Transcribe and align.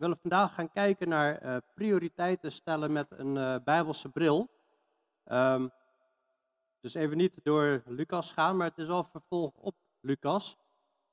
willen 0.00 0.18
vandaag 0.18 0.54
gaan 0.54 0.70
kijken 0.70 1.08
naar 1.08 1.38
eh, 1.38 1.56
prioriteiten 1.74 2.52
stellen 2.52 2.92
met 2.92 3.10
een 3.10 3.36
eh, 3.36 3.56
Bijbelse 3.64 4.08
bril. 4.08 4.48
Ehm, 5.24 5.68
dus 6.80 6.94
even 6.94 7.16
niet 7.16 7.40
door 7.42 7.82
Lucas 7.86 8.32
gaan, 8.32 8.56
maar 8.56 8.68
het 8.68 8.78
is 8.78 8.86
wel 8.86 9.04
vervolg 9.04 9.54
op 9.54 9.74
Lucas. 10.00 10.56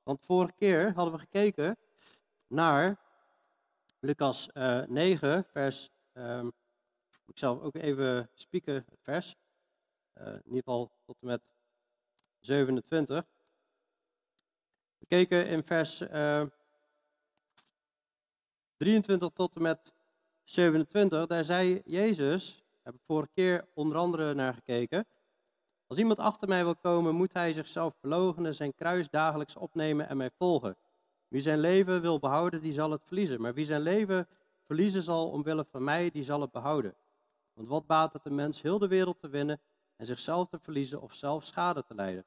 Want 0.03 0.25
vorige 0.25 0.53
keer 0.53 0.93
hadden 0.93 1.13
we 1.13 1.19
gekeken 1.19 1.77
naar 2.47 2.99
Lucas 3.99 4.49
9, 4.87 5.45
vers. 5.51 5.89
Um, 6.13 6.53
ik 7.25 7.37
zal 7.37 7.61
ook 7.61 7.75
even 7.75 8.29
spieken 8.33 8.73
het 8.73 8.99
vers. 9.01 9.35
in 10.13 10.41
ieder 10.43 10.57
geval 10.57 10.91
tot 11.05 11.17
en 11.21 11.27
met 11.27 11.41
27. 12.39 13.25
We 14.97 15.05
keken 15.05 15.47
in 15.47 15.63
vers 15.63 16.01
23 18.77 19.29
tot 19.33 19.55
en 19.55 19.61
met 19.61 19.93
27, 20.43 21.27
daar 21.27 21.43
zei 21.43 21.81
Jezus, 21.85 22.63
heb 22.83 22.93
ik 22.93 23.01
vorige 23.05 23.31
keer 23.33 23.67
onder 23.73 23.97
andere 23.97 24.33
naar 24.33 24.53
gekeken. 24.53 25.05
Als 25.87 25.97
iemand 25.97 26.19
achter 26.19 26.47
mij 26.47 26.63
wil 26.63 26.75
komen, 26.75 27.15
moet 27.15 27.33
hij 27.33 27.53
zichzelf 27.53 27.95
verloochenen, 27.99 28.55
zijn 28.55 28.75
kruis 28.75 29.09
dagelijks 29.09 29.55
opnemen 29.55 30.09
en 30.09 30.17
mij 30.17 30.31
volgen. 30.37 30.75
Wie 31.27 31.41
zijn 31.41 31.59
leven 31.59 32.01
wil 32.01 32.19
behouden, 32.19 32.61
die 32.61 32.73
zal 32.73 32.91
het 32.91 33.03
verliezen. 33.05 33.41
Maar 33.41 33.53
wie 33.53 33.65
zijn 33.65 33.81
leven 33.81 34.27
verliezen 34.65 35.03
zal 35.03 35.29
omwille 35.29 35.65
van 35.71 35.83
mij, 35.83 36.09
die 36.11 36.23
zal 36.23 36.41
het 36.41 36.51
behouden. 36.51 36.95
Want 37.53 37.67
wat 37.67 37.85
baat 37.85 38.13
het 38.13 38.25
een 38.25 38.35
mens 38.35 38.61
heel 38.61 38.79
de 38.79 38.87
wereld 38.87 39.19
te 39.19 39.29
winnen 39.29 39.59
en 39.95 40.05
zichzelf 40.05 40.49
te 40.49 40.59
verliezen 40.59 41.01
of 41.01 41.13
zelf 41.13 41.43
schade 41.43 41.83
te 41.83 41.95
lijden? 41.95 42.25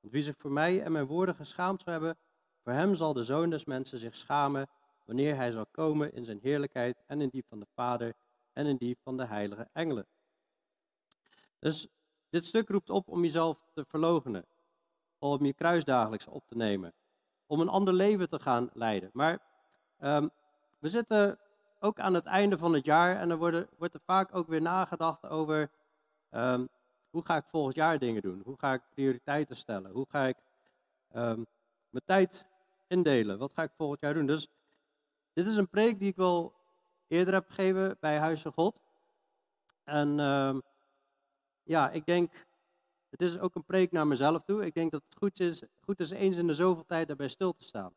Want 0.00 0.12
wie 0.12 0.22
zich 0.22 0.36
voor 0.38 0.52
mij 0.52 0.82
en 0.82 0.92
mijn 0.92 1.06
woorden 1.06 1.34
geschaamd 1.34 1.82
zou 1.82 1.96
hebben, 1.96 2.16
voor 2.62 2.72
hem 2.72 2.94
zal 2.94 3.12
de 3.12 3.24
zoon 3.24 3.50
des 3.50 3.64
mensen 3.64 3.98
zich 3.98 4.16
schamen 4.16 4.68
wanneer 5.10 5.36
hij 5.36 5.50
zal 5.50 5.66
komen 5.66 6.12
in 6.12 6.24
zijn 6.24 6.38
heerlijkheid 6.42 7.02
en 7.06 7.20
in 7.20 7.28
die 7.28 7.44
van 7.48 7.60
de 7.60 7.66
Vader 7.74 8.14
en 8.52 8.66
in 8.66 8.76
die 8.76 8.96
van 9.02 9.16
de 9.16 9.26
heilige 9.26 9.68
engelen. 9.72 10.06
Dus 11.58 11.88
dit 12.28 12.44
stuk 12.44 12.68
roept 12.68 12.90
op 12.90 13.08
om 13.08 13.22
jezelf 13.22 13.58
te 13.74 13.84
verloochenen, 13.84 14.44
om 15.18 15.44
je 15.44 15.52
kruis 15.52 15.84
dagelijks 15.84 16.26
op 16.26 16.46
te 16.46 16.56
nemen, 16.56 16.92
om 17.46 17.60
een 17.60 17.68
ander 17.68 17.94
leven 17.94 18.28
te 18.28 18.38
gaan 18.38 18.70
leiden. 18.72 19.10
Maar 19.12 19.38
um, 19.98 20.30
we 20.78 20.88
zitten 20.88 21.38
ook 21.80 21.98
aan 21.98 22.14
het 22.14 22.26
einde 22.26 22.56
van 22.56 22.72
het 22.72 22.84
jaar 22.84 23.16
en 23.16 23.30
er 23.30 23.38
worden, 23.38 23.68
wordt 23.78 23.94
er 23.94 24.00
vaak 24.04 24.34
ook 24.34 24.48
weer 24.48 24.62
nagedacht 24.62 25.26
over 25.26 25.70
um, 26.30 26.68
hoe 27.10 27.24
ga 27.24 27.36
ik 27.36 27.44
volgend 27.44 27.74
jaar 27.74 27.98
dingen 27.98 28.22
doen? 28.22 28.42
Hoe 28.44 28.58
ga 28.58 28.72
ik 28.72 28.82
prioriteiten 28.90 29.56
stellen? 29.56 29.90
Hoe 29.90 30.06
ga 30.08 30.26
ik 30.26 30.36
um, 31.14 31.46
mijn 31.88 32.04
tijd 32.04 32.44
indelen? 32.86 33.38
Wat 33.38 33.52
ga 33.52 33.62
ik 33.62 33.72
volgend 33.76 34.00
jaar 34.00 34.14
doen? 34.14 34.26
Dus 34.26 34.48
dit 35.32 35.46
is 35.46 35.56
een 35.56 35.68
preek 35.68 35.98
die 35.98 36.08
ik 36.08 36.16
wel 36.16 36.54
eerder 37.06 37.34
heb 37.34 37.46
gegeven 37.48 37.96
bij 38.00 38.18
Huis 38.18 38.42
van 38.42 38.52
God. 38.52 38.80
En 39.84 40.18
uh, 40.18 40.58
ja, 41.62 41.90
ik 41.90 42.06
denk, 42.06 42.46
het 43.10 43.22
is 43.22 43.38
ook 43.38 43.54
een 43.54 43.64
preek 43.64 43.92
naar 43.92 44.06
mezelf 44.06 44.42
toe. 44.42 44.64
Ik 44.64 44.74
denk 44.74 44.90
dat 44.90 45.02
het 45.08 45.18
goed 45.18 45.40
is, 45.40 45.62
goed 45.80 46.00
is 46.00 46.10
eens 46.10 46.36
in 46.36 46.46
de 46.46 46.54
zoveel 46.54 46.84
tijd 46.86 47.06
daarbij 47.06 47.28
stil 47.28 47.52
te 47.52 47.64
staan. 47.64 47.94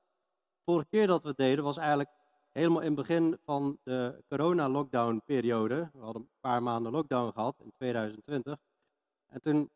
Vorige 0.66 0.88
keer 0.90 1.08
dat 1.08 1.22
we 1.22 1.28
het 1.28 1.38
deden 1.38 1.64
was 1.64 1.78
eigenlijk 1.78 2.10
helemaal 2.52 2.82
in 2.82 2.88
het 2.88 2.96
begin 2.96 3.38
van 3.44 3.78
de 3.84 4.24
corona-lockdown-periode. 4.28 5.90
We 5.94 6.00
hadden 6.00 6.22
een 6.22 6.30
paar 6.40 6.64
maanden 6.64 6.92
lockdown 6.92 7.32
gehad 7.32 7.60
in 7.60 7.72
2020. 7.76 8.58
En 9.28 9.42
toen 9.42 9.70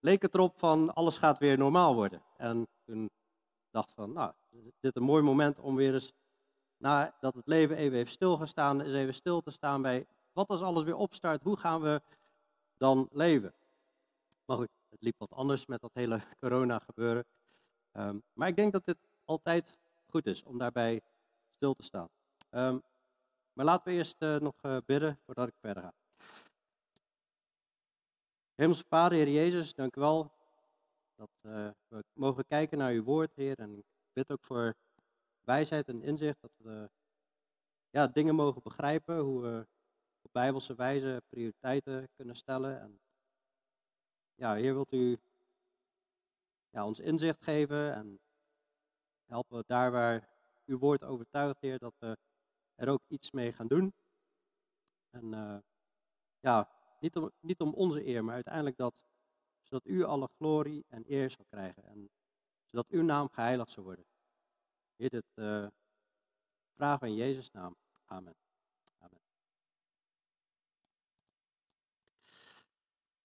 leek 0.00 0.22
het 0.22 0.34
erop 0.34 0.58
van 0.58 0.94
alles 0.94 1.18
gaat 1.18 1.38
weer 1.38 1.58
normaal 1.58 1.94
worden. 1.94 2.22
En 2.36 2.68
toen 2.84 3.10
dacht 3.70 3.92
van, 3.92 4.12
nou, 4.12 4.32
dit 4.50 4.74
is 4.80 4.94
een 4.94 5.02
mooi 5.02 5.22
moment 5.22 5.58
om 5.58 5.76
weer 5.76 5.94
eens 5.94 6.12
nadat 6.80 7.34
het 7.34 7.46
leven 7.46 7.76
even 7.76 7.96
heeft 7.96 8.12
stilgestaan, 8.12 8.80
is 8.80 8.94
even 8.94 9.14
stil 9.14 9.40
te 9.40 9.50
staan 9.50 9.82
bij 9.82 10.06
wat 10.32 10.48
als 10.48 10.60
alles 10.60 10.84
weer 10.84 10.96
opstart, 10.96 11.42
hoe 11.42 11.56
gaan 11.56 11.80
we 11.80 12.02
dan 12.76 13.08
leven? 13.12 13.54
Maar 14.44 14.56
goed, 14.56 14.68
het 14.88 15.02
liep 15.02 15.14
wat 15.18 15.32
anders 15.32 15.66
met 15.66 15.80
dat 15.80 15.90
hele 15.94 16.20
corona 16.40 16.78
gebeuren. 16.78 17.24
Ehm, 17.92 18.18
maar 18.32 18.48
ik 18.48 18.56
denk 18.56 18.72
dat 18.72 18.84
dit 18.84 18.98
altijd 19.24 19.78
goed 20.06 20.26
is 20.26 20.42
om 20.42 20.58
daarbij 20.58 21.00
stil 21.56 21.74
te 21.74 21.82
staan. 21.82 22.08
Ehm, 22.50 22.78
maar 23.52 23.64
laten 23.64 23.92
we 23.92 23.98
eerst 23.98 24.22
uh, 24.22 24.36
nog 24.36 24.54
uh, 24.62 24.76
bidden 24.86 25.18
voordat 25.24 25.48
ik 25.48 25.54
verder 25.60 25.82
ga. 25.82 25.92
Hemelse 28.54 28.84
Vader, 28.88 29.18
Heer 29.18 29.28
Jezus, 29.28 29.74
dank 29.74 29.96
u 29.96 30.00
wel 30.00 30.32
dat 31.14 31.30
uh, 31.42 31.68
we 31.88 32.04
mogen 32.12 32.46
kijken 32.46 32.78
naar 32.78 32.92
uw 32.92 33.02
woord, 33.02 33.34
Heer. 33.34 33.58
En 33.58 33.78
ik 33.78 33.84
bid 34.12 34.30
ook 34.30 34.44
voor 34.44 34.74
wijsheid 35.44 35.88
en 35.88 36.02
inzicht, 36.02 36.40
dat 36.40 36.52
we 36.56 36.90
ja, 37.90 38.06
dingen 38.06 38.34
mogen 38.34 38.62
begrijpen, 38.62 39.18
hoe 39.18 39.40
we 39.40 39.66
op 40.22 40.32
bijbelse 40.32 40.74
wijze 40.74 41.22
prioriteiten 41.28 42.08
kunnen 42.16 42.36
stellen. 42.36 42.80
En 42.80 43.00
ja, 44.34 44.54
Heer, 44.54 44.74
wilt 44.74 44.92
u 44.92 45.18
ja, 46.70 46.86
ons 46.86 47.00
inzicht 47.00 47.42
geven 47.42 47.94
en 47.94 48.20
helpen 49.26 49.64
daar 49.66 49.90
waar 49.90 50.28
uw 50.64 50.78
woord 50.78 51.04
overtuigt, 51.04 51.60
Heer, 51.60 51.78
dat 51.78 51.94
we 51.98 52.18
er 52.74 52.88
ook 52.88 53.02
iets 53.08 53.30
mee 53.30 53.52
gaan 53.52 53.66
doen. 53.66 53.92
En 55.10 55.32
uh, 55.32 55.58
ja, 56.40 56.68
niet 57.00 57.16
om, 57.16 57.30
niet 57.40 57.60
om 57.60 57.74
onze 57.74 58.06
eer, 58.06 58.24
maar 58.24 58.34
uiteindelijk 58.34 58.76
dat, 58.76 58.94
zodat 59.62 59.86
u 59.86 60.02
alle 60.02 60.28
glorie 60.36 60.84
en 60.88 61.04
eer 61.08 61.30
zal 61.30 61.44
krijgen. 61.44 61.84
En 61.84 62.10
zodat 62.70 62.88
uw 62.88 63.02
naam 63.02 63.28
geheiligd 63.28 63.70
zal 63.70 63.84
worden. 63.84 64.04
Dit 65.08 65.24
uh, 65.34 65.66
vragen 66.76 67.00
we 67.00 67.08
in 67.08 67.14
Jezus' 67.14 67.50
naam. 67.50 67.76
Amen. 68.04 68.34
Amen. 68.98 69.20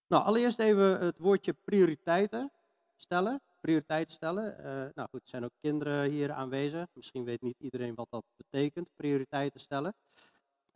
Nou, 0.08 0.24
allereerst 0.24 0.60
even 0.60 1.00
het 1.00 1.18
woordje 1.18 1.54
prioriteiten 1.54 2.52
stellen. 2.96 3.42
Prioriteit 3.62 4.12
stellen. 4.12 4.60
Uh, 4.60 4.66
nou 4.94 5.10
goed, 5.10 5.22
er 5.22 5.30
zijn 5.30 5.44
ook 5.44 5.54
kinderen 5.60 6.10
hier 6.10 6.32
aanwezig. 6.32 6.88
Misschien 6.94 7.24
weet 7.24 7.42
niet 7.42 7.60
iedereen 7.60 7.96
wat 7.96 8.10
dat 8.10 8.26
betekent, 8.36 8.90
prioriteiten 8.96 9.60
stellen. 9.60 9.96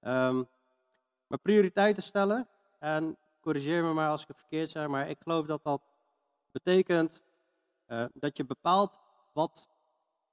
Um, 0.01 0.49
maar 1.27 1.39
prioriteiten 1.39 2.03
stellen, 2.03 2.47
en 2.79 3.17
corrigeer 3.39 3.83
me 3.83 3.93
maar 3.93 4.09
als 4.09 4.21
ik 4.21 4.27
het 4.27 4.37
verkeerd 4.37 4.69
zeg, 4.69 4.87
maar 4.87 5.09
ik 5.09 5.19
geloof 5.19 5.45
dat 5.45 5.63
dat 5.63 5.81
betekent 6.51 7.21
uh, 7.87 8.05
dat 8.13 8.37
je 8.37 8.45
bepaalt 8.45 8.99
wat 9.33 9.68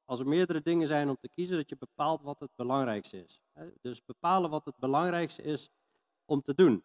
als 0.07 0.21
er 0.21 0.29
meerdere 0.29 0.63
dingen 0.63 0.87
zijn 0.87 1.09
om 1.09 1.17
te 1.21 1.29
kiezen, 1.29 1.57
dat 1.57 1.69
je 1.69 1.77
bepaalt 1.77 2.23
wat 2.23 2.41
het 2.41 2.51
belangrijkste 2.55 3.25
is. 3.25 3.41
Dus 3.81 4.05
bepalen 4.05 4.51
wat 4.51 4.65
het 4.65 4.77
belangrijkste 4.77 5.43
is 5.43 5.71
om 6.25 6.43
te 6.43 6.55
doen. 6.55 6.85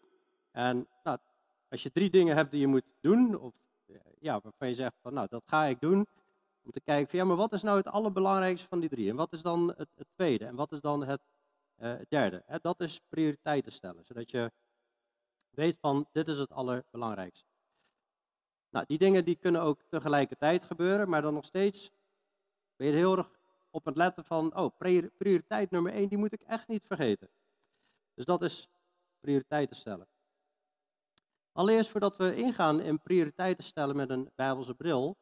En 0.52 0.88
nou, 1.04 1.18
als 1.70 1.84
je 1.84 1.92
drie 1.92 2.10
dingen 2.10 2.36
hebt 2.36 2.52
die 2.52 2.60
je 2.60 2.68
moet 2.68 2.86
doen, 3.00 3.40
of 3.40 3.54
ja, 4.20 4.40
waarvan 4.44 4.68
je 4.68 4.74
zegt 4.74 4.96
van 5.02 5.14
nou, 5.14 5.28
dat 5.30 5.44
ga 5.46 5.66
ik 5.66 5.80
doen, 5.80 6.08
om 6.64 6.72
te 6.72 6.81
kijken 6.81 7.10
van 7.10 7.20
ja, 7.20 7.26
maar 7.26 7.36
wat 7.36 7.54
is 7.54 7.62
nou 7.62 7.78
het 7.78 7.88
allerbelangrijkste 7.88 8.68
van 8.68 8.80
die 8.80 8.90
drie? 8.90 9.10
En 9.10 9.16
wat 9.16 9.34
is 9.34 9.42
dan 9.42 9.74
het, 9.78 9.90
tweede? 10.16 10.46
En 10.46 10.56
wat 10.56 10.72
is 10.72 10.81
dan 10.81 11.06
het 11.06 11.22
uh, 11.78 11.94
derde? 12.10 12.44
dat 12.62 12.80
is 12.80 13.02
prioriteiten 13.10 13.72
stellen, 13.72 14.06
zodat 14.06 14.31
je 14.31 14.52
weet 15.50 15.78
van 15.80 16.08
dit 16.12 16.28
is 16.28 16.38
het 16.38 16.52
allerbelangrijkste. 16.52 17.50
Nou, 18.70 18.86
die 18.88 18.98
dingen 18.98 19.26
die 19.26 19.36
kunnen 19.36 19.62
ook 19.62 19.81
tegelijkertijd 19.90 20.64
gebeuren, 20.64 21.10
maar 21.10 21.22
dan 21.22 21.34
nog 21.34 21.46
steeds 21.46 21.92
ben 22.81 22.90
je 22.90 22.96
heel 22.96 23.18
erg 23.18 23.30
op 23.69 23.86
het 23.86 23.96
letten 23.96 24.25
van, 24.25 24.56
oh, 24.58 24.78
prioriteit 25.18 25.72
nummer 25.72 25.94
één, 25.94 26.09
die 26.09 26.18
moet 26.18 26.34
ik 26.34 26.42
echt 26.42 26.68
niet 26.68 26.84
vergeten. 26.88 27.30
Dus 28.14 28.25
dat 28.25 28.42
is 28.42 28.69
prioriteiten 29.19 29.75
stellen. 29.75 30.08
Allereerst 31.51 31.89
voordat 31.89 32.18
we 32.18 32.36
ingaan 32.36 32.80
in 32.80 33.01
prioriteiten 33.01 33.63
stellen 33.63 33.95
met 33.95 34.10
een 34.10 34.31
Bijbelse 34.36 34.74
bril, 34.74 35.18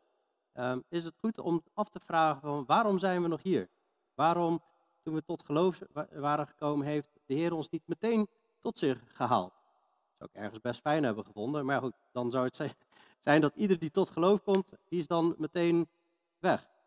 um, 0.54 0.84
is 0.90 1.04
het 1.04 1.16
goed 1.20 1.38
om 1.38 1.64
af 1.74 1.90
te 1.90 2.00
vragen 2.00 2.42
van 2.42 2.66
waarom 2.66 3.00
zijn 3.00 3.22
we 3.22 3.28
nog 3.28 3.44
hier? 3.44 3.70
Waarom, 4.14 4.64
toen 5.02 5.14
we 5.14 5.24
tot 5.24 5.44
geloof 5.44 5.80
waren 6.10 6.48
gekomen, 6.48 6.86
heeft 6.86 7.20
de 7.26 7.34
Heer 7.34 7.54
ons 7.54 7.70
niet 7.70 7.88
meteen 7.88 8.28
tot 8.60 8.78
zich 8.78 9.04
gehaald? 9.08 9.54
Dat 9.54 10.18
zou 10.18 10.30
ik 10.34 10.36
ergens 10.36 10.62
best 10.62 10.82
fijn 10.82 11.04
hebben 11.04 11.26
gevonden, 11.26 11.66
maar 11.66 11.82
goed, 11.82 11.96
dan 12.12 12.32
zou 12.32 12.46
het 12.46 12.74
zijn 13.22 13.42
dat 13.42 13.56
ieder 13.56 13.80
die 13.80 13.92
tot 13.92 14.10
geloof 14.10 14.44
komt, 14.44 14.72
is 14.88 15.08
dan 15.08 15.36
meteen 15.38 15.90
weg. 16.38 16.78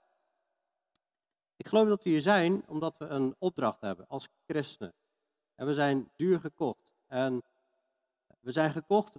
Ik 1.63 1.69
geloof 1.69 1.89
dat 1.89 2.03
we 2.03 2.11
hier 2.11 2.21
zijn 2.21 2.63
omdat 2.67 2.99
we 2.99 3.05
een 3.05 3.35
opdracht 3.39 3.81
hebben 3.81 4.09
als 4.09 4.29
christenen. 4.47 4.95
En 5.55 5.67
we 5.67 5.75
zijn 5.75 6.11
duur 6.17 6.41
gekocht. 6.41 6.93
En 7.07 7.43
we 8.41 8.53
zijn 8.53 8.73
gekocht 8.73 9.17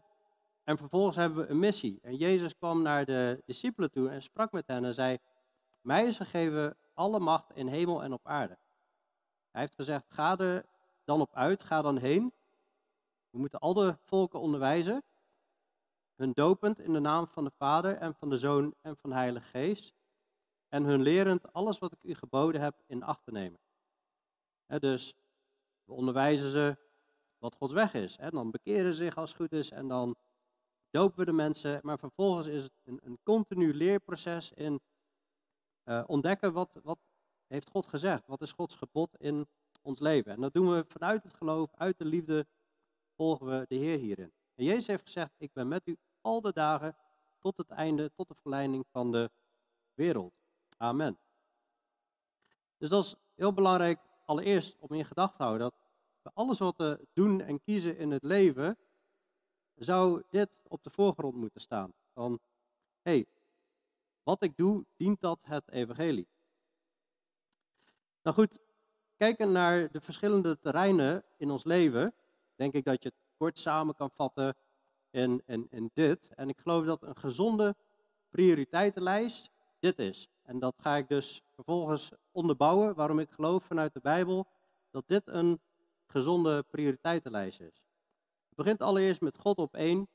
en 0.64 0.78
vervolgens 0.78 1.16
hebben 1.16 1.38
we 1.38 1.50
een 1.50 1.60
missie. 1.60 2.00
En 2.02 2.16
Jezus 2.16 2.58
kwam 2.58 2.82
naar 2.82 3.06
de 3.06 3.42
discipelen 3.46 3.92
toe 3.92 4.10
en 4.10 4.24
sprak 4.24 4.52
met 4.52 4.68
hen 4.68 4.86
en 4.86 4.94
zei: 4.94 5.18
Mij 5.82 6.06
is 6.06 6.18
gegeven 6.18 6.76
alle 6.94 7.20
macht 7.20 7.56
in 7.56 7.68
hemel 7.68 8.04
en 8.04 8.14
op 8.14 8.28
aarde. 8.28 8.58
Hij 9.52 9.62
heeft 9.62 9.76
gezegd: 9.76 10.06
Ga 10.08 10.38
er 10.38 10.66
dan 11.04 11.22
op 11.22 11.34
uit, 11.34 11.64
ga 11.64 11.82
dan 11.82 11.98
heen. 11.98 12.34
We 13.30 13.38
moeten 13.38 13.60
al 13.60 13.74
de 13.74 13.96
volken 14.00 14.40
onderwijzen, 14.40 15.04
hun 16.16 16.32
dopend 16.34 16.80
in 16.80 16.94
de 16.94 17.00
naam 17.00 17.28
van 17.28 17.44
de 17.44 17.52
Vader 17.58 17.98
en 17.98 18.16
van 18.16 18.30
de 18.30 18.38
Zoon 18.38 18.74
en 18.82 18.98
van 18.98 19.10
de 19.10 19.16
Heilige 19.16 19.48
Geest 19.48 19.94
en 20.74 20.84
hun 20.84 21.02
lerend 21.02 21.54
alles 21.54 21.80
wat 21.80 21.92
ik 21.92 22.04
u 22.04 22.14
geboden 22.14 22.62
heb 22.62 22.76
in 22.88 23.04
acht 23.04 23.24
te 23.24 23.32
nemen. 23.32 23.60
dus 24.80 25.16
we 25.84 25.94
onderwijzen 25.94 26.50
ze 26.50 26.78
wat 27.38 27.56
Gods 27.56 27.74
weg 27.74 27.94
is. 27.94 28.18
Hè. 28.18 28.30
Dan 28.30 28.52
bekeren 28.52 28.94
ze 28.94 29.04
zich 29.04 29.18
als 29.18 29.30
het 29.30 29.40
goed 29.40 29.52
is 29.52 29.70
en 29.70 29.88
dan 29.88 30.16
dopen 30.90 31.18
we 31.18 31.26
de 31.26 31.32
mensen. 31.32 31.80
Maar 31.84 32.00
vervolgens 32.00 32.48
is 32.48 32.64
het 32.64 32.72
een, 32.84 33.00
een 33.04 33.20
continu 33.24 33.74
leerproces 33.74 34.52
in 34.52 34.82
uh, 35.86 36.04
ontdekken 36.08 36.54
wat, 36.54 36.80
wat 36.84 37.00
heeft 37.48 37.70
God 37.70 37.88
gezegd. 37.88 38.28
Wat 38.28 38.42
is 38.42 38.52
Gods 38.52 38.76
gebod 38.76 39.16
in 39.18 39.48
ons 39.82 40.00
leven. 40.00 40.32
En 40.32 40.42
dat 40.42 40.54
doen 40.54 40.70
we 40.70 40.86
vanuit 40.88 41.24
het 41.24 41.34
geloof, 41.34 41.76
uit 41.76 41.98
de 41.98 42.06
liefde, 42.06 42.48
volgen 43.16 43.46
we 43.46 43.66
de 43.68 43.76
Heer 43.76 43.98
hierin. 43.98 44.32
En 44.56 44.64
Jezus 44.64 44.88
heeft 44.88 45.04
gezegd, 45.04 45.34
ik 45.38 45.54
ben 45.54 45.68
met 45.68 45.88
u 45.88 45.98
al 46.22 46.42
de 46.42 46.54
dagen 46.54 46.96
tot 47.40 47.58
het 47.58 47.70
einde, 47.70 48.12
tot 48.16 48.28
de 48.28 48.36
verleiding 48.42 48.86
van 48.92 49.12
de 49.12 49.32
wereld. 49.94 50.43
Amen. 50.84 51.18
Dus 52.78 52.90
dat 52.90 53.04
is 53.04 53.16
heel 53.36 53.54
belangrijk, 53.54 54.00
allereerst 54.26 54.76
om 54.80 54.94
in 54.94 55.06
gedachten 55.06 55.38
te 55.38 55.44
houden 55.44 55.70
dat 55.70 55.80
bij 56.22 56.32
alles 56.36 56.60
wat 56.60 56.78
we 56.78 57.08
doen 57.14 57.42
en 57.42 57.62
kiezen 57.62 57.98
in 57.98 58.12
het 58.12 58.24
leven, 58.24 58.78
zou 59.76 60.24
dit 60.30 60.58
op 60.68 60.84
de 60.84 60.90
voorgrond 60.90 61.36
moeten 61.36 61.62
staan. 61.62 61.94
Van, 62.14 62.40
hé, 63.02 63.12
hey, 63.12 63.26
wat 64.24 64.42
ik 64.42 64.58
doe, 64.58 64.86
dient 64.96 65.22
dat 65.22 65.40
het 65.42 65.70
evangelie? 65.72 66.28
Nou 68.22 68.36
goed, 68.36 68.60
kijken 69.18 69.52
naar 69.52 69.92
de 69.92 70.02
verschillende 70.02 70.60
terreinen 70.60 71.24
in 71.38 71.52
ons 71.52 71.64
leven, 71.64 72.14
denk 72.56 72.74
ik 72.74 72.84
dat 72.84 73.04
je 73.04 73.10
het 73.10 73.18
kort 73.38 73.60
samen 73.60 73.96
kan 73.96 74.12
vatten 74.12 74.56
in, 75.10 75.42
in, 75.46 75.68
in 75.70 75.92
dit. 75.94 76.30
En 76.36 76.50
ik 76.50 76.60
geloof 76.60 76.86
dat 76.86 77.04
een 77.04 77.18
gezonde 77.18 77.76
prioriteitenlijst 78.30 79.52
dit 79.80 80.00
is. 80.00 80.28
En 80.44 80.60
dat 80.60 80.76
ga 80.78 80.96
ik 80.96 81.08
dus 81.08 81.44
vervolgens 81.54 82.12
onderbouwen, 82.32 82.96
waarom 82.96 83.20
ik 83.20 83.30
geloof 83.30 83.64
vanuit 83.64 83.94
de 83.94 84.00
Bijbel 84.00 84.48
dat 84.92 85.08
dit 85.08 85.28
een 85.28 85.62
gezonde 86.06 86.64
prioriteitenlijst 86.64 87.60
is. 87.60 87.84
Het 88.48 88.56
begint 88.56 88.82
allereerst 88.82 89.22
met 89.22 89.38
God 89.38 89.58
op 89.58 89.74
één, 89.74 90.08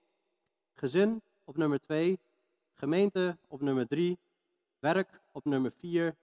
gezin 0.75 1.23
op 1.45 1.57
nummer 1.57 1.81
twee, 1.81 2.21
gemeente 2.75 3.39
op 3.47 3.61
nummer 3.61 3.87
drie, 3.87 4.19
werk 4.79 5.21
op 5.33 5.45
nummer 5.45 5.73
vier 5.73 6.17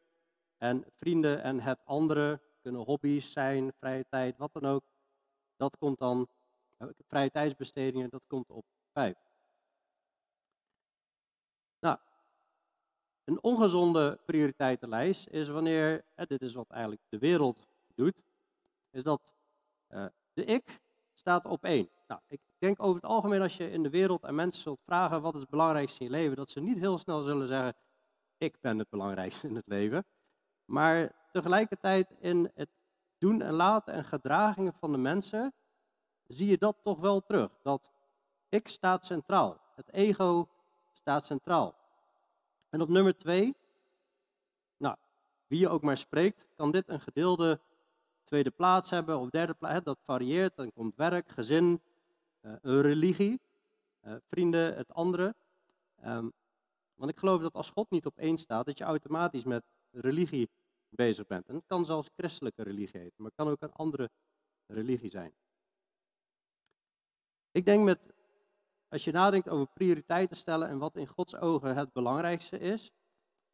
en 0.58 0.86
vrienden 0.96 1.44
en 1.44 1.60
het 1.60 1.80
andere 1.86 2.42
kunnen 2.62 2.82
hobby's 2.82 3.32
zijn, 3.32 3.74
vrije 3.80 4.06
tijd, 4.10 4.38
wat 4.38 4.54
dan 4.54 4.66
ook. 4.66 4.84
Dat 5.56 5.78
komt 5.78 6.00
dan, 6.00 6.28
eh, 6.78 6.88
vrije 7.08 7.32
tijdsbestedingen, 7.32 8.10
dat 8.10 8.24
komt 8.28 8.50
op 8.50 8.66
vijf. 8.92 9.18
Nou, 11.80 11.98
een 13.26 13.44
ongezonde 13.44 14.20
prioriteitenlijst 14.26 15.28
is 15.28 15.48
wanneer, 15.48 16.06
dit 16.16 16.42
is 16.42 16.54
wat 16.54 16.70
eigenlijk 16.70 17.02
de 17.10 17.18
wereld 17.18 17.68
doet, 17.96 18.24
is 18.92 19.04
dat 19.04 19.34
uh, 19.90 20.06
de 20.34 20.46
ik 20.46 20.82
staat 21.16 21.46
op 21.46 21.64
één. 21.64 21.90
Nou, 22.08 22.22
ik 22.28 22.40
denk 22.58 22.82
over 22.82 22.96
het 22.96 23.12
algemeen 23.12 23.42
als 23.42 23.58
je 23.58 23.72
in 23.72 23.84
de 23.84 23.90
wereld 23.90 24.26
aan 24.26 24.36
mensen 24.36 24.62
zult 24.62 24.82
vragen 24.86 25.22
wat 25.22 25.34
is 25.34 25.42
het 25.42 25.50
belangrijkste 25.50 26.00
in 26.00 26.06
je 26.06 26.12
leven, 26.12 26.36
dat 26.36 26.50
ze 26.50 26.60
niet 26.60 26.80
heel 26.80 26.98
snel 26.98 27.22
zullen 27.22 27.48
zeggen, 27.48 27.76
ik 28.38 28.58
ben 28.62 28.80
het 28.80 28.90
belangrijkste 28.90 29.48
in 29.48 29.56
het 29.56 29.68
leven. 29.68 30.06
Maar 30.66 31.12
tegelijkertijd 31.32 32.12
in 32.20 32.52
het 32.56 32.70
doen 33.18 33.42
en 33.42 33.54
laten 33.54 33.94
en 33.94 34.06
gedragingen 34.06 34.74
van 34.74 34.92
de 34.92 34.98
mensen 34.98 35.54
zie 36.28 36.48
je 36.48 36.58
dat 36.58 36.78
toch 36.84 37.00
wel 37.00 37.22
terug. 37.22 37.52
Dat 37.62 37.92
ik 38.50 38.68
staat 38.68 39.06
centraal. 39.06 39.62
Het 39.76 39.92
ego 39.92 40.48
staat 40.94 41.26
centraal. 41.26 41.85
En 42.76 42.82
op 42.82 42.90
nummer 42.90 43.18
twee, 43.18 43.56
nou, 44.78 44.96
wie 45.48 45.60
je 45.60 45.70
ook 45.70 45.82
maar 45.82 45.98
spreekt, 45.98 46.48
kan 46.56 46.72
dit 46.72 46.90
een 46.90 47.00
gedeelde 47.00 47.60
tweede 48.24 48.52
plaats 48.52 48.90
hebben 48.90 49.20
of 49.20 49.30
derde 49.30 49.54
plaats. 49.54 49.84
Dat 49.84 50.00
varieert. 50.04 50.56
Dan 50.56 50.74
komt 50.74 50.96
werk, 50.96 51.30
gezin, 51.30 51.82
uh, 52.42 52.54
een 52.62 52.82
religie, 52.82 53.40
uh, 54.06 54.16
vrienden, 54.30 54.76
het 54.76 54.94
andere. 54.94 55.36
Um, 56.06 56.34
want 56.96 57.12
ik 57.12 57.18
geloof 57.18 57.42
dat 57.42 57.54
als 57.54 57.70
God 57.70 57.90
niet 57.90 58.06
op 58.06 58.18
één 58.18 58.38
staat, 58.38 58.66
dat 58.66 58.78
je 58.78 58.84
automatisch 58.84 59.44
met 59.44 59.64
religie 59.92 60.50
bezig 60.90 61.28
bent. 61.28 61.48
En 61.48 61.56
het 61.56 61.66
kan 61.68 61.86
zelfs 61.86 62.10
christelijke 62.16 62.64
religie 62.64 63.00
heten, 63.00 63.16
maar 63.18 63.32
het 63.36 63.36
kan 63.36 63.48
ook 63.48 63.62
een 63.62 63.74
andere 63.74 64.10
religie 64.66 65.10
zijn. 65.10 65.34
Ik 67.52 67.66
denk 67.66 67.84
met, 67.84 68.14
als 68.96 69.04
je 69.04 69.12
nadenkt 69.12 69.50
over 69.50 69.68
prioriteiten 69.74 70.38
stellen 70.38 70.68
en 70.70 70.78
wat 70.78 70.96
in 70.96 71.08
Gods 71.08 71.36
ogen 71.36 71.76
het 71.76 71.94
belangrijkste 71.94 72.60
is, 72.60 72.92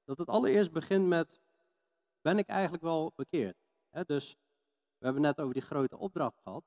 dat 0.04 0.18
het 0.18 0.28
allereerst 0.28 0.72
begint 0.72 1.08
met, 1.08 1.42
ben 2.22 2.38
ik 2.38 2.48
eigenlijk 2.48 2.84
wel 2.84 3.14
bekeerd? 3.16 3.58
dus 4.06 4.38
we 4.98 5.06
hebben 5.06 5.22
net 5.22 5.40
over 5.40 5.54
die 5.54 5.62
grote 5.62 5.98
opdracht 5.98 6.40
gehad. 6.44 6.64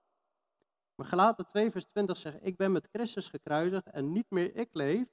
Maar 0.94 1.06
Galaten 1.06 1.46
2 1.46 1.70
vers 1.70 1.84
20 1.84 2.16
zegt, 2.16 2.38
ik 2.40 2.56
ben 2.56 2.72
met 2.72 2.88
Christus 2.92 3.28
gekruisigd 3.28 3.86
en 3.86 4.12
niet 4.12 4.30
meer 4.30 4.56
ik 4.56 4.68
leef, 4.72 5.08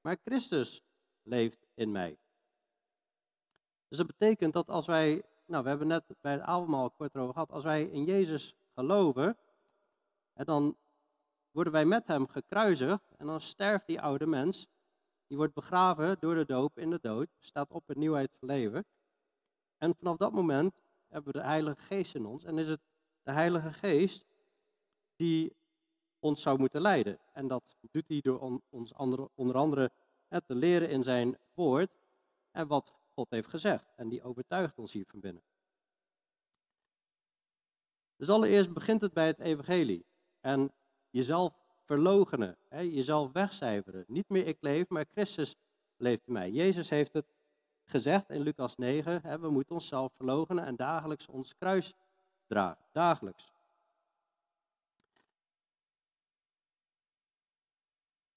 maar 0.00 0.16
Christus 0.24 0.82
leeft 1.22 1.66
in 1.74 1.92
mij. 1.92 2.18
Dus 3.88 3.98
dat 3.98 4.06
betekent 4.06 4.52
dat 4.52 4.68
als 4.68 4.86
wij, 4.86 5.22
nou 5.46 5.62
we 5.62 5.68
hebben 5.68 5.86
net 5.86 6.04
bij 6.20 6.32
het 6.32 6.42
avondmaal 6.42 6.90
kort 6.90 7.16
over 7.16 7.32
gehad, 7.32 7.52
als 7.52 7.64
wij 7.64 7.84
in 7.84 8.04
Jezus 8.04 8.54
geloven, 8.74 9.36
dan 10.32 10.76
worden 11.54 11.72
wij 11.72 11.84
met 11.84 12.06
hem 12.06 12.26
gekruisigd 12.26 13.14
en 13.16 13.26
dan 13.26 13.40
sterft 13.40 13.86
die 13.86 14.00
oude 14.00 14.26
mens, 14.26 14.66
die 15.26 15.36
wordt 15.36 15.54
begraven 15.54 16.16
door 16.20 16.34
de 16.34 16.44
doop 16.44 16.78
in 16.78 16.90
de 16.90 16.98
dood, 17.02 17.28
staat 17.38 17.70
op 17.70 17.90
in 17.90 17.98
nieuwheid 17.98 18.30
van 18.38 18.48
leven. 18.48 18.84
En 19.78 19.94
vanaf 19.94 20.16
dat 20.16 20.32
moment 20.32 20.74
hebben 21.08 21.32
we 21.32 21.38
de 21.38 21.44
Heilige 21.44 21.80
Geest 21.80 22.14
in 22.14 22.26
ons 22.26 22.44
en 22.44 22.58
is 22.58 22.68
het 22.68 22.80
de 23.22 23.32
Heilige 23.32 23.72
Geest 23.72 24.24
die 25.16 25.56
ons 26.18 26.42
zou 26.42 26.58
moeten 26.58 26.80
leiden. 26.80 27.18
En 27.32 27.48
dat 27.48 27.76
doet 27.90 28.08
hij 28.08 28.20
door 28.20 28.60
ons 28.70 28.94
andere, 28.94 29.30
onder 29.34 29.56
andere 29.56 29.92
te 30.28 30.54
leren 30.54 30.88
in 30.88 31.02
zijn 31.02 31.38
woord 31.54 31.90
en 32.50 32.66
wat 32.66 32.92
God 33.08 33.30
heeft 33.30 33.48
gezegd. 33.48 33.92
En 33.96 34.08
die 34.08 34.22
overtuigt 34.22 34.78
ons 34.78 34.92
hier 34.92 35.06
van 35.06 35.20
binnen. 35.20 35.42
Dus 38.16 38.28
allereerst 38.28 38.72
begint 38.72 39.00
het 39.00 39.12
bij 39.12 39.26
het 39.26 39.38
evangelie. 39.38 40.06
En 40.40 40.72
jezelf 41.14 41.52
verlogenen, 41.84 42.56
hè, 42.68 42.80
jezelf 42.80 43.32
wegcijferen. 43.32 44.04
Niet 44.08 44.28
meer 44.28 44.46
ik 44.46 44.56
leef, 44.60 44.88
maar 44.88 45.04
Christus 45.12 45.56
leeft 45.96 46.26
in 46.26 46.32
mij. 46.32 46.50
Jezus 46.50 46.88
heeft 46.88 47.12
het 47.12 47.26
gezegd 47.84 48.30
in 48.30 48.40
Lucas 48.40 48.76
9, 48.76 49.20
hè, 49.22 49.38
we 49.38 49.50
moeten 49.50 49.74
onszelf 49.74 50.12
verlogenen 50.12 50.64
en 50.64 50.76
dagelijks 50.76 51.26
ons 51.26 51.54
kruis 51.56 51.92
dragen. 52.46 52.84
Dagelijks. 52.92 53.52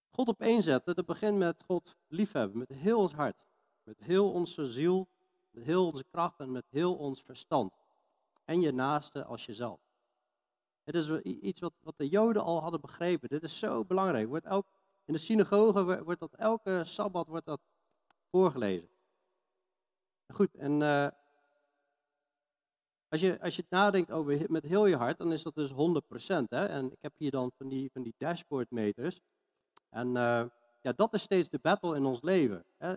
God 0.10 0.28
op 0.28 0.42
één 0.42 0.63
zetten, 0.63 0.96
dat 0.96 1.06
begint 1.06 1.38
met 1.38 1.63
God 1.63 1.96
liefhebben, 2.08 2.58
met 2.58 2.70
heel 2.70 3.00
ons 3.00 3.13
hart. 3.13 3.46
Met 3.84 4.00
heel 4.00 4.32
onze 4.32 4.66
ziel, 4.66 5.08
met 5.51 5.63
heel 5.63 5.86
onze 5.86 6.04
kracht 6.04 6.40
en 6.40 6.51
met 6.51 6.66
heel 6.70 6.96
ons 6.96 7.22
verstand. 7.22 7.74
En 8.46 8.62
je 8.62 8.72
naaste 8.72 9.24
als 9.24 9.46
jezelf. 9.46 9.87
Het 10.88 10.96
is 10.96 11.10
iets 11.22 11.60
wat, 11.60 11.74
wat 11.79 11.98
de 11.98 12.08
Joden 12.08 12.41
al 12.41 12.62
hadden 12.62 12.82
begrepen. 12.82 13.29
Dit 13.29 13.44
is 13.44 13.60
zo 13.60 13.86
belangrijk. 13.86 14.27
Wordt 14.27 14.46
elk, 14.46 14.67
in 15.06 15.13
de 15.13 15.20
synagoge 15.20 16.03
wordt 16.03 16.20
dat 16.20 16.34
elke 16.34 16.82
sabbat 16.86 17.27
wordt 17.27 17.46
dat 17.46 17.62
voorgelezen. 18.32 18.89
Goed, 20.34 20.56
en 20.56 20.82
uh, 20.82 21.08
als, 23.08 23.22
je, 23.22 23.41
als 23.41 23.56
je 23.56 23.65
nadenkt 23.70 24.12
over 24.12 24.51
met 24.51 24.63
heel 24.63 24.86
je 24.86 24.96
hart, 24.96 25.17
dan 25.17 25.32
is 25.32 25.44
dat 25.44 25.56
dus 25.56 25.72
100%. 25.72 25.75
Hè? 26.50 26.65
En 26.65 26.91
ik 26.91 27.01
heb 27.01 27.13
hier 27.17 27.32
dan 27.32 27.51
van 27.58 27.67
die, 27.67 27.89
van 27.91 28.03
die 28.03 28.13
dashboardmeters. 28.17 29.20
En 29.89 30.08
uh, 30.08 30.46
ja, 30.82 30.91
dat 30.96 31.13
is 31.13 31.22
steeds 31.22 31.50
de 31.50 31.60
battle 31.60 31.96
in 31.96 32.06
ons 32.06 32.22
leven. 32.22 32.65
Hè? 32.77 32.96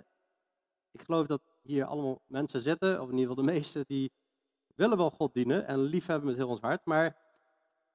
ik 0.91 1.03
geloof 1.03 1.27
dat 1.27 1.43
hier 1.63 1.85
allemaal 1.85 2.23
mensen 2.27 2.61
zitten, 2.61 3.01
of 3.01 3.11
in 3.11 3.19
ieder 3.19 3.29
geval 3.29 3.45
de 3.45 3.53
meesten, 3.53 3.85
die 3.87 4.13
willen 4.75 4.97
wel 4.97 5.11
God 5.11 5.35
dienen 5.35 5.67
en 5.67 5.79
liefhebben 5.79 6.27
met 6.27 6.37
heel 6.37 6.49
ons 6.49 6.61
hart. 6.61 6.85
Maar 6.85 7.17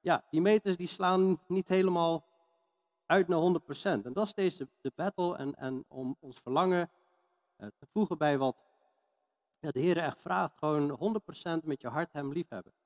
ja, 0.06 0.24
die 0.30 0.40
meters 0.40 0.76
die 0.76 0.86
slaan 0.86 1.40
niet 1.46 1.68
helemaal 1.68 2.24
uit 3.06 3.28
naar 3.28 3.40
100%. 3.40 3.82
En 3.82 4.12
dat 4.12 4.24
is 4.24 4.30
steeds 4.30 4.56
de, 4.56 4.92
battle 4.94 5.36
en, 5.36 5.54
en 5.54 5.84
om 5.88 6.16
ons 6.20 6.38
verlangen 6.40 6.90
uh, 7.58 7.68
te 7.78 7.86
voegen 7.86 8.18
bij 8.18 8.38
wat 8.38 8.56
de 9.58 9.80
Heer 9.80 9.98
echt 9.98 10.20
vraagt. 10.20 10.58
Gewoon 10.58 11.18
100% 11.62 11.64
met 11.64 11.80
je 11.80 11.88
hart 11.88 12.12
hem 12.12 12.32
liefhebben. 12.32 12.72
100% 12.72 12.76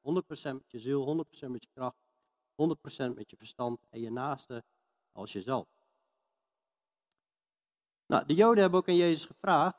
met 0.42 0.70
je 0.70 0.78
ziel, 0.78 1.26
100% 1.44 1.48
met 1.48 1.62
je 1.62 1.68
kracht, 1.74 1.96
100% 3.10 3.14
met 3.14 3.30
je 3.30 3.36
verstand 3.36 3.86
en 3.90 4.00
je 4.00 4.10
naaste 4.10 4.64
als 5.12 5.32
jezelf. 5.32 5.68
Nou, 8.06 8.26
de 8.26 8.34
Joden 8.34 8.60
hebben 8.60 8.80
ook 8.80 8.88
aan 8.88 8.96
Jezus 8.96 9.24
gevraagd 9.24 9.78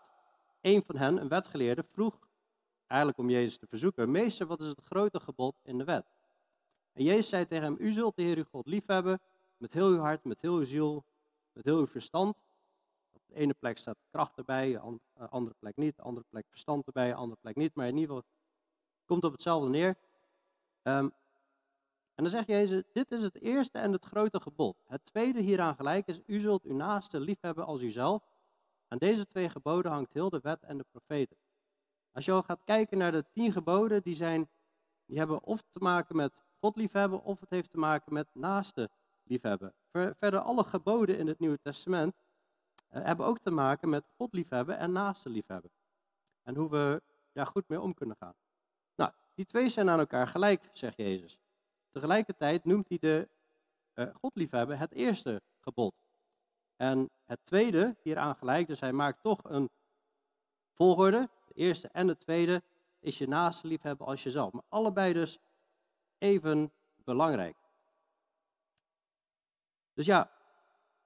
een 0.62 0.83
van 0.83 0.98
hen, 0.98 1.17
een 1.17 1.27
wetgeleerde, 1.27 1.83
vroeg 1.83 2.27
eigenlijk 2.88 3.19
om 3.19 3.29
Jezus 3.29 3.57
te 3.57 3.67
verzoeken: 3.67 4.12
Meester, 4.12 4.48
wat 4.48 4.60
is 4.60 4.67
het 4.67 4.81
grote 4.83 5.19
gebod 5.19 5.55
in 5.63 5.77
de 5.77 5.83
wet? 5.83 6.20
En 6.93 7.03
Jezus 7.03 7.29
zei 7.29 7.48
tegen 7.48 7.63
hem: 7.63 7.75
U 7.79 7.91
zult 7.91 8.15
de 8.15 8.21
Heer 8.21 8.38
uw 8.38 8.43
God 8.43 8.65
liefhebben 8.65 9.21
met 9.57 9.74
heel 9.74 9.88
uw 9.88 10.00
hart, 10.00 10.24
met 10.24 10.41
heel 10.41 10.55
uw 10.55 10.65
ziel, 10.65 11.05
met 11.53 11.65
heel 11.65 11.77
uw 11.77 11.88
verstand. 11.88 12.36
Op 13.12 13.21
de 13.25 13.36
ene 13.36 13.53
plek 13.53 13.77
staat 13.77 13.98
kracht 14.10 14.38
erbij, 14.38 14.79
op 14.79 15.00
de 15.13 15.27
andere 15.27 15.55
plek 15.60 15.75
niet, 15.75 15.95
de 15.95 16.01
andere 16.01 16.25
plek 16.29 16.45
verstand 16.50 16.86
erbij, 16.86 17.07
de 17.07 17.15
andere 17.15 17.39
plek 17.41 17.55
niet. 17.55 17.75
Maar 17.75 17.88
in 17.88 17.98
ieder 17.98 18.15
geval 18.15 18.29
komt 19.05 19.24
op 19.24 19.31
hetzelfde 19.31 19.69
neer. 19.69 19.98
Ehm, 20.81 21.10
en 22.15 22.24
dan 22.27 22.29
zegt 22.29 22.48
Jezus, 22.48 22.83
dit 22.93 23.12
is 23.12 23.21
het 23.21 23.41
eerste 23.41 23.77
en 23.77 23.91
het 23.91 24.05
grote 24.05 24.39
gebod. 24.39 24.83
Het 24.88 25.05
tweede 25.05 25.41
hieraan 25.41 25.75
gelijk 25.75 26.07
is, 26.07 26.21
u 26.25 26.39
zult 26.39 26.63
uw 26.63 26.75
naaste 26.75 27.19
liefhebben 27.19 27.65
als 27.65 27.81
uzelf. 27.81 28.24
Aan 28.88 28.98
deze 28.98 29.27
twee 29.27 29.50
geboden 29.50 29.91
hangt 29.91 30.13
heel 30.13 30.29
de 30.29 30.39
wet 30.39 30.63
en 30.63 30.77
de 30.77 30.86
profeten. 30.91 31.38
Als 32.12 32.25
je 32.25 32.31
al 32.31 32.43
gaat 32.43 32.63
kijken 32.63 32.98
naar 32.98 33.12
de 33.12 33.25
tien 33.31 33.51
geboden, 33.51 34.01
die, 34.01 34.15
zijn, 34.15 34.50
die 35.05 35.17
hebben 35.17 35.43
of 35.43 35.62
te 35.69 35.79
maken 35.79 36.15
met 36.15 36.33
God 36.62 36.75
liefhebben, 36.75 37.24
of 37.24 37.39
het 37.39 37.50
heeft 37.50 37.72
te 37.72 37.77
maken 37.77 38.13
met 38.13 38.27
naaste 38.34 38.89
liefhebben. 39.24 39.74
Verder, 39.91 40.39
alle 40.39 40.63
geboden 40.63 41.18
in 41.18 41.27
het 41.27 41.39
Nieuwe 41.39 41.60
Testament 41.62 42.15
uh, 42.91 43.03
hebben 43.03 43.25
ook 43.25 43.39
te 43.39 43.51
maken 43.51 43.89
met 43.89 44.03
God 44.18 44.34
liefhebben 44.34 44.77
en 44.77 44.91
naaste 44.91 45.30
liefhebben. 45.30 45.72
En 46.44 46.56
hoe 46.56 46.70
we 46.70 47.01
daar 47.32 47.48
goed 47.48 47.68
mee 47.68 47.82
om 47.82 47.94
kunnen 47.94 48.15
gaan. 48.20 48.34
Nou, 48.96 49.12
die 49.36 49.46
twee 49.46 49.70
zijn 49.70 49.89
aan 49.89 50.00
elkaar 50.00 50.27
gelijk, 50.27 50.70
zegt 50.74 50.98
Jezus. 50.98 51.39
Tegelijkertijd 51.91 52.65
noemt 52.65 52.89
hij 52.89 52.98
de 52.98 53.30
uh, 53.96 54.15
God 54.15 54.36
liefhebben 54.36 54.77
het 54.77 54.91
eerste 54.91 55.41
gebod. 55.60 55.94
En 56.75 57.10
het 57.25 57.39
tweede 57.44 57.96
hieraan 58.03 58.36
gelijk, 58.36 58.68
dus 58.68 58.80
hij 58.80 58.91
maakt 58.91 59.22
toch 59.22 59.39
een 59.44 59.70
volgorde. 60.74 61.30
De 61.48 61.53
eerste 61.53 61.88
en 61.88 62.08
de 62.08 62.18
tweede 62.18 62.63
is 63.00 63.18
je 63.18 63.27
naaste 63.27 63.68
liefhebben 63.68 64.08
als 64.08 64.24
jezelf. 64.24 64.51
Maar 64.51 64.63
allebei 64.70 65.13
dus 65.13 65.39
even 66.21 66.71
belangrijk. 66.95 67.57
Dus 69.93 70.05
ja, 70.05 70.31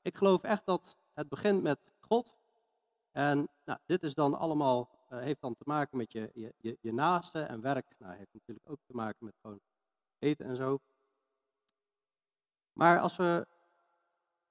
ik 0.01 0.15
geloof 0.17 0.43
echt 0.43 0.65
dat 0.65 0.97
het 1.13 1.29
begint 1.29 1.61
met 1.61 1.79
God. 1.99 2.33
En 3.11 3.49
nou, 3.63 3.79
dit 3.85 4.03
is 4.03 4.13
dan 4.13 4.33
allemaal, 4.33 4.89
uh, 5.09 5.19
heeft 5.19 5.41
dan 5.41 5.55
te 5.55 5.63
maken 5.65 5.97
met 5.97 6.11
je, 6.11 6.31
je, 6.33 6.77
je, 6.81 6.93
naaste 6.93 7.41
en 7.41 7.61
werk. 7.61 7.95
Nou, 7.97 8.15
heeft 8.15 8.33
natuurlijk 8.33 8.69
ook 8.69 8.79
te 8.85 8.95
maken 8.95 9.25
met 9.25 9.35
gewoon 9.41 9.59
eten 10.19 10.45
en 10.45 10.55
zo. 10.55 10.79
Maar 12.73 12.99
als 12.99 13.15
we 13.15 13.47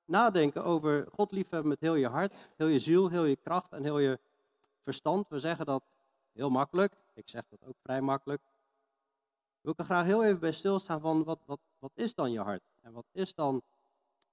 nadenken 0.04 0.64
over 0.64 1.06
God 1.12 1.33
liefhebben 1.33 1.68
met 1.68 1.80
heel 1.80 1.94
je 1.94 2.09
hart, 2.09 2.35
heel 2.56 2.66
je 2.66 2.78
ziel, 2.78 3.09
heel 3.09 3.25
je 3.25 3.37
kracht 3.37 3.73
en 3.73 3.83
heel 3.83 3.99
je 3.99 4.18
verstand. 4.83 5.28
We 5.28 5.38
zeggen 5.38 5.66
dat 5.66 5.85
heel 6.33 6.50
makkelijk. 6.50 6.97
Ik 7.14 7.28
zeg 7.28 7.49
dat 7.49 7.64
ook 7.64 7.76
vrij 7.83 8.00
makkelijk. 8.00 8.42
Wil 9.64 9.75
ik 9.76 9.85
graag 9.85 10.04
heel 10.04 10.25
even 10.25 10.40
bij 10.40 10.52
stilstaan 10.52 11.00
van 11.00 11.25
wat, 11.25 11.42
wat, 11.47 11.61
wat 11.78 11.92
is 11.94 12.14
dan 12.14 12.33
je 12.33 12.40
hart? 12.40 12.62
En 12.80 12.92
wat 12.92 13.06
is 13.12 13.35
dan 13.35 13.62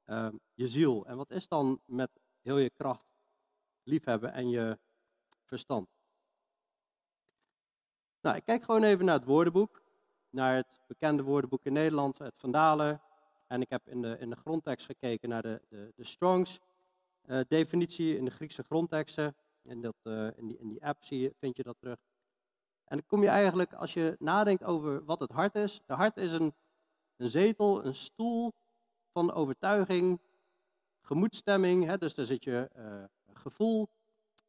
uh, 0.06 0.30
je 0.54 0.68
ziel? 0.68 1.06
En 1.06 1.18
wat 1.18 1.32
is 1.32 1.48
dan 1.48 1.80
met 1.86 2.10
heel 2.42 2.58
je 2.58 2.70
kracht 2.70 3.06
liefhebben 3.84 4.34
en 4.34 4.50
je 4.50 4.80
verstand? 5.46 5.90
Nou, 8.22 8.36
ik 8.36 8.44
kijk 8.44 8.64
gewoon 8.64 8.84
even 8.84 9.06
naar 9.06 9.16
het 9.16 9.26
woordenboek. 9.26 9.82
Naar 10.30 10.56
het 10.56 10.82
bekende 10.88 11.24
woordenboek 11.24 11.66
in 11.66 11.74
Nederland, 11.74 12.18
het 12.18 12.38
Vandalen. 12.38 13.02
En 13.48 13.62
ik 13.62 13.70
heb 13.70 13.88
in 13.88 14.02
de, 14.02 14.18
in 14.20 14.30
de 14.30 14.36
grondtekst 14.36 14.86
gekeken 14.86 15.30
naar 15.30 15.42
de, 15.42 15.62
de, 15.70 15.94
de 15.96 16.06
Strongs 16.06 16.60
uh, 17.26 17.42
definitie 17.48 18.18
in 18.18 18.26
de 18.26 18.32
Griekse 18.32 18.64
grondteksten. 18.64 19.36
In, 19.62 19.82
dat, 19.82 19.96
uh, 20.04 20.38
in, 20.38 20.48
die, 20.48 20.58
in 20.58 20.70
die 20.70 20.86
app 20.86 21.04
zie 21.04 21.20
je, 21.20 21.34
vind 21.40 21.58
je 21.58 21.64
dat 21.64 21.78
terug. 21.80 22.00
En 22.92 22.98
dan 22.98 23.06
kom 23.06 23.22
je 23.22 23.28
eigenlijk, 23.28 23.74
als 23.74 23.94
je 23.94 24.16
nadenkt 24.20 24.64
over 24.64 25.06
wat 25.06 25.20
het 25.20 25.32
hart 25.32 25.56
is. 25.56 25.82
De 25.86 25.94
hart 25.94 26.18
is 26.18 26.32
een, 26.32 26.54
een 27.16 27.30
zetel, 27.30 27.86
een 27.86 27.96
stoel 27.96 28.54
van 29.12 29.34
overtuiging, 29.34 30.20
gemoedstemming. 31.02 31.86
Hè, 31.86 31.98
dus 31.98 32.16
daar 32.16 32.26
zit 32.26 32.44
je 32.44 32.70
uh, 32.78 33.04
gevoel, 33.34 33.90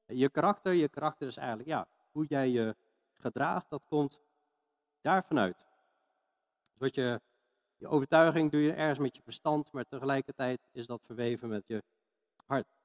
je 0.07 0.29
karakter. 0.29 0.73
Je 0.73 0.89
karakter 0.89 1.27
is 1.27 1.37
eigenlijk 1.37 1.69
ja, 1.69 1.87
hoe 2.13 2.27
jij 2.29 2.49
je 2.49 2.77
gedraagt. 3.13 3.71
Dat 3.71 3.83
komt 3.89 4.21
daar 5.01 5.25
vanuit. 5.25 5.57
Dus 5.57 6.79
wat 6.79 6.95
je, 6.95 7.21
je 7.77 7.89
overtuiging 7.89 8.51
doe 8.51 8.61
je 8.61 8.73
ergens 8.73 8.99
met 8.99 9.17
je 9.17 9.23
verstand, 9.23 9.73
maar 9.73 9.85
tegelijkertijd 9.85 10.61
is 10.73 10.87
dat 10.87 11.03
verweven 11.05 11.49
met 11.49 11.67
je 11.67 11.83
hart. 12.47 12.82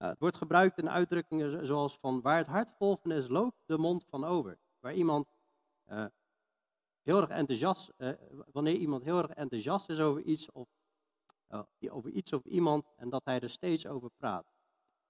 Nou, 0.00 0.12
het 0.12 0.20
wordt 0.20 0.36
gebruikt 0.36 0.78
in 0.78 0.90
uitdrukkingen 0.90 1.66
zoals 1.66 1.98
van 1.98 2.20
waar 2.20 2.36
het 2.36 2.46
hart 2.46 2.70
vol 2.78 3.00
is, 3.02 3.28
loopt 3.28 3.62
de 3.66 3.78
mond 3.78 4.04
van 4.08 4.24
over. 4.24 4.58
Waar 4.78 4.94
iemand 4.94 5.32
uh, 5.90 6.04
heel 7.02 7.20
erg 7.20 7.28
enthousiast, 7.28 7.92
uh, 7.96 8.10
wanneer 8.52 8.74
iemand 8.74 9.02
heel 9.02 9.18
erg 9.18 9.30
enthousiast 9.30 9.88
is 9.88 10.00
over 10.00 10.22
iets 10.22 10.50
of 10.50 10.68
over 11.90 12.10
iets 12.10 12.32
of 12.32 12.44
iemand 12.44 12.92
en 12.96 13.08
dat 13.08 13.24
hij 13.24 13.40
er 13.40 13.50
steeds 13.50 13.86
over 13.86 14.10
praat. 14.16 14.52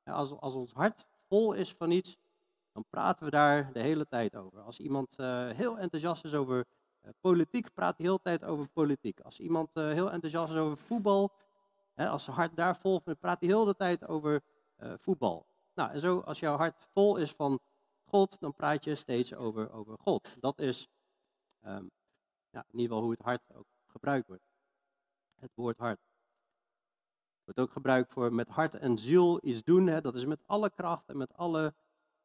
als, 0.04 0.30
als 0.32 0.54
ons 0.54 0.72
hart 0.72 1.06
vol 1.26 1.52
is 1.52 1.72
van 1.72 1.90
iets, 1.90 2.16
dan 2.72 2.84
praten 2.90 3.24
we 3.24 3.30
daar 3.30 3.72
de 3.72 3.80
hele 3.80 4.06
tijd 4.06 4.36
over. 4.36 4.60
Als 4.60 4.78
iemand 4.78 5.16
heel 5.56 5.78
enthousiast 5.78 6.24
is 6.24 6.34
over 6.34 6.66
politiek, 7.20 7.74
praat 7.74 7.98
hij 7.98 8.06
de 8.06 8.12
hele 8.12 8.22
tijd 8.22 8.44
over 8.44 8.68
politiek. 8.68 9.20
Als 9.20 9.40
iemand 9.40 9.70
heel 9.74 10.10
enthousiast 10.10 10.52
is 10.52 10.58
over 10.58 10.76
voetbal, 10.76 11.32
als 11.94 12.24
zijn 12.24 12.36
hart 12.36 12.56
daar 12.56 12.76
vol 12.76 13.00
van 13.00 13.18
praat 13.18 13.40
hij 13.40 13.48
de 13.48 13.56
hele 13.56 13.76
tijd 13.76 14.08
over 14.08 14.42
uh, 14.82 14.94
voetbal. 14.98 15.46
Nou, 15.74 15.90
en 15.90 16.00
zo 16.00 16.20
als 16.20 16.38
jouw 16.38 16.56
hart 16.56 16.86
vol 16.92 17.16
is 17.16 17.32
van 17.32 17.60
God, 18.04 18.40
dan 18.40 18.54
praat 18.54 18.84
je 18.84 18.94
steeds 18.94 19.34
over, 19.34 19.72
over 19.72 19.98
God. 19.98 20.34
Dat 20.40 20.58
is 20.58 20.88
um, 21.64 21.90
ja, 22.50 22.64
in 22.70 22.78
ieder 22.78 22.86
geval 22.86 23.02
hoe 23.02 23.10
het 23.10 23.22
hart 23.22 23.54
ook 23.54 23.66
gebruikt 23.86 24.26
wordt. 24.26 24.42
Het 25.34 25.54
woord 25.54 25.78
hart. 25.78 26.00
Wordt 27.44 27.60
ook 27.60 27.72
gebruikt 27.72 28.12
voor 28.12 28.32
met 28.32 28.48
hart 28.48 28.74
en 28.74 28.98
ziel 28.98 29.46
iets 29.46 29.62
doen. 29.62 29.86
Hè, 29.86 30.00
dat 30.00 30.14
is 30.14 30.24
met 30.24 30.46
alle 30.46 30.70
kracht 30.70 31.08
en 31.08 31.16
met 31.16 31.34
alle 31.34 31.74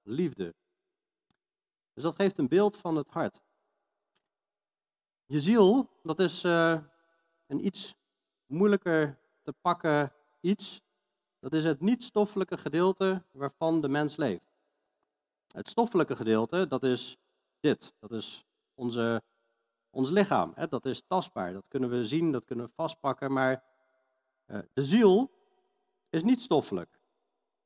liefde. 0.01 0.55
Dus 1.93 2.03
dat 2.03 2.15
geeft 2.15 2.37
een 2.37 2.47
beeld 2.47 2.77
van 2.77 2.95
het 2.95 3.09
hart. 3.09 3.41
Je 5.25 5.41
ziel, 5.41 5.89
dat 6.03 6.19
is 6.19 6.43
uh, 6.43 6.81
een 7.47 7.65
iets 7.65 7.95
moeilijker 8.45 9.19
te 9.41 9.53
pakken 9.53 10.13
iets. 10.39 10.81
Dat 11.45 11.53
is 11.53 11.63
het 11.63 11.81
niet-stoffelijke 11.81 12.57
gedeelte 12.57 13.21
waarvan 13.31 13.81
de 13.81 13.87
mens 13.87 14.15
leeft. 14.15 14.53
Het 15.51 15.69
stoffelijke 15.69 16.15
gedeelte, 16.15 16.67
dat 16.67 16.83
is 16.83 17.17
dit. 17.59 17.93
Dat 17.99 18.11
is 18.11 18.45
onze, 18.75 19.21
ons 19.89 20.09
lichaam. 20.09 20.51
Hè? 20.55 20.67
Dat 20.67 20.85
is 20.85 21.01
tastbaar. 21.07 21.53
Dat 21.53 21.67
kunnen 21.67 21.89
we 21.89 22.05
zien, 22.05 22.31
dat 22.31 22.45
kunnen 22.45 22.65
we 22.65 22.71
vastpakken. 22.75 23.33
Maar 23.33 23.63
uh, 24.47 24.59
de 24.73 24.83
ziel 24.83 25.31
is 26.09 26.23
niet 26.23 26.41
stoffelijk. 26.41 26.99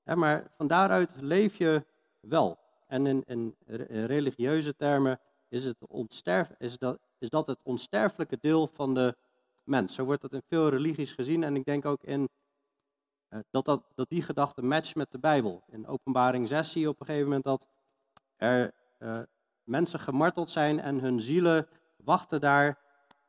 Hè? 0.03 0.15
Maar 0.15 0.51
van 0.57 0.67
daaruit 0.67 1.15
leef 1.21 1.55
je 1.55 1.85
wel. 2.19 2.57
En 2.87 3.25
in, 3.25 3.55
religieuze 3.87 4.75
termen 4.75 5.19
is, 5.47 5.65
het 5.65 5.87
ontsterf, 5.87 6.51
is, 6.57 6.77
dat, 6.77 6.99
is 7.17 7.29
dat 7.29 7.47
het 7.47 7.59
onsterfelijke 7.63 8.37
deel 8.41 8.67
van 8.67 8.93
de 8.93 9.15
mens. 9.63 9.93
Zo 9.93 10.03
wordt 10.03 10.21
dat 10.21 10.33
in 10.33 10.43
veel 10.47 10.69
religies 10.69 11.11
gezien. 11.11 11.43
En 11.43 11.55
ik 11.55 11.65
denk 11.65 11.85
ook 11.85 12.03
in 12.03 12.29
dat, 13.29 13.65
dat, 13.65 13.83
dat 13.95 14.09
die 14.09 14.21
gedachte 14.21 14.61
matcht 14.61 14.95
met 14.95 15.11
de 15.11 15.19
Bijbel. 15.19 15.63
In 15.67 15.87
openbaring 15.87 16.47
6 16.47 16.71
zie 16.71 16.81
je 16.81 16.89
op 16.89 16.99
een 16.99 17.05
gegeven 17.05 17.27
moment 17.27 17.43
dat 17.43 17.67
er 18.35 18.73
uh, 18.99 19.19
mensen 19.63 19.99
gemarteld 19.99 20.49
zijn 20.49 20.79
en 20.79 20.99
hun 20.99 21.19
zielen 21.19 21.67
wachten 21.95 22.39
daar. 22.39 22.77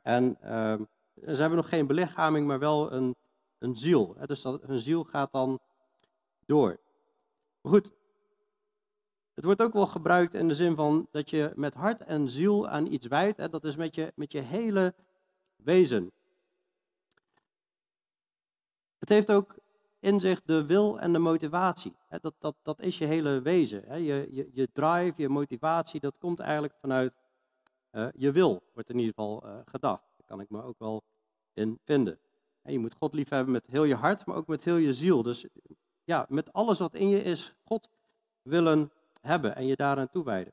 En 0.03 0.39
uh, 0.45 0.81
ze 1.15 1.41
hebben 1.41 1.57
nog 1.57 1.69
geen 1.69 1.87
belichaming, 1.87 2.47
maar 2.47 2.59
wel 2.59 2.93
een, 2.93 3.17
een 3.59 3.77
ziel. 3.77 4.17
Dus 4.27 4.43
dat, 4.43 4.63
hun 4.63 4.81
ziel 4.81 5.05
gaat 5.05 5.33
dan 5.33 5.61
door. 6.47 6.81
Maar 7.61 7.73
goed, 7.73 7.93
het 9.35 9.45
wordt 9.45 9.63
ook 9.63 9.73
wel 9.73 9.87
gebruikt 9.87 10.35
in 10.35 10.49
de 10.49 10.55
zin 10.55 10.75
van 10.75 11.09
dat 11.11 11.31
je 11.31 11.53
met 11.55 11.75
hart 11.75 12.01
en 12.01 12.29
ziel 12.29 12.69
aan 12.69 12.87
iets 12.87 13.07
wijdt. 13.07 13.37
Hè? 13.37 13.49
Dat 13.49 13.65
is 13.65 13.77
met 13.77 13.95
je, 13.95 14.13
met 14.15 14.33
je 14.33 14.41
hele 14.41 14.95
wezen. 15.57 16.13
Het 18.99 19.09
heeft 19.09 19.31
ook 19.31 19.60
in 20.01 20.21
zich 20.21 20.43
de 20.43 20.67
wil 20.67 21.01
en 21.01 21.13
de 21.13 21.19
motivatie. 21.19 21.97
Dat, 22.21 22.35
dat, 22.39 22.55
dat 22.63 22.81
is 22.81 22.99
je 22.99 23.05
hele 23.05 23.41
wezen. 23.41 24.03
Je, 24.03 24.29
je, 24.31 24.51
je 24.53 24.69
drive, 24.73 25.13
je 25.17 25.29
motivatie, 25.29 26.01
dat 26.01 26.19
komt 26.19 26.41
eigenlijk 26.41 26.75
vanuit 26.81 27.13
uh, 27.93 28.09
je 28.15 28.33
wil, 28.33 28.63
wordt 28.75 28.91
in 28.91 28.99
ieder 28.99 29.15
geval 29.15 29.47
uh, 29.47 29.59
gedacht. 29.65 30.03
Daar 30.17 30.27
kan 30.27 30.41
ik 30.41 30.51
me 30.51 30.63
ook 30.63 30.79
wel 30.79 31.03
in 31.55 31.79
vinden. 31.85 32.19
Je 32.63 32.79
moet 32.79 32.95
God 32.95 33.15
liefhebben 33.15 33.53
met 33.53 33.67
heel 33.67 33.85
je 33.85 33.95
hart, 33.95 34.27
maar 34.27 34.37
ook 34.37 34.47
met 34.47 34.65
heel 34.65 34.77
je 34.77 34.95
ziel. 34.95 35.23
Dus 35.23 35.47
ja, 36.05 36.27
met 36.29 36.53
alles 36.53 36.79
wat 36.79 36.95
in 36.95 37.09
je 37.09 37.23
is, 37.23 37.55
God 37.65 37.89
willen 38.43 38.93
hebben 39.21 39.57
en 39.57 39.67
je 39.67 39.77
daaraan 39.77 40.11
toewijden. 40.11 40.53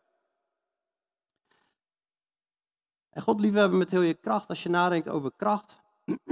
En 3.09 3.21
God 3.21 3.39
liefhebben 3.39 3.77
met 3.77 3.91
heel 3.91 4.01
je 4.01 4.13
kracht, 4.13 4.49
als 4.49 4.63
je 4.63 4.69
nadenkt 4.69 5.09
over 5.09 5.31
kracht, 5.35 5.81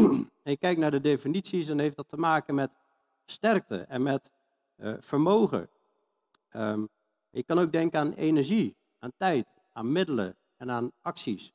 en 0.43 0.51
je 0.51 0.57
kijkt 0.57 0.79
naar 0.79 0.91
de 0.91 1.01
definities, 1.01 1.67
dan 1.67 1.79
heeft 1.79 1.95
dat 1.95 2.10
te 2.10 2.17
maken 2.17 2.55
met 2.55 2.72
sterkte 3.25 3.77
en 3.77 4.03
met 4.03 4.32
uh, 4.75 4.96
vermogen. 5.00 5.70
Um, 6.51 6.89
je 7.29 7.44
kan 7.44 7.60
ook 7.60 7.72
denken 7.72 8.00
aan 8.00 8.13
energie, 8.13 8.75
aan 9.00 9.12
tijd, 9.17 9.48
aan 9.72 9.91
middelen 9.91 10.38
en 10.58 10.72
aan 10.72 10.91
acties. 11.01 11.53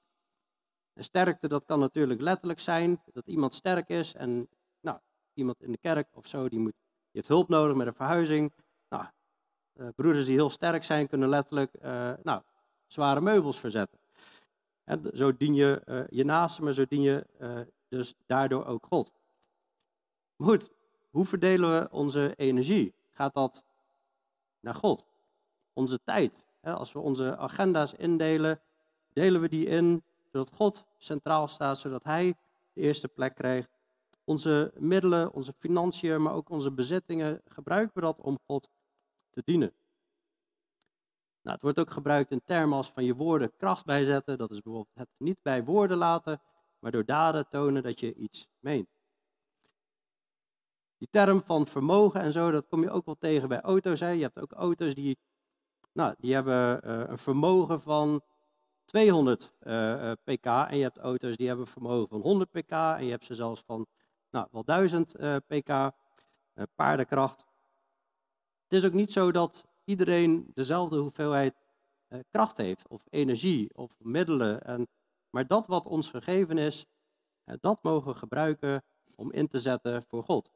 En 0.93 1.05
sterkte, 1.05 1.49
dat 1.49 1.65
kan 1.65 1.79
natuurlijk 1.79 2.21
letterlijk 2.21 2.61
zijn 2.61 3.03
dat 3.13 3.27
iemand 3.27 3.55
sterk 3.55 3.89
is 3.89 4.15
en 4.15 4.49
nou, 4.81 4.99
iemand 5.35 5.63
in 5.63 5.73
de 5.73 5.79
kerk 5.79 6.09
of 6.13 6.27
zo, 6.27 6.49
die, 6.49 6.59
moet, 6.59 6.73
die 6.73 7.11
heeft 7.13 7.29
hulp 7.29 7.49
nodig 7.49 7.77
met 7.77 7.87
een 7.87 7.95
verhuizing. 7.95 8.53
Nou, 8.89 9.05
uh, 9.75 9.89
broeders 9.97 10.27
die 10.27 10.35
heel 10.35 10.51
sterk 10.51 10.85
zijn, 10.85 11.09
kunnen 11.09 11.29
letterlijk 11.29 11.75
uh, 11.83 12.13
nou, 12.23 12.43
zware 12.87 13.21
meubels 13.21 13.61
verzetten. 13.61 13.99
En 14.85 15.11
zo 15.15 15.37
dien 15.37 15.55
je 15.55 16.07
je 16.11 16.25
naaste, 16.25 16.63
maar 16.63 16.73
zo 16.73 16.85
dien 16.85 17.01
je 17.01 17.27
dus 17.89 18.15
daardoor 18.27 18.65
ook 18.65 18.87
God. 18.87 19.13
Goed, 20.37 20.71
hoe 21.11 21.25
verdelen 21.25 21.81
we 21.81 21.91
onze 21.91 22.35
energie? 22.37 22.95
Gaat 23.11 23.35
dat 23.35 23.65
naar 24.61 24.75
God? 24.75 25.07
Onze 25.73 26.01
tijd. 26.05 26.45
Als 26.63 26.93
we 26.93 26.99
onze 26.99 27.37
agenda's 27.37 27.93
indelen, 27.93 28.61
delen 29.13 29.41
we 29.41 29.49
die 29.49 29.67
in 29.67 30.03
zodat 30.33 30.51
God 30.55 30.85
centraal 30.97 31.49
staat, 31.49 31.79
zodat 31.79 32.05
Hij 32.05 32.35
de 32.73 32.81
eerste 32.81 33.09
plek 33.09 33.35
krijgt. 33.35 33.71
Onze 34.25 34.73
middelen, 34.77 35.33
onze 35.33 35.53
financiën, 35.59 36.23
maar 36.23 36.33
ook 36.33 36.49
onze 36.49 36.71
bezittingen, 36.71 37.43
gebruiken 37.49 37.95
we 37.95 38.01
dat 38.01 38.21
om 38.21 38.39
God 38.47 38.69
te 39.31 39.43
dienen. 39.45 39.73
Nou, 41.43 41.55
het 41.55 41.63
wordt 41.63 41.79
ook 41.79 41.91
gebruikt 41.91 42.31
in 42.31 42.43
termen 42.45 42.77
als 42.77 42.91
van 42.91 43.05
je 43.05 43.15
woorden 43.15 43.53
kracht 43.57 43.85
bijzetten. 43.85 44.39
Dat 44.39 44.51
is 44.51 44.61
bijvoorbeeld 44.61 44.95
het 44.95 45.09
niet 45.17 45.43
bij 45.43 45.65
woorden 45.65 45.97
laten, 45.97 46.41
maar 46.79 46.91
door 46.91 47.05
daden 47.05 47.49
tonen 47.49 47.83
dat 47.83 48.01
je 48.01 48.15
iets 48.15 48.49
meent. 48.59 48.89
Die 51.01 51.09
term 51.11 51.43
van 51.43 51.67
vermogen 51.67 52.21
en 52.21 52.33
zo, 52.33 52.51
dat 52.51 52.67
kom 52.69 52.83
je 52.83 52.91
ook 52.91 53.05
wel 53.05 53.17
tegen 53.19 53.49
bij 53.49 53.61
auto's. 53.61 54.01
Hè. 54.01 54.09
Je 54.09 54.23
hebt 54.23 54.41
ook 54.41 54.53
auto's 54.53 54.95
die, 54.95 55.19
nou, 55.93 56.15
die 56.19 56.35
hebben 56.35 56.81
uh, 56.85 57.09
een 57.09 57.19
vermogen 57.19 57.81
van 57.81 58.23
200 58.85 59.53
uh, 59.63 60.13
pk. 60.25 60.45
En 60.45 60.77
je 60.77 60.83
hebt 60.83 60.99
auto's 60.99 61.37
die 61.37 61.47
hebben 61.47 61.67
een 61.67 61.73
vermogen 61.73 62.09
van 62.09 62.21
100 62.21 62.51
pk. 62.51 62.71
En 62.71 63.05
je 63.05 63.11
hebt 63.11 63.25
ze 63.25 63.35
zelfs 63.35 63.63
van 63.67 63.87
nou, 64.31 64.47
wel 64.51 64.65
1000 64.65 65.21
uh, 65.21 65.37
pk 65.47 65.91
paardenkracht. 66.75 67.45
Het 68.63 68.73
is 68.73 68.85
ook 68.85 68.93
niet 68.93 69.13
zo 69.13 69.33
dat 69.33 69.67
iedereen 69.85 70.51
dezelfde 70.55 70.97
hoeveelheid 70.97 71.55
kracht 72.31 72.57
heeft, 72.57 72.89
of 72.89 73.07
energie, 73.11 73.71
of 73.75 73.93
middelen. 73.99 74.63
En, 74.63 74.89
maar 75.31 75.47
dat 75.47 75.67
wat 75.67 75.87
ons 75.87 76.11
gegeven 76.11 76.59
is, 76.59 76.87
dat 77.61 77.83
mogen 77.83 78.13
we 78.13 78.19
gebruiken 78.19 78.83
om 79.15 79.33
in 79.33 79.49
te 79.49 79.59
zetten 79.59 80.05
voor 80.05 80.25
God. 80.25 80.51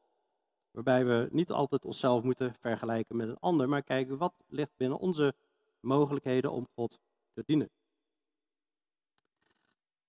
Waarbij 0.75 1.05
we 1.05 1.27
niet 1.31 1.51
altijd 1.51 1.85
onszelf 1.85 2.23
moeten 2.23 2.53
vergelijken 2.53 3.15
met 3.15 3.27
een 3.27 3.39
ander, 3.39 3.69
maar 3.69 3.83
kijken 3.83 4.17
wat 4.17 4.33
ligt 4.47 4.71
binnen 4.77 4.97
onze 4.97 5.35
mogelijkheden 5.79 6.51
om 6.51 6.67
God 6.73 6.99
te 7.33 7.43
dienen. 7.45 7.69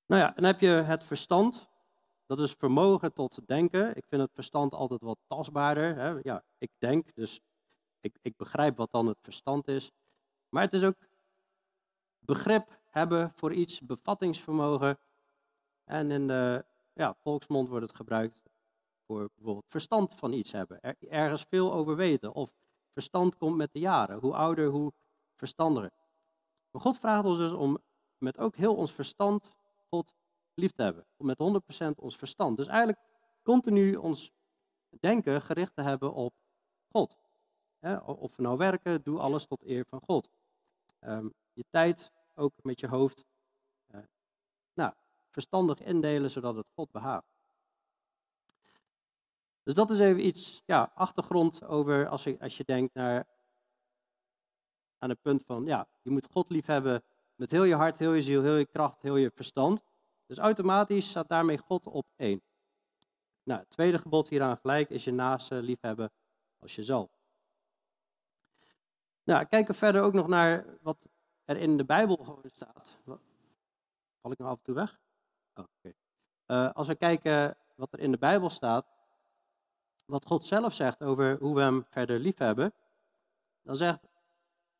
Nou 0.07 0.23
ja, 0.23 0.31
dan 0.31 0.45
heb 0.45 0.61
je 0.61 0.69
het 0.69 1.05
verstand. 1.05 1.69
Dat 2.27 2.41
is 2.41 2.53
vermogen 2.53 3.13
tot 3.13 3.47
denken. 3.47 3.97
Ik 3.97 4.05
vind 4.07 4.23
het 4.23 4.33
verstand 4.35 4.75
altijd 4.75 5.01
wat 5.01 5.19
tastbaarder. 5.27 5.97
Hè? 5.97 6.19
Ja, 6.23 6.45
ik 6.59 6.71
denk, 6.79 7.15
dus 7.15 7.41
ik, 8.01 8.19
ik 8.23 8.37
begrijp 8.37 8.77
wat 8.77 8.91
dan 8.91 9.07
het 9.07 9.19
verstand 9.23 9.69
is. 9.69 9.93
Maar 10.49 10.63
het 10.63 10.73
is 10.73 10.83
ook 10.83 11.09
begrip 12.19 12.81
hebben 12.85 13.33
voor 13.35 13.53
iets, 13.53 13.81
bevattingsvermogen. 13.81 14.99
En 15.85 16.11
in 16.11 16.27
de 16.27 16.65
ja, 16.93 17.15
volksmond 17.15 17.69
wordt 17.69 17.87
het 17.87 17.97
gebruikt 17.97 18.47
voor 19.07 19.31
bijvoorbeeld 19.35 19.69
verstand 19.69 20.15
van 20.15 20.33
iets 20.33 20.53
hebben. 20.53 20.81
Er, 20.81 20.97
ergens 21.09 21.45
veel 21.49 21.73
over 21.73 21.97
weten. 21.97 22.33
Of 22.33 22.51
verstand 22.93 23.37
komt 23.37 23.57
met 23.57 23.73
de 23.73 23.79
jaren. 23.79 24.19
Hoe 24.19 24.35
ouder, 24.35 24.69
hoe 24.69 24.93
verstandiger. 25.35 25.93
Maar 26.71 26.83
God 26.83 26.99
vraagt 26.99 27.25
ons 27.25 27.39
dus 27.39 27.53
om 27.53 27.79
met 28.19 28.39
ook 28.39 28.57
heel 28.57 28.77
ons 28.77 28.93
verstand 28.93 29.51
God 29.89 30.13
lief 30.55 30.73
te 30.73 30.83
hebben. 30.83 31.07
Om 31.17 31.27
met 31.27 31.39
100% 31.87 31.95
ons 31.97 32.17
verstand. 32.17 32.57
Dus 32.57 32.67
eigenlijk 32.67 32.99
continu 33.43 33.97
ons 33.97 34.33
denken 35.01 35.43
gericht 35.43 35.75
te 35.75 35.83
hebben 35.83 36.13
op 36.13 36.35
God. 36.89 37.17
of 38.05 38.37
we 38.37 38.43
nou 38.43 38.57
werken, 38.57 39.03
doe 39.03 39.19
alles 39.19 39.47
tot 39.47 39.65
eer 39.65 39.85
van 39.89 40.01
God. 40.01 40.29
Um, 41.01 41.33
je 41.53 41.65
tijd 41.71 42.13
ook 42.35 42.53
met 42.63 42.81
je 42.81 42.87
hoofd. 42.87 43.25
Uh, 43.95 44.01
nou, 44.75 44.93
verstandig 45.31 45.81
indelen 45.81 46.31
zodat 46.31 46.57
het 46.57 46.67
God 46.75 46.91
behaagt. 46.91 47.36
Dus 49.67 49.75
dat 49.75 49.91
is 49.91 49.99
even 49.99 50.27
iets, 50.27 50.63
ja, 50.67 50.93
achtergrond 50.95 51.65
over 51.65 52.09
als 52.09 52.25
je, 52.25 52.37
als 52.41 52.57
je 52.57 52.65
denkt 52.65 52.95
naar, 52.95 53.27
aan 54.99 55.09
het 55.09 55.23
punt 55.23 55.45
van, 55.45 55.65
ja, 55.65 55.89
je 56.03 56.11
moet 56.11 56.27
God 56.31 56.51
lief 56.51 56.67
hebben 56.67 57.03
met 57.35 57.51
heel 57.51 57.65
je 57.65 57.75
hart, 57.75 57.99
heel 57.99 58.13
je 58.13 58.23
ziel, 58.23 58.43
heel 58.43 58.57
je 58.57 58.67
kracht, 58.67 59.03
heel 59.03 59.17
je 59.17 59.31
verstand. 59.35 59.85
Dus 60.27 60.39
automatisch 60.39 61.09
staat 61.09 61.29
daarmee 61.29 61.59
God 61.59 61.87
op 61.87 62.07
één. 62.17 62.43
Nou, 63.43 63.61
het 63.61 63.71
tweede 63.71 63.99
gebod 63.99 64.29
hieraan 64.29 64.57
gelijk 64.57 64.91
is 64.91 65.05
je 65.05 65.13
naaste 65.13 65.55
liefhebben 65.55 66.13
als 66.59 66.75
jezelf. 66.75 67.11
Nou, 69.23 69.45
kijken 69.45 69.75
verder 69.75 70.03
ook 70.03 70.13
nog 70.13 70.27
naar 70.27 70.79
wat 70.83 71.09
er 71.45 71.57
in 71.57 71.77
de 71.77 71.85
Bijbel 71.85 72.17
gewoon 72.17 72.51
staat. 72.51 72.99
Val 74.21 74.33
ik 74.33 74.39
nog 74.39 74.49
af 74.49 74.57
en 74.59 74.65
toe 74.65 74.75
weg? 74.75 75.01
Oh, 75.55 75.65
okay. 75.79 75.95
uh, 76.47 76.73
als 76.73 76.87
we 76.87 76.95
kijken 76.95 77.57
wat 77.75 77.93
er 77.93 78.01
in 78.01 78.11
de 78.11 78.19
Bijbel 78.19 78.51
staat, 78.51 78.96
wat 80.07 80.27
God 80.27 80.45
zelf 80.45 80.75
zegt 80.75 81.03
over 81.03 81.37
hoe 81.41 81.55
we 81.55 81.61
hem 81.61 81.85
verder 81.89 82.19
liefhebben, 82.19 82.73
dan 83.63 83.77
zegt 83.77 84.09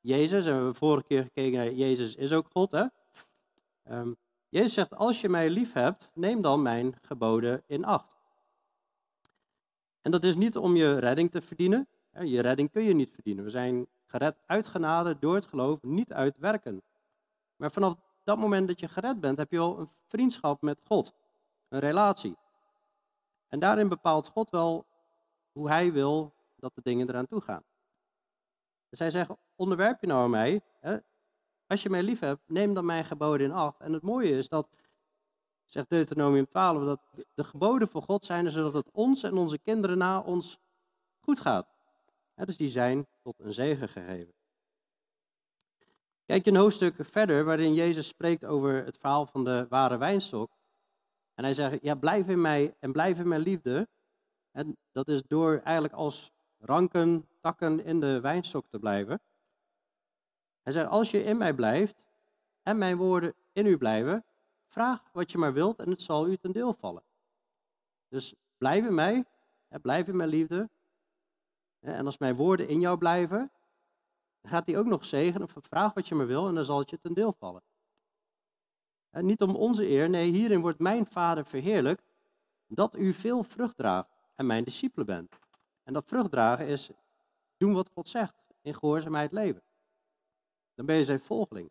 Jezus, 0.01 0.45
en 0.45 0.51
we 0.51 0.57
hebben 0.57 0.75
vorige 0.75 1.07
keer 1.07 1.23
gekeken 1.23 1.59
naar 1.59 1.73
Jezus 1.73 2.15
is 2.15 2.33
ook 2.33 2.49
God, 2.53 2.71
hè? 2.71 2.85
Um, 3.91 4.17
Jezus 4.49 4.75
zegt, 4.75 4.95
als 4.95 5.21
je 5.21 5.29
mij 5.29 5.51
lief 5.51 5.73
hebt, 5.73 6.11
neem 6.15 6.43
dan 6.43 6.63
mijn 6.63 6.99
geboden 7.03 7.63
in 7.67 7.85
acht. 7.85 8.17
En 10.03 10.11
dat 10.11 10.25
is 10.25 10.37
niet 10.37 10.57
om 10.57 10.77
je 10.77 10.99
redding 10.99 11.31
te 11.31 11.43
verdienen. 11.43 11.89
Je 12.21 12.41
redding 12.41 12.71
kun 12.71 12.83
je 12.83 12.95
niet 12.95 13.13
verdienen. 13.13 13.45
We 13.45 13.51
zijn 13.51 13.87
gered 14.07 14.37
uit 14.47 14.67
genade 14.67 15.19
door 15.19 15.35
het 15.35 15.47
geloof, 15.47 15.83
niet 15.83 16.13
uit 16.13 16.39
werken. 16.39 16.83
Maar 17.57 17.71
vanaf 17.71 17.97
dat 18.25 18.39
moment 18.39 18.69
dat 18.69 18.81
je 18.81 18.89
gered 18.89 19.21
bent, 19.21 19.39
heb 19.39 19.51
je 19.51 19.57
wel 19.57 19.79
een 19.79 19.91
vriendschap 20.07 20.63
met 20.63 20.81
God. 20.85 21.15
Een 21.69 21.79
relatie. 21.79 22.37
En 23.49 23.59
daarin 23.59 23.89
bepaalt 23.89 24.29
God 24.29 24.51
wel 24.51 24.87
hoe 25.57 25.69
hij 25.69 25.93
wil 25.93 26.35
dat 26.57 26.75
de 26.75 26.81
dingen 26.83 27.09
eraan 27.09 27.27
toe 27.27 27.41
gaan. 27.41 27.65
Dus 28.89 28.99
hij 28.99 29.11
zegt, 29.11 29.31
onderwerp 29.55 30.01
je 30.01 30.07
nou 30.07 30.23
aan 30.23 30.31
mij. 30.31 30.61
Hè? 30.81 30.97
Als 31.67 31.83
je 31.83 31.91
mij 31.91 32.03
lief 32.03 32.21
hebt, 32.21 32.43
neem 32.47 32.75
dan 32.75 32.85
mijn 32.85 33.05
geboden 33.05 33.47
in 33.47 33.53
acht. 33.53 33.81
En 33.81 33.93
het 33.93 34.03
mooie 34.03 34.31
is 34.31 34.49
dat, 34.49 34.69
zegt 35.65 35.89
Deuteronomium 35.89 36.47
12, 36.49 36.85
dat 36.85 37.01
de 37.35 37.45
geboden 37.45 37.89
voor 37.89 38.03
God 38.03 38.25
zijn 38.25 38.51
zodat 38.51 38.73
het 38.73 38.91
ons 38.91 39.23
en 39.23 39.37
onze 39.37 39.59
kinderen 39.59 39.99
na 39.99 40.21
ons 40.21 40.59
goed 41.21 41.41
gaat. 41.41 41.69
dus 42.35 42.57
die 42.57 42.69
zijn 42.69 43.07
tot 43.23 43.39
een 43.39 43.53
zegen 43.53 43.89
gegeven. 43.89 44.35
Kijk 46.25 46.45
je 46.45 46.51
een 46.51 46.57
hoofdstuk 46.57 46.95
verder 46.99 47.45
waarin 47.45 47.75
Jezus 47.75 48.09
spreekt 48.09 48.45
over 48.45 48.85
het 48.85 48.99
verhaal 48.99 49.27
van 49.27 49.45
de 49.45 49.67
ware 49.69 49.97
wijnstok. 49.97 50.51
En 51.35 51.45
hij 51.45 51.55
zegt, 51.55 51.83
ja, 51.83 51.95
blijf 51.95 52.29
in 52.29 52.41
mij 52.41 52.77
en 52.79 52.93
blijf 52.93 53.19
in 53.19 53.29
mijn 53.29 53.41
liefde. 53.41 53.89
En 54.57 54.77
dat 54.93 55.09
is 55.09 55.23
door 55.23 55.61
eigenlijk 55.65 55.95
als 55.95 56.33
ranken, 56.59 57.29
takken 57.41 57.85
in 57.85 58.01
de 58.01 58.21
wijnstok 58.21 58.67
te 58.69 58.79
blijven. 58.79 59.21
Hij 60.63 60.73
zei, 60.73 60.87
als 60.87 61.11
je 61.11 61.23
in 61.23 61.37
mij 61.37 61.55
blijft 61.55 62.05
en 62.63 62.79
mijn 62.79 62.97
woorden 62.97 63.35
in 63.53 63.67
u 63.67 63.79
blijven, 63.79 64.25
vraag 64.67 65.11
wat 65.13 65.33
je 65.33 65.39
maar 65.39 65.53
wilt 65.53 65.79
en 65.79 65.91
het 65.91 66.03
zal 66.03 66.29
u 66.29 66.37
ten 66.37 66.53
deel 66.53 66.75
vallen. 66.75 67.03
Dus 68.09 68.35
blijf 68.59 68.85
in 68.85 68.95
mij, 68.95 69.25
blijf 69.83 70.09
in 70.09 70.17
mijn 70.17 70.29
liefde. 70.29 70.69
En 71.81 72.07
als 72.07 72.19
mijn 72.19 72.37
woorden 72.37 72.69
in 72.69 72.81
jou 72.81 72.99
blijven, 72.99 73.51
dan 74.41 74.51
gaat 74.51 74.67
hij 74.67 74.79
ook 74.79 74.87
nog 74.87 75.05
zegenen. 75.05 75.49
Vraag 75.49 75.95
wat 75.95 76.09
je 76.09 76.15
maar 76.15 76.27
wil 76.27 76.49
en 76.49 76.55
dan 76.55 76.65
zal 76.65 76.79
het 76.79 76.91
je 76.91 77.01
ten 77.01 77.15
deel 77.15 77.33
vallen. 77.33 77.63
En 79.11 79.25
niet 79.25 79.43
om 79.43 79.57
onze 79.57 79.89
eer, 79.89 80.11
nee, 80.11 80.31
hierin 80.31 80.61
wordt 80.61 80.79
mijn 80.79 81.07
Vader 81.07 81.45
verheerlijkt 81.45 82.05
dat 82.67 82.97
u 82.97 83.13
veel 83.13 83.43
vrucht 83.43 83.77
draagt 83.77 84.16
en 84.37 84.47
mijn 84.47 84.65
discipelen 84.65 85.07
bent. 85.07 85.39
En 85.83 85.93
dat 85.93 86.07
vruchtdragen 86.07 86.67
is 86.67 86.91
doen 87.57 87.73
wat 87.73 87.91
God 87.95 88.09
zegt 88.09 88.35
in 88.61 88.75
gehoorzaamheid 88.75 89.33
leven. 89.33 89.63
Dan 90.75 90.87
ben 90.87 90.97
je 90.97 91.05
zijn 91.05 91.21
volgeling. 91.21 91.71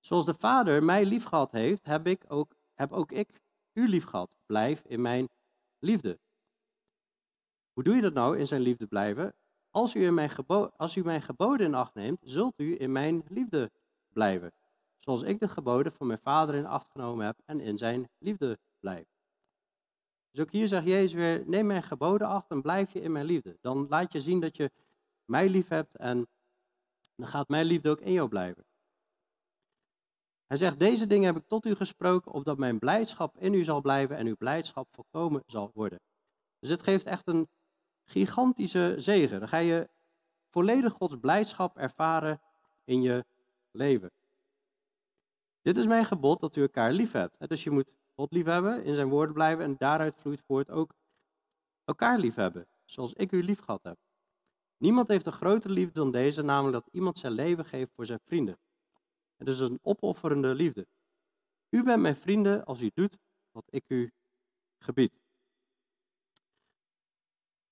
Zoals 0.00 0.26
de 0.26 0.34
Vader 0.34 0.82
mij 0.82 1.04
lief 1.04 1.24
gehad 1.24 1.52
heeft, 1.52 1.86
heb, 1.86 2.06
ik 2.06 2.24
ook, 2.28 2.54
heb 2.74 2.92
ook 2.92 3.12
ik 3.12 3.40
u 3.72 3.88
lief 3.88 4.04
gehad. 4.04 4.36
Blijf 4.46 4.84
in 4.84 5.00
mijn 5.00 5.28
liefde. 5.78 6.18
Hoe 7.72 7.84
doe 7.84 7.94
je 7.94 8.00
dat 8.00 8.12
nou 8.12 8.38
in 8.38 8.46
zijn 8.46 8.60
liefde 8.60 8.86
blijven? 8.86 9.34
Als 9.70 9.94
u, 9.94 10.04
in 10.04 10.14
mijn 10.14 10.30
als 10.76 10.96
u 10.96 11.02
mijn 11.02 11.22
geboden 11.22 11.66
in 11.66 11.74
acht 11.74 11.94
neemt, 11.94 12.20
zult 12.22 12.54
u 12.56 12.80
in 12.80 12.92
mijn 12.92 13.22
liefde 13.28 13.70
blijven. 14.12 14.52
Zoals 14.98 15.22
ik 15.22 15.40
de 15.40 15.48
geboden 15.48 15.92
van 15.92 16.06
mijn 16.06 16.18
vader 16.18 16.54
in 16.54 16.66
acht 16.66 16.90
genomen 16.90 17.26
heb 17.26 17.38
en 17.44 17.60
in 17.60 17.78
zijn 17.78 18.08
liefde 18.18 18.58
blijf. 18.80 19.11
Dus 20.32 20.40
ook 20.40 20.50
hier 20.50 20.68
zegt 20.68 20.86
Jezus 20.86 21.12
weer, 21.12 21.42
neem 21.46 21.66
mijn 21.66 21.82
geboden 21.82 22.26
acht 22.26 22.50
en 22.50 22.62
blijf 22.62 22.92
je 22.92 23.00
in 23.00 23.12
mijn 23.12 23.24
liefde. 23.24 23.56
Dan 23.60 23.86
laat 23.88 24.12
je 24.12 24.20
zien 24.20 24.40
dat 24.40 24.56
je 24.56 24.70
mij 25.24 25.48
lief 25.48 25.68
hebt 25.68 25.96
en 25.96 26.26
dan 27.16 27.28
gaat 27.28 27.48
mijn 27.48 27.66
liefde 27.66 27.90
ook 27.90 28.00
in 28.00 28.12
jou 28.12 28.28
blijven. 28.28 28.64
Hij 30.46 30.56
zegt, 30.56 30.78
deze 30.78 31.06
dingen 31.06 31.26
heb 31.26 31.42
ik 31.42 31.48
tot 31.48 31.66
u 31.66 31.74
gesproken, 31.74 32.32
opdat 32.32 32.58
mijn 32.58 32.78
blijdschap 32.78 33.38
in 33.38 33.54
u 33.54 33.64
zal 33.64 33.80
blijven 33.80 34.16
en 34.16 34.26
uw 34.26 34.36
blijdschap 34.36 34.88
volkomen 34.92 35.42
zal 35.46 35.70
worden. 35.74 36.00
Dus 36.58 36.70
het 36.70 36.82
geeft 36.82 37.06
echt 37.06 37.26
een 37.26 37.48
gigantische 38.04 38.94
zegen. 38.98 39.38
Dan 39.38 39.48
ga 39.48 39.56
je 39.56 39.88
volledig 40.50 40.92
Gods 40.92 41.16
blijdschap 41.20 41.76
ervaren 41.76 42.40
in 42.84 43.02
je 43.02 43.24
leven. 43.70 44.10
Dit 45.62 45.76
is 45.76 45.86
mijn 45.86 46.04
gebod 46.04 46.40
dat 46.40 46.56
u 46.56 46.62
elkaar 46.62 46.92
lief 46.92 47.12
hebt. 47.12 47.48
Dus 47.48 47.64
je 47.64 47.70
moet 47.70 47.88
God 48.14 48.32
lief 48.32 48.44
hebben, 48.44 48.84
in 48.84 48.94
zijn 48.94 49.08
woorden 49.08 49.34
blijven 49.34 49.64
en 49.64 49.74
daaruit 49.78 50.16
vloeit 50.16 50.40
voort 50.40 50.70
ook 50.70 50.94
elkaar 51.84 52.18
lief 52.18 52.34
hebben, 52.34 52.66
zoals 52.84 53.12
ik 53.12 53.32
u 53.32 53.42
lief 53.42 53.60
gehad 53.60 53.82
heb. 53.82 53.96
Niemand 54.76 55.08
heeft 55.08 55.26
een 55.26 55.32
grotere 55.32 55.72
liefde 55.72 55.92
dan 55.92 56.10
deze, 56.10 56.42
namelijk 56.42 56.84
dat 56.84 56.94
iemand 56.94 57.18
zijn 57.18 57.32
leven 57.32 57.64
geeft 57.64 57.92
voor 57.94 58.06
zijn 58.06 58.20
vrienden. 58.24 58.58
Het 59.36 59.48
is 59.48 59.58
een 59.58 59.78
opofferende 59.82 60.54
liefde. 60.54 60.86
U 61.68 61.82
bent 61.82 62.02
mijn 62.02 62.16
vrienden 62.16 62.64
als 62.64 62.82
u 62.82 62.90
doet 62.94 63.18
wat 63.50 63.64
ik 63.70 63.84
u 63.88 64.12
gebied. 64.78 65.20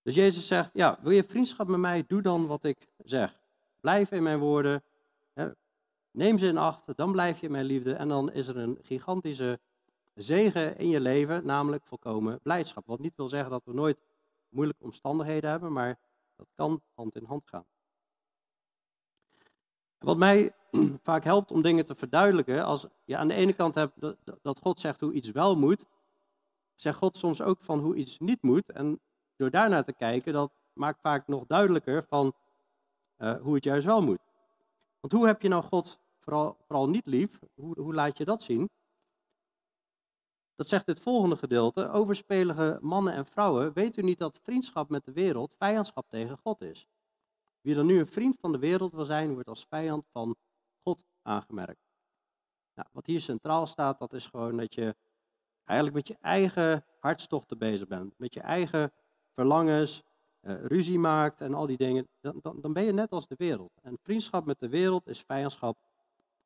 Dus 0.03 0.15
Jezus 0.15 0.47
zegt, 0.47 0.71
ja, 0.73 0.99
wil 1.03 1.13
je 1.13 1.25
vriendschap 1.25 1.69
met 1.69 1.81
mij, 1.81 2.05
doe 2.07 2.23
dan 2.23 2.47
wat 2.47 2.65
ik 2.65 2.89
zeg. 2.97 3.41
Blijf 3.81 4.11
in 4.11 4.23
mijn 4.23 4.39
woorden, 4.39 4.83
neem 6.11 6.39
ze 6.39 6.47
in 6.47 6.59
acht, 6.59 6.97
dan 6.97 7.13
blijf 7.13 7.41
je 7.41 7.47
in 7.47 7.53
mijn 7.53 7.65
liefde 7.65 7.95
en 7.95 8.09
dan 8.09 8.33
is 8.33 8.47
er 8.47 8.57
een 8.57 8.79
gigantische 8.83 9.61
zegen 10.23 10.77
in 10.77 10.89
je 10.89 11.01
leven, 11.01 11.47
namelijk 11.47 11.87
volkomen 11.87 12.41
blijdschap. 12.43 12.87
Wat 12.87 12.99
niet 12.99 13.17
wil 13.17 13.29
zeggen 13.29 13.51
dat 13.51 13.65
we 13.65 13.73
nooit 13.73 13.99
moeilijke 14.49 14.85
omstandigheden 14.85 15.51
hebben, 15.51 15.73
maar 15.73 15.99
dat 16.37 16.47
kan 16.55 16.83
hand 16.95 17.17
in 17.17 17.25
hand 17.25 17.49
gaan. 17.49 17.65
Wat 19.99 20.17
mij 20.17 20.55
vaak 21.03 21.25
helpt 21.25 21.51
om 21.51 21.63
dingen 21.63 21.87
te 21.87 21.95
verduidelijken, 21.95 22.65
als 22.65 22.87
je 23.05 23.17
aan 23.17 23.29
de 23.29 23.35
ene 23.35 23.53
kant 23.53 23.75
hebt 23.75 23.95
dat 24.43 24.59
God 24.59 24.81
zegt 24.81 25.01
hoe 25.01 25.13
iets 25.13 25.31
wel 25.31 25.57
moet, 25.57 25.85
zegt 26.77 26.99
God 26.99 27.17
soms 27.17 27.43
ook 27.43 27.63
van 27.63 27.79
hoe 27.79 27.97
iets 27.97 28.19
niet 28.19 28.43
moet. 28.43 28.71
En 28.71 29.01
door 29.37 29.51
daarnaar 29.51 29.85
te 29.85 29.93
kijken, 29.93 30.33
dat 30.33 30.53
maakt 30.73 31.01
vaak 31.01 31.27
nog 31.27 31.47
duidelijker 31.47 32.05
van 32.05 32.35
uh, 33.19 33.41
hoe 33.41 33.55
het 33.55 33.65
juist 33.65 33.87
wel 33.87 34.01
moet. 34.01 34.21
Want 35.01 35.13
hoe 35.13 35.27
heb 35.27 35.43
je 35.43 35.49
nou 35.49 35.63
God 35.63 35.99
vooral, 36.19 36.57
vooral 36.67 36.89
niet 36.89 37.07
lief? 37.07 37.41
Hoe, 37.55 37.81
hoe 37.81 37.95
laat 37.95 38.19
je 38.19 38.25
dat 38.25 38.43
zien? 38.43 38.71
Dat 40.61 40.69
zegt 40.69 40.87
het 40.87 41.01
volgende 41.01 41.37
gedeelte. 41.37 41.91
Overspelige 41.91 42.79
mannen 42.81 43.13
en 43.13 43.27
vrouwen, 43.27 43.73
weet 43.73 43.97
u 43.97 44.03
niet 44.03 44.19
dat 44.19 44.39
vriendschap 44.43 44.89
met 44.89 45.05
de 45.05 45.13
wereld 45.13 45.55
vijandschap 45.59 46.09
tegen 46.09 46.39
God 46.39 46.61
is? 46.61 46.87
Wie 47.61 47.75
dan 47.75 47.87
nu 47.87 47.99
een 47.99 48.07
vriend 48.07 48.39
van 48.41 48.53
de 48.53 48.59
wereld 48.59 48.93
wil 48.93 49.05
zijn, 49.05 49.33
wordt 49.33 49.49
als 49.49 49.67
vijand 49.69 50.07
van 50.13 50.37
God 50.83 51.05
aangemerkt. 51.23 51.81
Nou, 52.75 52.89
wat 52.93 53.07
hier 53.07 53.21
centraal 53.21 53.67
staat, 53.67 53.99
dat 53.99 54.13
is 54.13 54.27
gewoon 54.27 54.57
dat 54.57 54.75
je 54.75 54.97
eigenlijk 55.65 55.97
met 55.97 56.09
je 56.09 56.17
eigen 56.21 56.85
hartstochten 56.99 57.59
bezig 57.59 57.89
bent. 57.89 58.15
Met 58.17 58.35
je 58.35 58.41
eigen 58.41 58.93
verlangens, 59.35 60.03
uh, 60.41 60.65
ruzie 60.65 60.99
maakt 60.99 61.41
en 61.41 61.55
al 61.55 61.67
die 61.67 61.77
dingen. 61.77 62.09
Dan, 62.21 62.39
dan, 62.43 62.61
dan 62.61 62.73
ben 62.73 62.85
je 62.85 62.93
net 62.93 63.11
als 63.11 63.27
de 63.27 63.37
wereld. 63.39 63.73
En 63.83 63.99
vriendschap 64.03 64.45
met 64.45 64.59
de 64.59 64.69
wereld 64.69 65.07
is 65.07 65.21
vijandschap 65.21 65.79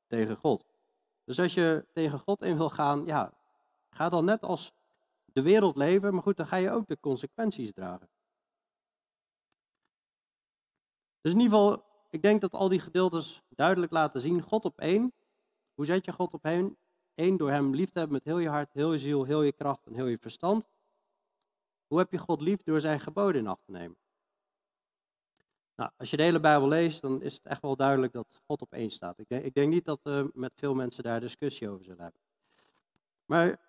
tegen 0.06 0.36
God. 0.36 0.64
Dus 1.24 1.38
als 1.38 1.54
je 1.54 1.86
tegen 1.92 2.18
God 2.18 2.42
in 2.42 2.56
wil 2.56 2.70
gaan, 2.70 3.06
ja, 3.06 3.32
ga 3.94 4.08
dan 4.08 4.24
net 4.24 4.42
als 4.42 4.72
de 5.24 5.42
wereld 5.42 5.76
leven, 5.76 6.14
maar 6.14 6.22
goed, 6.22 6.36
dan 6.36 6.46
ga 6.46 6.56
je 6.56 6.70
ook 6.70 6.86
de 6.86 7.00
consequenties 7.00 7.72
dragen. 7.72 8.08
Dus 11.20 11.32
in 11.32 11.40
ieder 11.40 11.58
geval, 11.58 11.84
ik 12.10 12.22
denk 12.22 12.40
dat 12.40 12.52
al 12.52 12.68
die 12.68 12.80
gedeeltes 12.80 13.42
duidelijk 13.48 13.92
laten 13.92 14.20
zien, 14.20 14.42
God 14.42 14.64
op 14.64 14.78
één. 14.78 15.12
Hoe 15.74 15.84
zet 15.84 16.04
je 16.04 16.12
God 16.12 16.34
op 16.34 16.44
één? 16.44 16.76
Eén, 17.14 17.36
door 17.36 17.50
hem 17.50 17.74
lief 17.74 17.90
te 17.90 17.98
hebben 17.98 18.16
met 18.16 18.24
heel 18.24 18.38
je 18.38 18.48
hart, 18.48 18.72
heel 18.72 18.92
je 18.92 18.98
ziel, 18.98 19.24
heel 19.24 19.42
je 19.42 19.52
kracht 19.52 19.86
en 19.86 19.94
heel 19.94 20.06
je 20.06 20.18
verstand. 20.18 20.68
Hoe 21.86 21.98
heb 21.98 22.12
je 22.12 22.18
God 22.18 22.40
lief? 22.40 22.62
Door 22.62 22.80
zijn 22.80 23.00
geboden 23.00 23.40
in 23.40 23.46
acht 23.46 23.64
te 23.64 23.70
nemen. 23.70 23.96
Nou, 25.76 25.90
als 25.96 26.10
je 26.10 26.16
de 26.16 26.22
hele 26.22 26.40
Bijbel 26.40 26.68
leest, 26.68 27.02
dan 27.02 27.22
is 27.22 27.34
het 27.34 27.46
echt 27.46 27.62
wel 27.62 27.76
duidelijk 27.76 28.12
dat 28.12 28.40
God 28.46 28.60
op 28.60 28.72
één 28.72 28.90
staat. 28.90 29.18
Ik 29.18 29.28
denk, 29.28 29.44
ik 29.44 29.54
denk 29.54 29.72
niet 29.72 29.84
dat 29.84 30.00
uh, 30.04 30.24
met 30.32 30.52
veel 30.56 30.74
mensen 30.74 31.02
daar 31.02 31.20
discussie 31.20 31.68
over 31.68 31.84
zullen 31.84 32.02
hebben. 32.02 32.20
Maar 33.24 33.60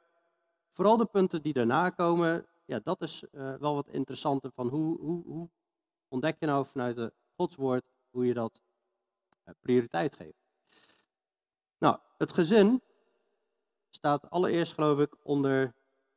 vooral 0.75 0.97
de 0.97 1.05
punten 1.05 1.41
die 1.41 1.53
daarna 1.53 1.89
komen, 1.89 2.45
ja, 2.65 2.79
dat 2.83 3.01
is 3.01 3.23
uh, 3.31 3.55
wel 3.55 3.73
wat 3.75 3.87
interessanter 3.87 4.51
van 4.51 4.67
hoe, 4.67 4.99
hoe, 4.99 5.23
hoe 5.25 5.49
ontdek 6.07 6.35
je 6.39 6.45
nou 6.45 6.65
vanuit 6.65 6.95
de 6.95 7.13
Gods 7.35 7.55
woord 7.55 7.85
hoe 8.09 8.25
je 8.25 8.33
dat 8.33 8.61
uh, 9.45 9.53
prioriteit 9.61 10.15
geeft. 10.15 10.43
Nou, 11.77 11.99
het 12.17 12.33
gezin 12.33 12.81
staat 13.89 14.29
allereerst 14.29 14.73
geloof 14.73 14.99
ik 14.99 15.15
onder 15.23 15.73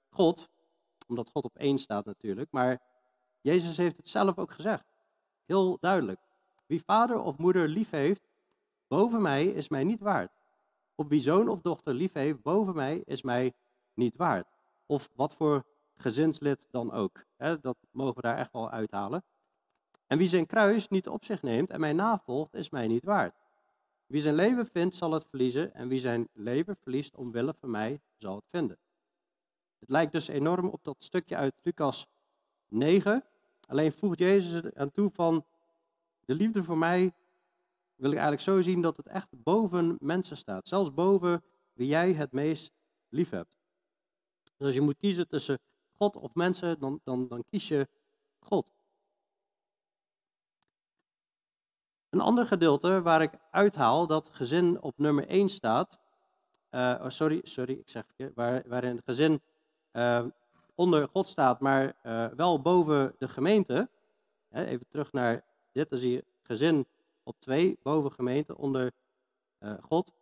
God, 0.08 0.48
omdat 1.06 1.30
God 1.30 1.44
op 1.44 1.56
één 1.56 1.78
staat 1.78 2.04
natuurlijk, 2.04 2.50
maar 2.50 2.82
Jezus 3.40 3.76
heeft 3.76 3.96
het 3.96 4.08
zelf 4.08 4.38
ook 4.38 4.52
gezegd. 4.52 4.84
Heel 5.44 5.76
duidelijk. 5.80 6.20
Wie 6.66 6.82
vader 6.84 7.20
of 7.20 7.38
moeder 7.38 7.68
lief 7.68 7.90
heeft, 7.90 8.28
boven 8.86 9.22
mij 9.22 9.46
is 9.46 9.68
mij 9.68 9.84
niet 9.84 10.00
waard. 10.00 10.32
Of 10.94 11.08
wie 11.08 11.22
zoon 11.22 11.48
of 11.48 11.60
dochter 11.60 11.94
lief 11.94 12.12
heeft, 12.12 12.42
boven 12.42 12.74
mij 12.74 13.02
is 13.04 13.22
mij 13.22 13.54
niet 13.98 14.16
waard. 14.16 14.46
Of 14.86 15.10
wat 15.14 15.34
voor 15.34 15.64
gezinslid 15.96 16.66
dan 16.70 16.92
ook. 16.92 17.24
dat 17.36 17.76
mogen 17.90 18.14
we 18.14 18.20
daar 18.20 18.38
echt 18.38 18.52
wel 18.52 18.70
uithalen. 18.70 19.24
En 20.06 20.18
wie 20.18 20.28
zijn 20.28 20.46
kruis 20.46 20.88
niet 20.88 21.08
op 21.08 21.24
zich 21.24 21.42
neemt 21.42 21.70
en 21.70 21.80
mij 21.80 21.92
navolgt, 21.92 22.54
is 22.54 22.70
mij 22.70 22.86
niet 22.86 23.04
waard. 23.04 23.34
Wie 24.06 24.20
zijn 24.20 24.34
leven 24.34 24.66
vindt, 24.66 24.94
zal 24.94 25.12
het 25.12 25.26
verliezen. 25.28 25.74
En 25.74 25.88
wie 25.88 26.00
zijn 26.00 26.28
leven 26.32 26.76
verliest 26.76 27.16
omwille 27.16 27.54
van 27.54 27.70
mij, 27.70 28.00
zal 28.18 28.34
het 28.34 28.48
vinden. 28.50 28.78
Het 29.78 29.88
lijkt 29.88 30.12
dus 30.12 30.28
enorm 30.28 30.68
op 30.68 30.84
dat 30.84 30.96
stukje 30.98 31.36
uit 31.36 31.54
Lucas 31.62 32.06
9. 32.68 33.24
Alleen 33.66 33.92
voegt 33.92 34.18
Jezus 34.18 34.52
er 34.52 34.74
aan 34.74 34.90
toe 34.90 35.10
van, 35.10 35.44
de 36.24 36.34
liefde 36.34 36.62
voor 36.62 36.78
mij 36.78 37.12
wil 37.94 38.10
ik 38.10 38.18
eigenlijk 38.18 38.42
zo 38.42 38.60
zien 38.60 38.82
dat 38.82 38.96
het 38.96 39.06
echt 39.06 39.28
boven 39.30 39.96
mensen 40.00 40.36
staat. 40.36 40.68
Zelfs 40.68 40.94
boven 40.94 41.42
wie 41.72 41.86
jij 41.86 42.12
het 42.12 42.32
meest 42.32 42.72
lief 43.08 43.30
hebt. 43.30 43.57
Dus 44.58 44.66
als 44.66 44.76
je 44.76 44.80
moet 44.80 44.98
kiezen 44.98 45.28
tussen 45.28 45.58
God 45.96 46.16
of 46.16 46.34
mensen, 46.34 46.78
dan, 46.78 47.00
dan, 47.04 47.28
dan 47.28 47.44
kies 47.50 47.68
je 47.68 47.88
God. 48.38 48.66
Een 52.08 52.20
ander 52.20 52.46
gedeelte 52.46 53.02
waar 53.02 53.22
ik 53.22 53.32
uithaal 53.50 54.06
dat 54.06 54.28
gezin 54.32 54.80
op 54.80 54.98
nummer 54.98 55.28
1 55.28 55.48
staat. 55.48 55.98
Uh, 56.70 57.00
oh, 57.02 57.08
sorry, 57.08 57.40
sorry, 57.42 57.72
ik 57.72 57.88
zeg 57.88 58.04
verkeerd. 58.06 58.34
Waar, 58.34 58.62
waarin 58.66 58.96
het 58.96 59.04
gezin 59.04 59.42
uh, 59.92 60.26
onder 60.74 61.08
God 61.08 61.28
staat, 61.28 61.60
maar 61.60 61.96
uh, 62.02 62.26
wel 62.26 62.60
boven 62.60 63.14
de 63.18 63.28
gemeente. 63.28 63.88
Even 64.50 64.88
terug 64.88 65.12
naar 65.12 65.44
dit, 65.72 65.90
dan 65.90 65.98
zie 65.98 66.12
je 66.12 66.24
gezin 66.42 66.86
op 67.22 67.40
2, 67.40 67.78
boven 67.82 68.12
gemeente, 68.12 68.56
onder 68.56 68.92
God. 69.80 70.12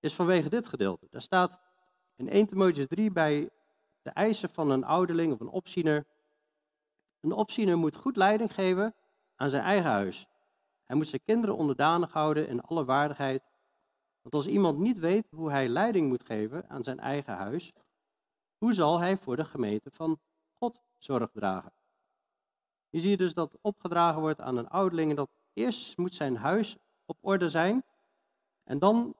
Is 0.00 0.14
vanwege 0.14 0.48
dit 0.48 0.68
gedeelte. 0.68 1.06
Daar 1.10 1.22
staat 1.22 1.63
in 2.16 2.28
1 2.28 2.46
Timotheus 2.46 2.86
3 2.86 3.10
bij 3.10 3.50
de 4.02 4.10
eisen 4.10 4.50
van 4.50 4.70
een 4.70 4.84
ouderling 4.84 5.32
of 5.32 5.40
een 5.40 5.48
opziener. 5.48 6.06
Een 7.20 7.32
opziener 7.32 7.78
moet 7.78 7.96
goed 7.96 8.16
leiding 8.16 8.54
geven 8.54 8.94
aan 9.36 9.50
zijn 9.50 9.62
eigen 9.62 9.90
huis. 9.90 10.26
Hij 10.84 10.96
moet 10.96 11.06
zijn 11.06 11.24
kinderen 11.24 11.56
onderdanig 11.56 12.12
houden 12.12 12.48
in 12.48 12.60
alle 12.60 12.84
waardigheid. 12.84 13.42
Want 14.22 14.34
als 14.34 14.46
iemand 14.46 14.78
niet 14.78 14.98
weet 14.98 15.30
hoe 15.30 15.50
hij 15.50 15.68
leiding 15.68 16.08
moet 16.08 16.24
geven 16.24 16.68
aan 16.68 16.82
zijn 16.82 16.98
eigen 16.98 17.34
huis, 17.34 17.72
hoe 18.58 18.72
zal 18.72 18.98
hij 18.98 19.16
voor 19.16 19.36
de 19.36 19.44
gemeente 19.44 19.90
van 19.90 20.20
God 20.58 20.80
zorg 20.98 21.30
dragen? 21.30 21.72
Je 22.90 23.00
ziet 23.00 23.18
dus 23.18 23.34
dat 23.34 23.58
opgedragen 23.60 24.20
wordt 24.20 24.40
aan 24.40 24.56
een 24.56 24.68
ouderling 24.68 25.16
dat 25.16 25.30
eerst 25.52 25.96
moet 25.96 26.14
zijn 26.14 26.36
huis 26.36 26.76
op 27.06 27.16
orde 27.20 27.48
zijn 27.48 27.84
en 28.64 28.78
dan 28.78 29.14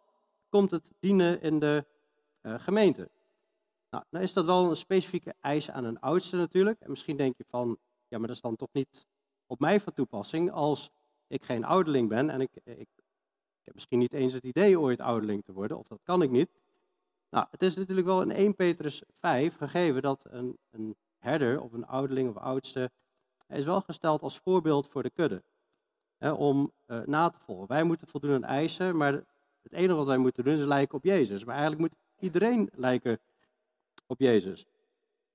komt 0.48 0.70
het 0.70 0.92
dienen 1.00 1.40
in 1.40 1.59
de 1.59 1.87
uh, 2.46 2.59
gemeente. 2.59 3.11
Nou, 3.90 4.04
dan 4.11 4.20
is 4.20 4.33
dat 4.33 4.44
wel 4.44 4.70
een 4.70 4.76
specifieke 4.76 5.35
eis 5.40 5.70
aan 5.70 5.85
een 5.85 6.00
oudste 6.00 6.37
natuurlijk. 6.37 6.80
En 6.80 6.90
misschien 6.90 7.16
denk 7.16 7.37
je 7.37 7.44
van, 7.48 7.78
ja, 8.09 8.18
maar 8.18 8.26
dat 8.26 8.37
is 8.37 8.42
dan 8.42 8.57
toch 8.57 8.72
niet 8.72 9.07
op 9.46 9.61
mij 9.61 9.80
van 9.80 9.92
toepassing 9.92 10.50
als 10.50 10.90
ik 11.26 11.44
geen 11.44 11.64
ouderling 11.64 12.09
ben 12.09 12.30
en 12.30 12.40
ik, 12.40 12.50
ik, 12.64 12.78
ik 13.64 13.64
heb 13.64 13.74
misschien 13.74 13.98
niet 13.98 14.12
eens 14.12 14.33
het 14.33 14.44
idee 14.44 14.80
ooit 14.80 15.00
ouderling 15.00 15.44
te 15.44 15.52
worden, 15.52 15.78
of 15.78 15.87
dat 15.87 16.02
kan 16.02 16.22
ik 16.22 16.30
niet. 16.30 16.50
Nou, 17.30 17.46
het 17.50 17.62
is 17.62 17.76
natuurlijk 17.76 18.07
wel 18.07 18.22
in 18.22 18.30
1 18.30 18.54
Petrus 18.54 19.02
5 19.18 19.57
gegeven 19.57 20.02
dat 20.02 20.24
een, 20.28 20.59
een 20.70 20.96
herder 21.18 21.61
of 21.61 21.72
een 21.72 21.87
ouderling 21.87 22.28
of 22.28 22.37
oudste 22.37 22.90
is 23.48 23.64
wel 23.64 23.80
gesteld 23.80 24.22
als 24.22 24.38
voorbeeld 24.38 24.88
voor 24.88 25.02
de 25.02 25.11
kudde. 25.11 25.42
Hè, 26.16 26.33
om 26.33 26.72
uh, 26.87 27.00
na 27.04 27.30
te 27.30 27.40
volgen. 27.40 27.66
Wij 27.66 27.85
moeten 27.85 28.09
voldoen 28.09 28.35
aan 28.35 28.44
eisen, 28.44 28.96
maar 28.96 29.12
het 29.62 29.72
enige 29.72 29.94
wat 29.94 30.07
wij 30.07 30.16
moeten 30.16 30.44
doen 30.44 30.54
is 30.54 30.64
lijken 30.64 30.96
op 30.96 31.04
Jezus. 31.04 31.44
Maar 31.44 31.54
eigenlijk 31.54 31.83
moet 31.83 32.03
iedereen 32.24 32.70
lijken 32.72 33.20
op 34.06 34.18
Jezus. 34.20 34.66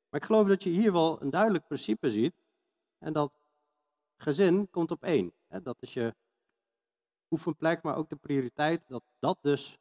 Maar 0.10 0.20
ik 0.20 0.26
geloof 0.26 0.48
dat 0.48 0.64
je 0.64 0.70
hier 0.70 0.92
wel 0.92 1.22
een 1.22 1.30
duidelijk 1.30 1.66
principe 1.66 2.12
ziet. 2.12 2.34
En 2.98 3.14
dat 3.14 3.32
gezin 4.18 4.70
komt 4.70 4.92
op 4.92 5.04
één. 5.04 5.32
Dat 5.48 5.78
is 5.80 5.94
je 5.94 6.16
oefenplek, 7.30 7.82
maar 7.82 7.96
ook 7.96 8.10
de 8.10 8.16
prioriteit. 8.16 8.82
Dat 8.88 9.04
dat 9.20 9.38
dus 9.42 9.78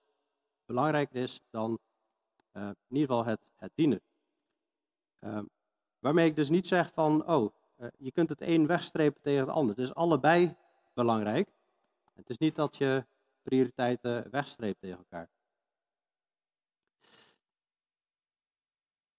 belangrijker 0.66 1.22
is 1.22 1.40
dan 1.50 1.78
uh, 2.52 2.62
in 2.62 2.96
ieder 2.96 3.08
geval 3.08 3.24
het, 3.24 3.40
het 3.56 3.72
dienen. 3.74 4.00
Uh, 5.20 5.40
waarmee 5.98 6.26
ik 6.26 6.36
dus 6.36 6.48
niet 6.48 6.66
zeg 6.66 6.92
van, 6.92 7.26
oh, 7.26 7.52
uh, 7.80 7.88
je 7.98 8.12
kunt 8.12 8.28
het 8.28 8.40
een 8.40 8.66
wegstrepen 8.66 9.22
tegen 9.22 9.40
het 9.40 9.48
ander. 9.48 9.76
Het 9.76 9.84
is 9.84 9.94
allebei 9.94 10.54
belangrijk. 10.94 11.48
Het 12.14 12.30
is 12.30 12.38
niet 12.38 12.54
dat 12.54 12.76
je 12.76 13.04
prioriteiten 13.42 14.30
wegstreept 14.30 14.80
tegen 14.80 14.98
elkaar. 14.98 15.28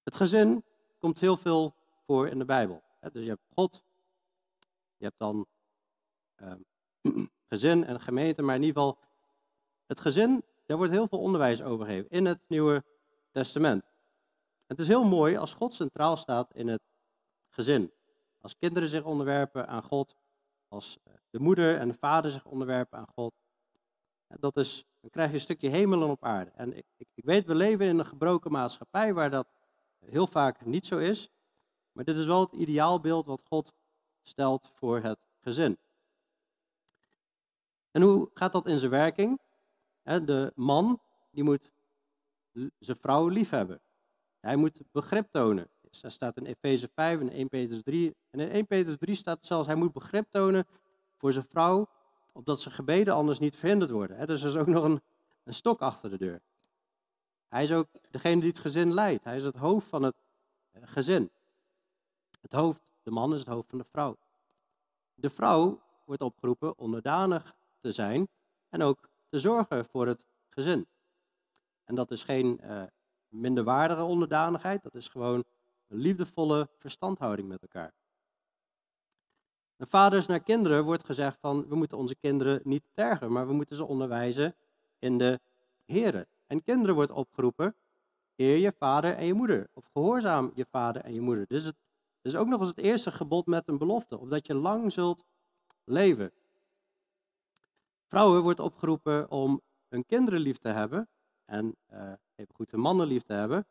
Het 0.10 0.18
gezin 0.18 0.64
komt 0.98 1.20
heel 1.20 1.38
veel 1.38 1.74
voor 2.06 2.28
in 2.28 2.38
de 2.38 2.46
Bijbel. 2.46 2.84
Dus 3.00 3.24
je 3.24 3.30
hebt 3.30 3.46
God, 3.54 3.84
je 4.98 5.06
hebt 5.06 5.18
dan 5.20 5.46
ehm, 6.36 6.60
gezin 7.50 7.86
en 7.86 8.02
gemeente, 8.02 8.42
maar 8.42 8.56
in 8.56 8.64
ieder 8.64 8.82
geval 8.82 9.00
het 9.86 10.00
gezin, 10.00 10.44
daar 10.66 10.78
wordt 10.78 10.92
heel 10.92 11.08
veel 11.08 11.20
onderwijs 11.20 11.62
over 11.62 11.86
gegeven 11.86 12.10
in 12.10 12.26
het 12.26 12.40
Nieuwe 12.48 12.84
Testament. 13.32 13.84
Het 14.68 14.80
is 14.80 14.88
heel 14.88 15.04
mooi 15.04 15.38
als 15.38 15.54
God 15.54 15.74
centraal 15.74 16.18
staat 16.18 16.54
in 16.54 16.68
het 16.68 16.82
gezin. 17.50 17.92
Als 18.42 18.58
kinderen 18.58 18.90
zich 18.90 19.04
onderwerpen 19.04 19.68
aan 19.68 19.84
God, 19.84 20.16
als 20.68 20.98
eh, 21.04 21.14
de 21.30 21.40
moeder 21.40 21.78
en 21.78 21.88
de 21.88 21.98
vader 22.00 22.32
zich 22.32 22.46
onderwerpen 22.46 23.00
aan 23.00 23.10
God. 23.16 23.34
Dat 24.28 24.58
is, 24.58 24.86
dan 25.02 25.10
krijg 25.10 25.30
je 25.30 25.36
een 25.36 25.42
stukje 25.42 25.70
hemelen 25.70 26.10
op 26.10 26.24
aarde. 26.24 26.52
En 26.52 26.78
ik, 26.78 26.86
ik, 26.98 27.08
ik 27.14 27.24
weet, 27.26 27.46
we 27.46 27.56
leven 27.56 27.86
in 27.86 28.00
een 28.00 28.06
gebroken 28.06 28.52
maatschappij 28.52 29.14
waar 29.14 29.30
dat 29.30 29.48
heel 30.06 30.28
vaak 30.28 30.66
niet 30.66 30.86
zo 30.86 30.98
is. 30.98 31.30
Maar 31.92 32.04
dit 32.04 32.16
is 32.16 32.26
wel 32.26 32.42
het 32.42 32.52
ideaalbeeld 32.52 33.26
wat 33.26 33.44
God 33.48 33.74
stelt 34.22 34.72
voor 34.74 35.00
het 35.00 35.20
gezin. 35.40 35.78
En 37.92 38.02
hoe 38.02 38.30
gaat 38.34 38.52
dat 38.52 38.68
in 38.68 38.78
zijn 38.78 38.92
werking? 38.92 39.40
De 40.04 40.52
man 40.56 41.00
die 41.32 41.44
moet 41.44 41.72
zijn 42.80 42.98
vrouw 42.98 43.28
liefhebben. 43.28 43.82
Hij 44.40 44.56
moet 44.56 44.82
begrip 44.92 45.28
tonen. 45.32 45.68
Dat 46.02 46.12
staat 46.12 46.38
in 46.38 46.46
Efeze 46.46 46.90
5 46.94 47.20
en 47.20 47.30
1 47.30 47.50
Petrus 47.50 47.82
3. 47.84 48.16
En 48.30 48.40
in 48.40 48.50
1 48.50 48.66
Petrus 48.66 48.98
3 48.98 49.16
staat 49.16 49.46
zelfs, 49.46 49.68
hij 49.68 49.76
moet 49.76 49.94
begrip 49.94 50.28
tonen 50.32 50.68
voor 51.18 51.34
zijn 51.34 51.46
vrouw, 51.46 51.88
opdat 52.32 52.62
zijn 52.62 52.74
gebeden 52.74 53.14
anders 53.14 53.40
niet 53.40 53.56
verhinderd 53.56 53.92
worden. 53.92 54.28
Dus 54.28 54.42
er 54.42 54.50
is 54.50 54.56
ook 54.56 54.68
nog 54.68 54.84
een, 54.84 55.02
een 55.44 55.54
stok 55.54 55.82
achter 55.82 56.10
de 56.10 56.18
deur. 56.18 56.42
Hij 57.50 57.64
is 57.64 57.72
ook 57.72 57.88
degene 58.12 58.40
die 58.42 58.50
het 58.50 58.60
gezin 58.60 58.94
leidt. 58.94 59.24
Hij 59.24 59.36
is 59.36 59.44
het 59.44 59.56
hoofd 59.56 59.88
van 59.88 60.04
het 60.04 60.16
eh, 60.72 60.82
gezin. 60.86 61.32
Het 62.42 62.52
hoofd, 62.52 62.82
de 63.04 63.12
man 63.12 63.34
is 63.34 63.40
het 63.40 63.48
hoofd 63.48 63.70
van 63.70 63.78
de 63.78 63.86
vrouw. 63.92 64.18
De 65.14 65.30
vrouw 65.30 65.82
wordt 66.06 66.22
opgeroepen 66.22 66.78
onderdanig 66.78 67.56
te 67.80 67.92
zijn 67.92 68.28
en 68.70 68.82
ook 68.82 69.10
te 69.30 69.40
zorgen 69.40 69.86
voor 69.86 70.08
het 70.08 70.26
gezin. 70.50 70.88
En 71.84 71.96
dat 71.96 72.12
is 72.12 72.24
geen 72.24 72.60
uh, 72.64 72.84
minderwaardige 73.28 74.04
onderdanigheid, 74.04 74.84
dat 74.84 74.96
is 74.96 75.08
gewoon 75.08 75.44
een 75.88 75.98
liefdevolle 75.98 76.70
verstandhouding 76.78 77.48
met 77.48 77.62
elkaar. 77.62 77.94
En 79.76 79.88
vaders 79.88 80.26
naar 80.26 80.40
kinderen 80.40 80.84
wordt 80.84 81.06
gezegd 81.06 81.40
van 81.40 81.68
we 81.68 81.76
moeten 81.76 81.98
onze 81.98 82.16
kinderen 82.16 82.62
niet 82.64 82.84
tergen, 82.94 83.32
maar 83.32 83.48
we 83.48 83.54
moeten 83.54 83.76
ze 83.76 83.86
onderwijzen 83.86 84.56
in 85.00 85.18
de 85.18 85.40
Here. 85.86 86.28
En 86.50 86.64
kinderen 86.64 86.96
wordt 86.96 87.12
opgeroepen, 87.12 87.76
eer 88.36 88.58
je 88.58 88.72
vader 88.72 89.16
en 89.16 89.26
je 89.26 89.34
moeder. 89.34 89.70
Of 89.74 89.86
gehoorzaam 89.94 90.52
je 90.56 90.66
vader 90.66 91.02
en 91.02 91.14
je 91.14 91.22
moeder. 91.22 91.46
Dus 91.48 91.64
het 91.64 91.76
is 92.22 92.36
ook 92.36 92.48
nog 92.48 92.60
eens 92.60 92.70
het 92.70 92.78
eerste 92.78 93.12
gebod 93.12 93.46
met 93.46 93.68
een 93.68 93.78
belofte, 93.78 94.18
opdat 94.18 94.48
je 94.48 94.54
lang 94.54 94.94
zult 94.94 95.26
leven. 95.84 96.32
Vrouwen 98.08 98.42
wordt 98.42 98.60
opgeroepen 98.60 99.32
om 99.32 99.62
hun 99.88 100.06
kinderen 100.06 100.40
lief 100.40 100.58
te 100.58 100.70
hebben 100.70 101.10
en 101.46 101.76
uh, 101.94 102.12
even 102.36 102.56
goed 102.56 102.72
hun 102.72 102.80
mannen 102.80 103.08
lief 103.08 103.24
te 103.24 103.34
hebben. 103.34 103.68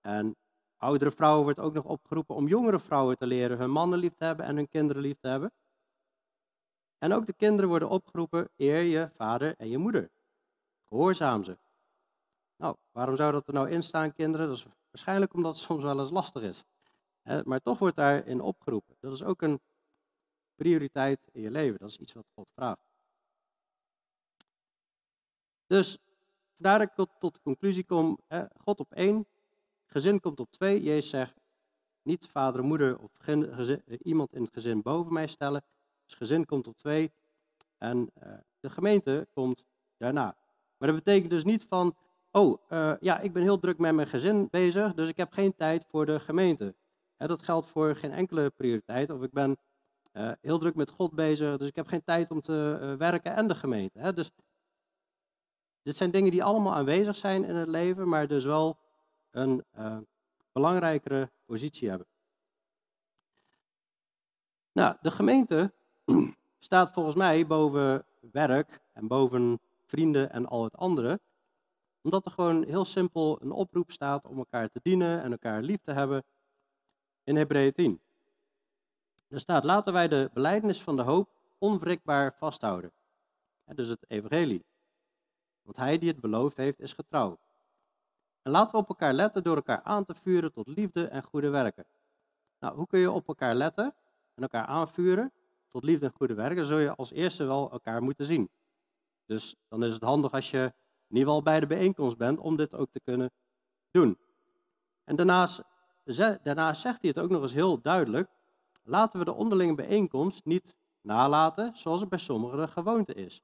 En 0.00 0.36
oudere 0.76 1.10
vrouwen 1.10 1.44
wordt 1.44 1.58
ook 1.58 1.74
nog 1.74 1.84
opgeroepen 1.84 2.34
om 2.34 2.48
jongere 2.48 2.78
vrouwen 2.78 3.16
te 3.16 3.26
leren 3.26 3.58
hun 3.58 3.70
mannen 3.70 3.98
lief 3.98 4.14
te 4.14 4.24
hebben 4.24 4.46
en 4.46 4.56
hun 4.56 4.68
kinderen 4.68 5.02
lief 5.02 5.18
te 5.18 5.28
hebben. 5.28 5.52
En 6.98 7.12
ook 7.12 7.26
de 7.26 7.32
kinderen 7.32 7.68
worden 7.68 7.88
opgeroepen, 7.88 8.48
eer 8.56 8.82
je 8.82 9.08
vader 9.12 9.54
en 9.56 9.68
je 9.68 9.78
moeder. 9.78 10.10
Gehoorzaam 10.88 11.44
ze. 11.44 11.58
Nou, 12.56 12.76
waarom 12.92 13.16
zou 13.16 13.32
dat 13.32 13.46
er 13.46 13.52
nou 13.52 13.70
in 13.70 13.82
staan, 13.82 14.12
kinderen? 14.12 14.48
Dat 14.48 14.56
is 14.56 14.66
waarschijnlijk 14.90 15.34
omdat 15.34 15.54
het 15.54 15.64
soms 15.68 15.82
wel 15.82 16.00
eens 16.00 16.10
lastig 16.10 16.42
is. 16.42 16.64
Maar 17.44 17.60
toch 17.60 17.78
wordt 17.78 17.96
daarin 17.96 18.40
opgeroepen. 18.40 18.96
Dat 19.00 19.12
is 19.12 19.22
ook 19.22 19.42
een 19.42 19.60
prioriteit 20.54 21.28
in 21.32 21.42
je 21.42 21.50
leven. 21.50 21.78
Dat 21.78 21.88
is 21.88 21.96
iets 21.96 22.12
wat 22.12 22.26
God 22.34 22.48
vraagt. 22.54 22.84
Dus 25.66 25.98
vandaar 26.54 26.78
dat 26.78 26.88
ik 26.88 27.10
tot, 27.18 27.34
de 27.34 27.40
conclusie 27.42 27.84
kom, 27.84 28.18
God 28.60 28.80
op 28.80 28.92
één, 28.92 29.26
gezin 29.86 30.20
komt 30.20 30.40
op 30.40 30.50
twee. 30.50 30.82
Jezus 30.82 31.10
zegt, 31.10 31.40
niet 32.02 32.28
vader, 32.28 32.64
moeder 32.64 32.98
of 32.98 33.10
gezin, 33.18 33.82
iemand 34.02 34.32
in 34.32 34.42
het 34.42 34.52
gezin 34.52 34.82
boven 34.82 35.12
mij 35.12 35.26
stellen. 35.26 35.64
Dus 36.06 36.14
gezin 36.14 36.46
komt 36.46 36.66
op 36.66 36.76
twee 36.76 37.12
en 37.78 38.10
uh, 38.22 38.32
de 38.60 38.70
gemeente 38.70 39.28
komt 39.32 39.64
daarna. 39.96 40.36
Maar 40.76 40.88
dat 40.88 41.04
betekent 41.04 41.30
dus 41.30 41.44
niet 41.44 41.64
van, 41.64 41.96
oh 42.34 42.58
uh, 42.70 42.94
ja, 43.00 43.18
ik 43.18 43.32
ben 43.32 43.42
heel 43.42 43.58
druk 43.58 43.78
met 43.78 43.94
mijn 43.94 44.06
gezin 44.06 44.48
bezig, 44.50 44.94
dus 44.94 45.08
ik 45.08 45.16
heb 45.16 45.32
geen 45.32 45.54
tijd 45.54 45.84
voor 45.86 46.06
de 46.06 46.20
gemeente. 46.20 46.74
Dat 47.16 47.42
geldt 47.42 47.70
voor 47.70 47.96
geen 47.96 48.12
enkele 48.12 48.50
prioriteit. 48.50 49.10
Of 49.10 49.22
ik 49.22 49.30
ben 49.32 49.56
uh, 50.12 50.32
heel 50.40 50.58
druk 50.58 50.74
met 50.74 50.90
God 50.90 51.14
bezig, 51.14 51.56
dus 51.56 51.68
ik 51.68 51.76
heb 51.76 51.86
geen 51.86 52.04
tijd 52.04 52.30
om 52.30 52.40
te 52.40 52.94
werken 52.98 53.34
en 53.34 53.48
de 53.48 53.54
gemeente. 53.54 53.98
Hè. 53.98 54.12
Dus 54.12 54.30
dit 55.82 55.96
zijn 55.96 56.10
dingen 56.10 56.30
die 56.30 56.44
allemaal 56.44 56.74
aanwezig 56.74 57.16
zijn 57.16 57.44
in 57.44 57.54
het 57.54 57.68
leven, 57.68 58.08
maar 58.08 58.26
dus 58.26 58.44
wel 58.44 58.78
een 59.30 59.64
belangrijkere 60.52 61.30
positie 61.44 61.88
hebben. 61.88 62.06
Nou, 64.72 64.96
de 65.00 65.10
gemeente 65.10 65.72
staat 66.58 66.92
volgens 66.92 67.16
mij 67.16 67.46
boven 67.46 68.04
werk 68.32 68.80
en 68.92 69.06
boven 69.06 69.60
vrienden 69.84 70.30
en 70.30 70.46
al 70.46 70.64
het 70.64 70.76
andere, 70.76 71.20
omdat 72.04 72.24
er 72.24 72.30
gewoon 72.30 72.64
heel 72.64 72.84
simpel 72.84 73.42
een 73.42 73.50
oproep 73.50 73.90
staat 73.90 74.24
om 74.24 74.38
elkaar 74.38 74.70
te 74.70 74.80
dienen 74.82 75.22
en 75.22 75.30
elkaar 75.30 75.62
lief 75.62 75.80
te 75.82 75.92
hebben 75.92 76.24
in 77.24 77.36
Hebreeën 77.36 77.72
10. 77.72 78.00
Er 79.28 79.40
staat, 79.40 79.64
laten 79.64 79.92
wij 79.92 80.08
de 80.08 80.30
belijdenis 80.32 80.82
van 80.82 80.96
de 80.96 81.02
hoop 81.02 81.28
onwrikbaar 81.58 82.34
vasthouden. 82.34 82.92
dus 83.64 83.88
het 83.88 84.04
evangelie. 84.08 84.64
Want 85.62 85.76
hij 85.76 85.98
die 85.98 86.08
het 86.08 86.20
beloofd 86.20 86.56
heeft, 86.56 86.80
is 86.80 86.92
getrouw. 86.92 87.38
En 88.42 88.50
laten 88.50 88.70
we 88.70 88.76
op 88.76 88.88
elkaar 88.88 89.12
letten 89.12 89.42
door 89.42 89.56
elkaar 89.56 89.82
aan 89.82 90.04
te 90.04 90.14
vuren 90.14 90.52
tot 90.52 90.66
liefde 90.66 91.06
en 91.06 91.22
goede 91.22 91.48
werken. 91.48 91.84
Nou, 92.58 92.76
hoe 92.76 92.86
kun 92.86 93.00
je 93.00 93.10
op 93.10 93.28
elkaar 93.28 93.54
letten 93.54 93.94
en 94.34 94.42
elkaar 94.42 94.66
aanvuren 94.66 95.32
tot 95.68 95.84
liefde 95.84 96.06
en 96.06 96.12
goede 96.12 96.34
werken? 96.34 96.64
Zul 96.64 96.78
je 96.78 96.94
als 96.94 97.12
eerste 97.12 97.44
wel 97.44 97.70
elkaar 97.70 98.02
moeten 98.02 98.26
zien. 98.26 98.50
Dus 99.26 99.56
dan 99.68 99.84
is 99.84 99.94
het 99.94 100.02
handig 100.02 100.32
als 100.32 100.50
je 100.50 100.72
in 101.08 101.16
ieder 101.16 101.28
geval 101.28 101.42
bij 101.42 101.60
de 101.60 101.66
bijeenkomst 101.66 102.16
bent 102.16 102.38
om 102.38 102.56
dit 102.56 102.74
ook 102.74 102.90
te 102.90 103.00
kunnen 103.00 103.30
doen. 103.90 104.18
En 105.04 105.16
daarnaast, 105.16 105.62
zegt 106.04 106.82
hij 106.82 106.98
het 107.00 107.18
ook 107.18 107.30
nog 107.30 107.42
eens 107.42 107.52
heel 107.52 107.80
duidelijk. 107.80 108.28
Laten 108.82 109.18
we 109.18 109.24
de 109.24 109.32
onderlinge 109.32 109.74
bijeenkomst 109.74 110.44
niet 110.44 110.74
nalaten 111.00 111.76
zoals 111.76 112.00
het 112.00 112.08
bij 112.08 112.18
sommigen 112.18 112.58
de 112.58 112.68
gewoonte 112.68 113.14
is. 113.14 113.42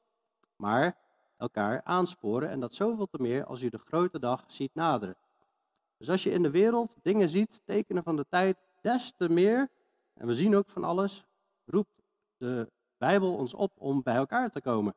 Maar 0.57 0.97
elkaar 1.37 1.83
aansporen 1.85 2.49
en 2.49 2.61
dat 2.61 2.75
zoveel 2.75 3.07
te 3.07 3.19
meer 3.21 3.45
als 3.45 3.63
u 3.63 3.69
de 3.69 3.79
grote 3.79 4.19
dag 4.19 4.45
ziet 4.47 4.75
naderen. 4.75 5.17
Dus 5.97 6.11
als 6.11 6.23
je 6.23 6.31
in 6.31 6.43
de 6.43 6.51
wereld 6.51 6.97
dingen 7.03 7.29
ziet, 7.29 7.63
tekenen 7.65 8.03
van 8.03 8.17
de 8.17 8.27
tijd, 8.29 8.59
des 8.81 9.13
te 9.17 9.29
meer, 9.29 9.71
en 10.15 10.27
we 10.27 10.35
zien 10.35 10.57
ook 10.57 10.71
van 10.71 10.85
alles, 10.85 11.25
roept 11.65 12.03
de 12.37 12.71
Bijbel 12.99 13.37
ons 13.37 13.55
op 13.55 13.73
om 13.77 14.03
bij 14.03 14.15
elkaar 14.15 14.51
te 14.51 14.61
komen. 14.61 14.95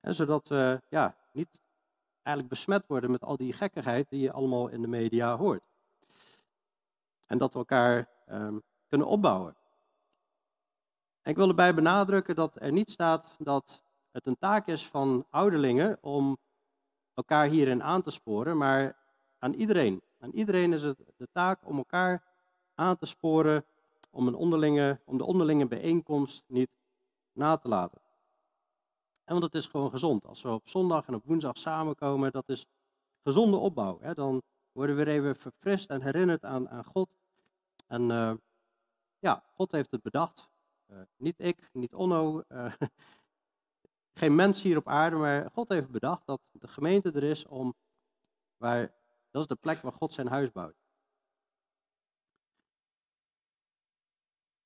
En 0.00 0.14
zodat 0.14 0.48
we 0.48 0.80
ja, 0.88 1.16
niet 1.32 1.60
eigenlijk 2.24 2.48
besmet 2.48 2.86
worden 2.86 3.10
met 3.10 3.24
al 3.24 3.36
die 3.36 3.52
gekkigheid 3.52 4.08
die 4.08 4.20
je 4.20 4.32
allemaal 4.32 4.68
in 4.68 4.80
de 4.80 4.88
media 4.88 5.36
hoort. 5.36 5.68
En 7.26 7.38
dat 7.38 7.52
we 7.52 7.58
elkaar 7.58 8.08
um, 8.30 8.62
kunnen 8.88 9.06
opbouwen. 9.06 9.56
En 11.22 11.30
ik 11.30 11.36
wil 11.36 11.48
erbij 11.48 11.74
benadrukken 11.74 12.34
dat 12.34 12.56
er 12.60 12.72
niet 12.72 12.90
staat 12.90 13.34
dat 13.38 13.82
het 14.10 14.26
een 14.26 14.38
taak 14.38 14.66
is 14.66 14.86
van 14.86 15.26
ouderlingen 15.30 15.98
om 16.00 16.38
elkaar 17.14 17.48
hierin 17.48 17.82
aan 17.82 18.02
te 18.02 18.10
sporen, 18.10 18.56
maar 18.56 18.96
aan 19.38 19.52
iedereen. 19.52 20.02
Aan 20.18 20.30
iedereen 20.30 20.72
is 20.72 20.82
het 20.82 20.98
de 21.16 21.28
taak 21.32 21.66
om 21.66 21.76
elkaar 21.76 22.22
aan 22.74 22.96
te 22.96 23.06
sporen 23.06 23.64
om, 24.10 24.26
een 24.26 24.34
onderlinge, 24.34 25.00
om 25.04 25.18
de 25.18 25.24
onderlinge 25.24 25.66
bijeenkomst 25.66 26.44
niet 26.46 26.70
na 27.32 27.56
te 27.56 27.68
laten. 27.68 28.03
En 29.24 29.32
want 29.32 29.42
het 29.42 29.54
is 29.54 29.66
gewoon 29.66 29.90
gezond. 29.90 30.26
Als 30.26 30.42
we 30.42 30.48
op 30.48 30.68
zondag 30.68 31.06
en 31.06 31.14
op 31.14 31.24
woensdag 31.24 31.58
samenkomen, 31.58 32.32
dat 32.32 32.48
is 32.48 32.66
gezonde 33.22 33.56
opbouw. 33.56 33.98
Hè? 34.00 34.14
Dan 34.14 34.42
worden 34.72 34.96
we 34.96 35.04
weer 35.04 35.14
even 35.14 35.36
verfrist 35.36 35.90
en 35.90 36.02
herinnerd 36.02 36.44
aan, 36.44 36.68
aan 36.68 36.84
God. 36.84 37.08
En 37.86 38.10
uh, 38.10 38.34
ja, 39.18 39.44
God 39.54 39.72
heeft 39.72 39.90
het 39.90 40.02
bedacht. 40.02 40.48
Uh, 40.90 41.00
niet 41.16 41.40
ik, 41.40 41.70
niet 41.72 41.94
Onno, 41.94 42.42
uh, 42.48 42.72
geen 44.20 44.34
mens 44.34 44.62
hier 44.62 44.76
op 44.76 44.88
aarde, 44.88 45.16
maar 45.16 45.50
God 45.50 45.68
heeft 45.68 45.90
bedacht 45.90 46.26
dat 46.26 46.40
de 46.52 46.68
gemeente 46.68 47.12
er 47.12 47.22
is 47.22 47.46
om, 47.46 47.74
waar, 48.56 48.94
dat 49.30 49.42
is 49.42 49.48
de 49.48 49.54
plek 49.54 49.82
waar 49.82 49.92
God 49.92 50.12
zijn 50.12 50.26
huis 50.26 50.52
bouwt. 50.52 50.82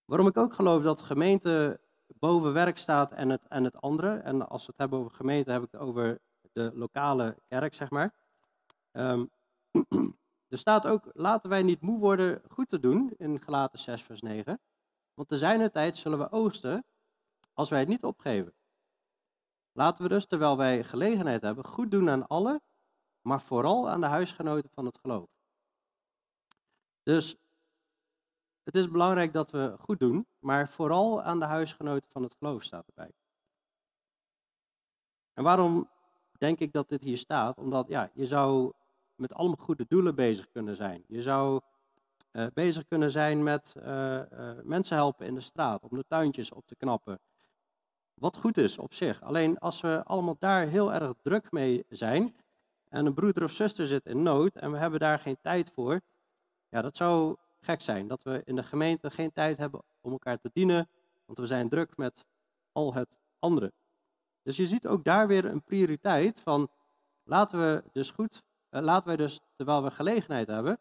Waarom 0.04 0.26
ik 0.26 0.36
ook 0.36 0.54
geloof 0.54 0.82
dat 0.82 1.00
gemeente 1.00 1.80
boven 2.18 2.52
werk 2.52 2.78
staat 2.78 3.12
en 3.12 3.28
het, 3.28 3.46
en 3.48 3.64
het 3.64 3.80
andere, 3.80 4.16
en 4.16 4.48
als 4.48 4.62
we 4.62 4.70
het 4.70 4.80
hebben 4.80 4.98
over 4.98 5.10
gemeente, 5.10 5.50
heb 5.50 5.62
ik 5.62 5.68
het 5.70 5.80
over 5.80 6.18
de 6.52 6.70
lokale 6.74 7.36
kerk, 7.48 7.74
zeg 7.74 7.90
maar. 7.90 8.14
Um, 8.92 9.30
Er 10.48 10.58
staat 10.58 10.86
ook, 10.86 11.10
laten 11.12 11.50
wij 11.50 11.62
niet 11.62 11.80
moe 11.80 11.98
worden 11.98 12.42
goed 12.50 12.68
te 12.68 12.80
doen, 12.80 13.14
in 13.16 13.40
Galaten 13.40 13.78
6 13.78 14.02
vers 14.02 14.20
9. 14.20 14.60
Want 15.14 15.28
te 15.28 15.36
zijner 15.36 15.70
tijd 15.70 15.96
zullen 15.96 16.18
we 16.18 16.30
oogsten, 16.30 16.84
als 17.52 17.68
wij 17.68 17.78
het 17.78 17.88
niet 17.88 18.04
opgeven. 18.04 18.54
Laten 19.72 20.02
we 20.02 20.08
dus, 20.08 20.26
terwijl 20.26 20.56
wij 20.56 20.84
gelegenheid 20.84 21.42
hebben, 21.42 21.64
goed 21.64 21.90
doen 21.90 22.10
aan 22.10 22.26
allen, 22.26 22.60
maar 23.20 23.40
vooral 23.40 23.88
aan 23.88 24.00
de 24.00 24.06
huisgenoten 24.06 24.70
van 24.70 24.86
het 24.86 24.98
geloof. 24.98 25.28
Dus 27.02 27.36
het 28.68 28.76
is 28.76 28.90
belangrijk 28.90 29.32
dat 29.32 29.50
we 29.50 29.74
goed 29.78 29.98
doen, 29.98 30.26
maar 30.38 30.68
vooral 30.68 31.22
aan 31.22 31.38
de 31.38 31.44
huisgenoten 31.44 32.08
van 32.12 32.22
het 32.22 32.34
geloof 32.38 32.62
staat 32.62 32.86
erbij. 32.86 33.10
En 35.32 35.42
waarom 35.44 35.88
denk 36.38 36.58
ik 36.58 36.72
dat 36.72 36.88
dit 36.88 37.02
hier 37.02 37.18
staat? 37.18 37.58
Omdat 37.58 37.88
ja, 37.88 38.10
je 38.14 38.26
zou 38.26 38.72
met 39.14 39.34
allemaal 39.34 39.64
goede 39.64 39.84
doelen 39.88 40.14
bezig 40.14 40.50
kunnen 40.50 40.76
zijn. 40.76 41.04
Je 41.06 41.22
zou 41.22 41.60
uh, 42.32 42.46
bezig 42.54 42.86
kunnen 42.86 43.10
zijn 43.10 43.42
met 43.42 43.74
uh, 43.76 43.84
uh, 43.84 44.50
mensen 44.62 44.96
helpen 44.96 45.26
in 45.26 45.34
de 45.34 45.40
straat, 45.40 45.82
om 45.82 45.96
de 45.96 46.04
tuintjes 46.08 46.52
op 46.52 46.66
te 46.66 46.76
knappen. 46.76 47.20
Wat 48.14 48.36
goed 48.36 48.56
is 48.56 48.78
op 48.78 48.94
zich. 48.94 49.22
Alleen 49.22 49.58
als 49.58 49.80
we 49.80 50.02
allemaal 50.04 50.36
daar 50.38 50.66
heel 50.66 50.92
erg 50.92 51.12
druk 51.22 51.50
mee 51.52 51.84
zijn 51.88 52.36
en 52.88 53.06
een 53.06 53.14
broeder 53.14 53.42
of 53.42 53.50
zuster 53.50 53.86
zit 53.86 54.06
in 54.06 54.22
nood 54.22 54.56
en 54.56 54.72
we 54.72 54.78
hebben 54.78 55.00
daar 55.00 55.18
geen 55.18 55.38
tijd 55.40 55.70
voor, 55.70 56.00
ja, 56.68 56.82
dat 56.82 56.96
zou 56.96 57.36
gek 57.60 57.80
zijn. 57.80 58.08
Dat 58.08 58.22
we 58.22 58.42
in 58.44 58.56
de 58.56 58.62
gemeente 58.62 59.10
geen 59.10 59.32
tijd 59.32 59.58
hebben 59.58 59.82
om 60.00 60.12
elkaar 60.12 60.38
te 60.38 60.50
dienen, 60.52 60.88
want 61.24 61.38
we 61.38 61.46
zijn 61.46 61.68
druk 61.68 61.96
met 61.96 62.26
al 62.72 62.94
het 62.94 63.20
andere. 63.38 63.72
Dus 64.42 64.56
je 64.56 64.66
ziet 64.66 64.86
ook 64.86 65.04
daar 65.04 65.26
weer 65.26 65.44
een 65.44 65.62
prioriteit 65.62 66.40
van 66.40 66.70
laten 67.22 67.58
we 67.58 67.84
dus 67.92 68.10
goed, 68.10 68.42
uh, 68.70 68.80
laten 68.80 69.06
wij 69.06 69.16
dus 69.16 69.40
terwijl 69.56 69.82
we 69.82 69.90
gelegenheid 69.90 70.46
hebben, 70.46 70.78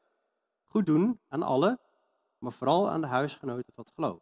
goed 0.63 0.85
doen 0.85 1.19
aan 1.27 1.43
alle, 1.43 1.79
maar 2.37 2.51
vooral 2.51 2.89
aan 2.89 3.01
de 3.01 3.07
huisgenoten 3.07 3.73
van 3.73 3.83
het 3.83 3.93
geloof. 3.93 4.21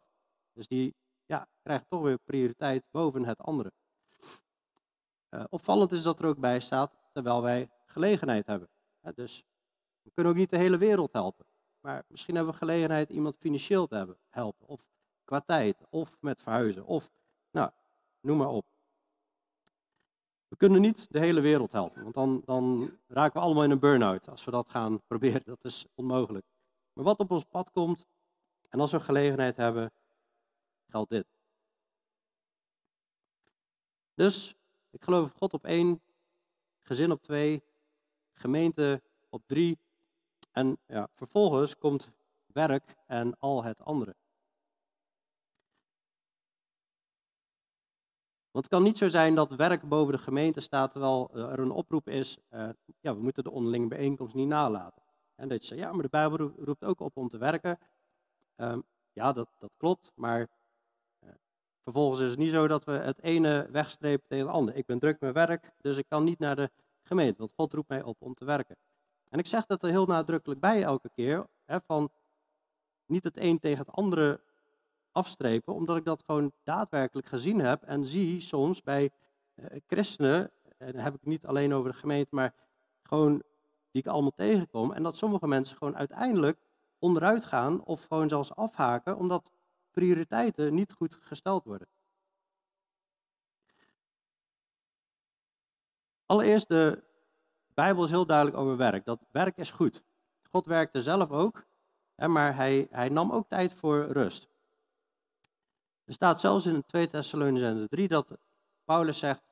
Dus 0.52 0.66
die 0.66 0.94
ja, 1.26 1.48
krijgen 1.62 1.86
toch 1.88 2.02
weer 2.02 2.18
prioriteit 2.18 2.84
boven 2.90 3.24
het 3.24 3.40
andere. 3.40 3.72
Uh, 5.30 5.44
opvallend 5.48 5.92
is 5.92 6.02
dat 6.02 6.20
er 6.20 6.26
ook 6.26 6.38
bij 6.38 6.60
staat 6.60 6.96
terwijl 7.12 7.42
wij 7.42 7.70
gelegenheid 7.86 8.46
hebben. 8.46 8.68
Dus 9.14 9.44
we 10.02 10.10
kunnen 10.14 10.32
ook 10.32 10.38
niet 10.38 10.50
de 10.50 10.56
hele 10.56 10.76
wereld 10.76 11.12
helpen. 11.12 11.46
Maar 11.86 12.04
misschien 12.08 12.34
hebben 12.34 12.52
we 12.52 12.58
gelegenheid 12.58 13.10
iemand 13.10 13.36
financieel 13.36 13.86
te 13.86 14.16
helpen. 14.30 14.68
Of 14.68 14.80
qua 15.24 15.40
tijd, 15.40 15.76
of 15.88 16.16
met 16.20 16.42
verhuizen, 16.42 16.86
of 16.86 17.10
nou, 17.50 17.70
noem 18.20 18.36
maar 18.36 18.48
op. 18.48 18.66
We 20.48 20.56
kunnen 20.56 20.80
niet 20.80 21.06
de 21.10 21.18
hele 21.18 21.40
wereld 21.40 21.72
helpen, 21.72 22.02
want 22.02 22.14
dan, 22.14 22.42
dan 22.44 22.90
raken 23.06 23.40
we 23.40 23.46
allemaal 23.46 23.64
in 23.64 23.70
een 23.70 23.78
burn-out 23.78 24.28
als 24.28 24.44
we 24.44 24.50
dat 24.50 24.68
gaan 24.68 25.00
proberen. 25.08 25.42
Dat 25.44 25.64
is 25.64 25.86
onmogelijk. 25.94 26.46
Maar 26.92 27.04
wat 27.04 27.18
op 27.18 27.30
ons 27.30 27.44
pad 27.44 27.70
komt, 27.70 28.06
en 28.68 28.80
als 28.80 28.90
we 28.90 29.00
gelegenheid 29.00 29.56
hebben, 29.56 29.92
geldt 30.88 31.10
dit. 31.10 31.26
Dus 34.14 34.56
ik 34.90 35.02
geloof 35.02 35.32
God 35.32 35.52
op 35.52 35.64
één, 35.64 36.00
gezin 36.82 37.10
op 37.10 37.22
twee, 37.22 37.62
gemeente 38.32 39.02
op 39.28 39.42
drie. 39.46 39.78
En 40.56 40.78
ja, 40.86 41.08
vervolgens 41.14 41.78
komt 41.78 42.10
werk 42.46 42.96
en 43.06 43.38
al 43.38 43.64
het 43.64 43.80
andere. 43.80 44.14
Want 48.50 48.64
het 48.64 48.68
kan 48.68 48.82
niet 48.82 48.98
zo 48.98 49.08
zijn 49.08 49.34
dat 49.34 49.54
werk 49.54 49.88
boven 49.88 50.12
de 50.12 50.18
gemeente 50.18 50.60
staat 50.60 50.92
terwijl 50.92 51.30
er 51.34 51.58
een 51.58 51.70
oproep 51.70 52.08
is, 52.08 52.38
uh, 52.50 52.68
ja, 53.00 53.14
we 53.14 53.22
moeten 53.22 53.44
de 53.44 53.50
onderlinge 53.50 53.88
bijeenkomst 53.88 54.34
niet 54.34 54.48
nalaten. 54.48 55.02
En 55.34 55.48
dat 55.48 55.60
je 55.60 55.66
zegt, 55.66 55.80
ja, 55.80 55.92
maar 55.92 56.02
de 56.02 56.08
Bijbel 56.08 56.52
roept 56.56 56.84
ook 56.84 57.00
op 57.00 57.16
om 57.16 57.28
te 57.28 57.38
werken. 57.38 57.78
Um, 58.56 58.84
ja, 59.12 59.32
dat, 59.32 59.48
dat 59.58 59.72
klopt, 59.76 60.12
maar 60.14 60.48
uh, 61.20 61.30
vervolgens 61.82 62.20
is 62.20 62.30
het 62.30 62.38
niet 62.38 62.52
zo 62.52 62.66
dat 62.66 62.84
we 62.84 62.92
het 62.92 63.22
ene 63.22 63.68
wegstrepen 63.70 64.28
tegen 64.28 64.46
het 64.46 64.54
andere. 64.54 64.78
Ik 64.78 64.86
ben 64.86 64.98
druk 64.98 65.20
met 65.20 65.34
werk, 65.34 65.72
dus 65.80 65.96
ik 65.96 66.08
kan 66.08 66.24
niet 66.24 66.38
naar 66.38 66.56
de 66.56 66.70
gemeente, 67.02 67.38
want 67.38 67.52
God 67.52 67.72
roept 67.72 67.88
mij 67.88 68.02
op 68.02 68.22
om 68.22 68.34
te 68.34 68.44
werken. 68.44 68.76
En 69.36 69.42
ik 69.42 69.48
zeg 69.48 69.66
dat 69.66 69.82
er 69.82 69.90
heel 69.90 70.06
nadrukkelijk 70.06 70.60
bij 70.60 70.82
elke 70.82 71.10
keer, 71.14 71.46
hè, 71.64 71.80
van 71.80 72.10
niet 73.06 73.24
het 73.24 73.36
een 73.36 73.58
tegen 73.58 73.78
het 73.78 73.90
andere 73.90 74.40
afstrepen, 75.12 75.74
omdat 75.74 75.96
ik 75.96 76.04
dat 76.04 76.22
gewoon 76.22 76.52
daadwerkelijk 76.64 77.26
gezien 77.26 77.58
heb 77.58 77.82
en 77.82 78.04
zie 78.04 78.40
soms 78.40 78.82
bij 78.82 79.10
uh, 79.54 79.66
christenen, 79.86 80.50
en 80.78 80.92
dan 80.92 81.02
heb 81.02 81.14
ik 81.14 81.24
niet 81.24 81.46
alleen 81.46 81.74
over 81.74 81.90
de 81.90 81.96
gemeente, 81.96 82.34
maar 82.34 82.54
gewoon 83.02 83.42
die 83.90 84.02
ik 84.02 84.06
allemaal 84.06 84.34
tegenkom, 84.34 84.92
en 84.92 85.02
dat 85.02 85.16
sommige 85.16 85.46
mensen 85.46 85.76
gewoon 85.76 85.96
uiteindelijk 85.96 86.58
onderuit 86.98 87.44
gaan 87.44 87.84
of 87.84 88.04
gewoon 88.04 88.28
zelfs 88.28 88.54
afhaken, 88.54 89.16
omdat 89.16 89.52
prioriteiten 89.90 90.74
niet 90.74 90.92
goed 90.92 91.18
gesteld 91.20 91.64
worden. 91.64 91.88
Allereerst, 96.26 96.68
de 96.68 97.04
Bijbel 97.76 98.04
is 98.04 98.10
heel 98.10 98.26
duidelijk 98.26 98.56
over 98.56 98.76
werk. 98.76 99.04
Dat 99.04 99.20
werk 99.30 99.56
is 99.56 99.70
goed. 99.70 100.02
God 100.50 100.66
werkte 100.66 101.02
zelf 101.02 101.30
ook, 101.30 101.64
hè, 102.14 102.28
maar 102.28 102.54
hij, 102.54 102.88
hij 102.90 103.08
nam 103.08 103.32
ook 103.32 103.48
tijd 103.48 103.74
voor 103.74 104.04
rust. 104.04 104.48
Er 106.04 106.12
staat 106.12 106.40
zelfs 106.40 106.66
in 106.66 106.84
2 106.86 107.08
Thessalonicenzen 107.08 107.88
3 107.88 108.08
dat 108.08 108.38
Paulus 108.84 109.18
zegt 109.18 109.42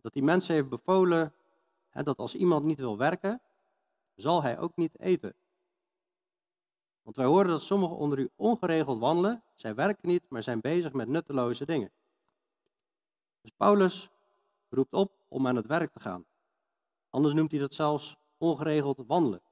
dat 0.00 0.14
hij 0.14 0.22
mensen 0.22 0.54
heeft 0.54 0.68
bevolen 0.68 1.32
hè, 1.90 2.02
dat 2.02 2.18
als 2.18 2.34
iemand 2.34 2.64
niet 2.64 2.78
wil 2.78 2.96
werken, 2.96 3.40
zal 4.14 4.42
hij 4.42 4.58
ook 4.58 4.76
niet 4.76 4.98
eten. 5.00 5.34
Want 7.02 7.16
wij 7.16 7.26
horen 7.26 7.48
dat 7.48 7.62
sommigen 7.62 7.96
onder 7.96 8.18
u 8.18 8.30
ongeregeld 8.36 8.98
wandelen. 8.98 9.42
Zij 9.54 9.74
werken 9.74 10.08
niet, 10.08 10.22
maar 10.28 10.42
zijn 10.42 10.60
bezig 10.60 10.92
met 10.92 11.08
nutteloze 11.08 11.64
dingen. 11.64 11.90
Dus 13.40 13.52
Paulus 13.56 14.10
roept 14.68 14.92
op 14.92 15.12
om 15.28 15.46
aan 15.46 15.56
het 15.56 15.66
werk 15.66 15.92
te 15.92 16.00
gaan. 16.00 16.24
Anders 17.10 17.34
noemt 17.34 17.50
hij 17.50 17.60
dat 17.60 17.74
zelfs 17.74 18.16
ongeregeld 18.36 19.04
wandelen. 19.06 19.42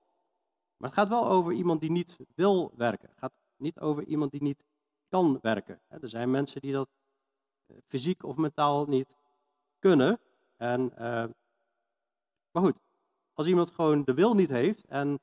Maar 0.76 0.88
het 0.90 0.98
gaat 0.98 1.08
wel 1.08 1.28
over 1.28 1.52
iemand 1.52 1.80
die 1.80 1.90
niet 1.90 2.16
wil 2.34 2.72
werken. 2.76 3.08
Het 3.08 3.18
gaat 3.18 3.34
niet 3.56 3.80
over 3.80 4.04
iemand 4.04 4.30
die 4.30 4.42
niet 4.42 4.64
kan 5.08 5.38
werken. 5.42 5.80
Er 5.88 6.08
zijn 6.08 6.30
mensen 6.30 6.60
die 6.60 6.72
dat 6.72 6.88
eh, 7.66 7.76
fysiek 7.86 8.22
of 8.24 8.36
mentaal 8.36 8.86
niet 8.86 9.16
kunnen. 9.78 10.20
En, 10.56 10.90
uh, 10.92 11.24
maar 12.50 12.62
goed, 12.62 12.80
als 13.32 13.46
iemand 13.46 13.70
gewoon 13.70 14.04
de 14.04 14.14
wil 14.14 14.34
niet 14.34 14.48
heeft 14.48 14.84
en 14.84 15.20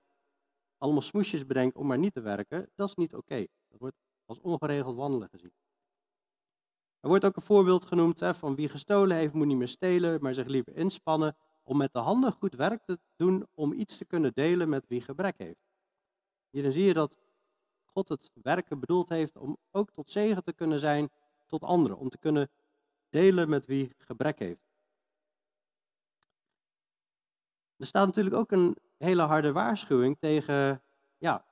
allemaal 0.78 1.02
smoesjes 1.02 1.46
bedenkt 1.46 1.76
om 1.76 1.88
maar 1.88 1.98
niet 1.98 2.14
te 2.14 2.22
werken, 2.22 2.70
dat 2.76 2.88
is 2.88 2.96
niet 2.96 3.16
oké. 3.16 3.46
Dat 3.68 3.80
wordt 3.80 3.98
als 4.26 4.40
ongeregeld 4.40 4.96
wandelen 4.96 5.30
gezien. 5.30 5.54
Er 7.00 7.10
wordt 7.10 7.26
ook 7.26 7.36
een 7.36 7.42
voorbeeld 7.42 7.86
genoemd 7.86 8.20
hè, 8.20 8.36
van 8.36 8.56
wie 8.56 8.70
gestolen 8.70 9.18
heeft, 9.18 9.34
moet 9.34 9.48
niet 9.48 9.58
meer 9.58 9.68
stelen, 9.68 10.22
maar 10.22 10.34
zich 10.34 10.48
liever 10.48 10.76
inspannen 10.76 11.36
om 11.64 11.78
met 11.78 11.94
de 11.94 12.00
handen 12.00 12.32
goed 12.32 12.54
werk 12.54 12.84
te 12.84 13.00
doen 13.16 13.48
om 13.54 13.74
iets 13.74 13.98
te 13.98 14.06
kunnen 14.06 14.34
delen 14.34 14.70
met 14.70 14.88
wie 14.88 15.02
gebrek 15.02 15.38
heeft. 15.38 15.66
Hierin 16.50 16.72
zie 16.72 16.84
je 16.84 16.94
dat 16.94 17.18
God 17.86 18.10
het 18.10 18.32
werken 18.34 18.80
bedoeld 18.80 19.10
heeft 19.10 19.38
om 19.38 19.58
ook 19.72 19.92
tot 19.92 20.12
zegen 20.12 20.44
te 20.44 20.54
kunnen 20.54 20.80
zijn 20.80 21.10
tot 21.46 21.64
anderen, 21.64 21.98
om 21.98 22.10
te 22.10 22.18
kunnen 22.18 22.50
delen 23.10 23.50
met 23.50 23.66
wie 23.66 23.96
gebrek 23.98 24.40
heeft. 24.40 24.72
Er 27.78 27.86
staat 27.86 28.06
natuurlijk 28.06 28.36
ook 28.36 28.52
een 28.52 28.78
hele 28.98 29.22
harde 29.22 29.52
waarschuwing 29.52 30.18
tegen 30.20 30.82
ja, 31.18 31.46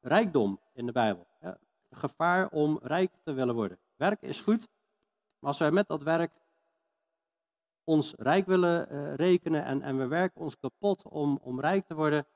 rijkdom 0.00 0.60
in 0.72 0.86
de 0.86 0.92
Bijbel. 0.92 1.26
Ja, 1.40 1.58
gevaar 1.90 2.48
om 2.48 2.78
rijk 2.82 3.12
te 3.22 3.32
willen 3.32 3.54
worden. 3.54 3.78
Werk 3.96 4.22
is 4.22 4.40
goed, 4.40 4.68
maar 5.38 5.50
als 5.50 5.58
wij 5.58 5.70
met 5.70 5.88
dat 5.88 6.02
werk 6.02 6.32
ons 7.84 8.14
rijk 8.16 8.46
willen 8.46 8.92
uh, 8.92 9.14
rekenen 9.14 9.64
en, 9.64 9.82
en 9.82 9.98
we 9.98 10.06
werken 10.06 10.40
ons 10.40 10.58
kapot 10.58 11.02
om, 11.02 11.38
om 11.42 11.60
rijk 11.60 11.86
te 11.86 11.94
worden, 11.94 12.26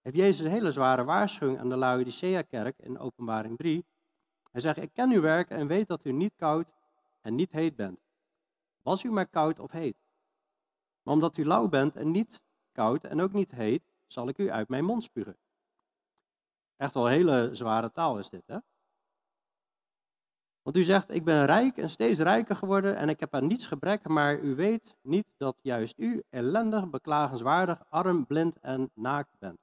heeft 0.00 0.16
Jezus 0.16 0.44
een 0.44 0.50
hele 0.50 0.70
zware 0.70 1.04
waarschuwing 1.04 1.58
aan 1.58 1.68
de 1.68 1.76
Laodicea-kerk 1.76 2.78
in 2.78 2.98
openbaring 2.98 3.56
3. 3.56 3.84
Hij 4.50 4.60
zegt, 4.60 4.76
ik 4.78 4.92
ken 4.92 5.10
uw 5.10 5.20
werk 5.20 5.50
en 5.50 5.66
weet 5.66 5.88
dat 5.88 6.04
u 6.04 6.12
niet 6.12 6.34
koud 6.36 6.72
en 7.20 7.34
niet 7.34 7.52
heet 7.52 7.76
bent. 7.76 8.00
Was 8.82 9.04
u 9.04 9.10
maar 9.10 9.26
koud 9.26 9.58
of 9.58 9.70
heet. 9.70 9.96
Maar 11.02 11.14
omdat 11.14 11.36
u 11.36 11.44
lauw 11.44 11.68
bent 11.68 11.96
en 11.96 12.10
niet 12.10 12.40
koud 12.72 13.04
en 13.04 13.20
ook 13.20 13.32
niet 13.32 13.50
heet, 13.50 13.82
zal 14.06 14.28
ik 14.28 14.38
u 14.38 14.50
uit 14.50 14.68
mijn 14.68 14.84
mond 14.84 15.02
spugen. 15.02 15.36
Echt 16.76 16.94
wel 16.94 17.06
hele 17.06 17.50
zware 17.52 17.92
taal 17.92 18.18
is 18.18 18.30
dit, 18.30 18.46
hè? 18.46 18.58
Want 20.64 20.76
u 20.76 20.82
zegt, 20.82 21.10
ik 21.10 21.24
ben 21.24 21.46
rijk 21.46 21.76
en 21.76 21.90
steeds 21.90 22.20
rijker 22.20 22.56
geworden 22.56 22.96
en 22.96 23.08
ik 23.08 23.20
heb 23.20 23.34
aan 23.34 23.46
niets 23.46 23.66
gebrek, 23.66 24.08
maar 24.08 24.40
u 24.40 24.54
weet 24.54 24.96
niet 25.02 25.26
dat 25.36 25.56
juist 25.62 25.98
u 25.98 26.22
ellendig, 26.30 26.90
beklagenswaardig, 26.90 27.84
arm, 27.88 28.26
blind 28.26 28.58
en 28.58 28.90
naakt 28.94 29.38
bent. 29.38 29.58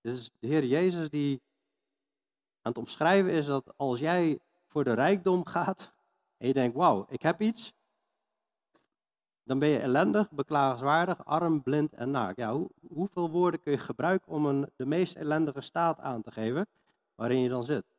Dus 0.00 0.30
de 0.38 0.46
Heer 0.46 0.64
Jezus 0.64 1.10
die 1.10 1.42
aan 2.62 2.72
het 2.72 2.78
omschrijven 2.78 3.30
is 3.30 3.46
dat 3.46 3.72
als 3.76 3.98
jij 3.98 4.38
voor 4.66 4.84
de 4.84 4.92
rijkdom 4.92 5.46
gaat 5.46 5.92
en 6.36 6.46
je 6.46 6.52
denkt, 6.52 6.76
wauw, 6.76 7.06
ik 7.08 7.22
heb 7.22 7.40
iets, 7.40 7.72
dan 9.42 9.58
ben 9.58 9.68
je 9.68 9.78
ellendig, 9.78 10.30
beklagenswaardig, 10.30 11.24
arm, 11.24 11.62
blind 11.62 11.92
en 11.92 12.10
naakt. 12.10 12.36
Ja, 12.36 12.52
hoe, 12.52 12.70
hoeveel 12.88 13.30
woorden 13.30 13.60
kun 13.60 13.72
je 13.72 13.78
gebruiken 13.78 14.32
om 14.32 14.46
een, 14.46 14.70
de 14.76 14.86
meest 14.86 15.16
ellendige 15.16 15.60
staat 15.60 15.98
aan 16.00 16.22
te 16.22 16.30
geven 16.30 16.66
waarin 17.14 17.40
je 17.40 17.48
dan 17.48 17.64
zit? 17.64 17.97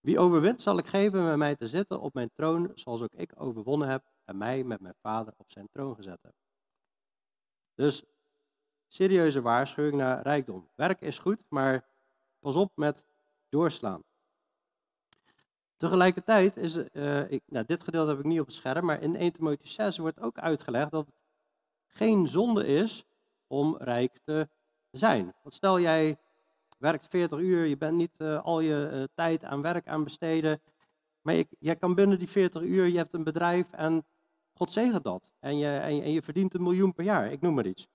Wie 0.00 0.18
overwint, 0.18 0.62
zal 0.62 0.78
ik 0.78 0.86
geven 0.86 1.24
met 1.24 1.36
mij 1.36 1.56
te 1.56 1.66
zitten 1.66 2.00
op 2.00 2.14
mijn 2.14 2.30
troon, 2.34 2.72
zoals 2.74 3.02
ook 3.02 3.14
ik 3.14 3.32
overwonnen 3.36 3.88
heb 3.88 4.04
en 4.24 4.36
mij 4.36 4.64
met 4.64 4.80
mijn 4.80 4.94
vader 5.00 5.34
op 5.36 5.50
zijn 5.50 5.68
troon 5.68 5.94
gezet 5.94 6.22
heb. 6.22 6.34
Dus 7.74 8.04
serieuze 8.86 9.40
waarschuwing 9.40 9.96
naar 9.96 10.22
rijkdom. 10.22 10.68
Werk 10.74 11.00
is 11.00 11.18
goed, 11.18 11.44
maar 11.48 11.88
pas 12.38 12.54
op 12.54 12.72
met 12.74 13.04
doorslaan. 13.48 14.02
Tegelijkertijd 15.76 16.56
is, 16.56 16.76
uh, 16.76 17.30
ik, 17.30 17.42
nou, 17.46 17.64
dit 17.66 17.82
gedeelte 17.82 18.10
heb 18.10 18.18
ik 18.18 18.24
niet 18.24 18.40
op 18.40 18.46
het 18.46 18.54
scherm, 18.54 18.84
maar 18.84 19.02
in 19.02 19.16
1 19.16 19.32
Timotheüs 19.32 19.70
6 19.70 19.98
wordt 19.98 20.20
ook 20.20 20.38
uitgelegd 20.38 20.90
dat 20.90 21.06
het 21.06 21.20
geen 21.86 22.28
zonde 22.28 22.66
is 22.66 23.04
om 23.46 23.76
rijk 23.76 24.18
te 24.24 24.48
zijn. 24.90 25.34
Want 25.42 25.54
stel 25.54 25.80
jij 25.80 26.18
werkt 26.78 27.06
40 27.08 27.38
uur, 27.38 27.66
je 27.66 27.76
bent 27.76 27.96
niet 27.96 28.14
uh, 28.18 28.44
al 28.44 28.60
je 28.60 28.90
uh, 28.92 29.04
tijd 29.14 29.44
aan 29.44 29.62
werk 29.62 29.88
aan 29.88 30.04
besteden, 30.04 30.60
maar 31.20 31.34
je, 31.58 31.74
kan 31.74 31.94
binnen 31.94 32.18
die 32.18 32.28
40 32.28 32.62
uur, 32.62 32.86
je 32.86 32.96
hebt 32.96 33.12
een 33.12 33.24
bedrijf 33.24 33.72
en 33.72 34.06
God 34.52 34.72
zegent 34.72 35.04
dat. 35.04 35.30
En 35.40 35.58
je, 35.58 35.76
en 35.76 35.96
je, 35.96 36.02
en 36.02 36.12
je 36.12 36.22
verdient 36.22 36.54
een 36.54 36.62
miljoen 36.62 36.94
per 36.94 37.04
jaar, 37.04 37.32
ik 37.32 37.40
noem 37.40 37.54
maar 37.54 37.66
iets. 37.66 37.88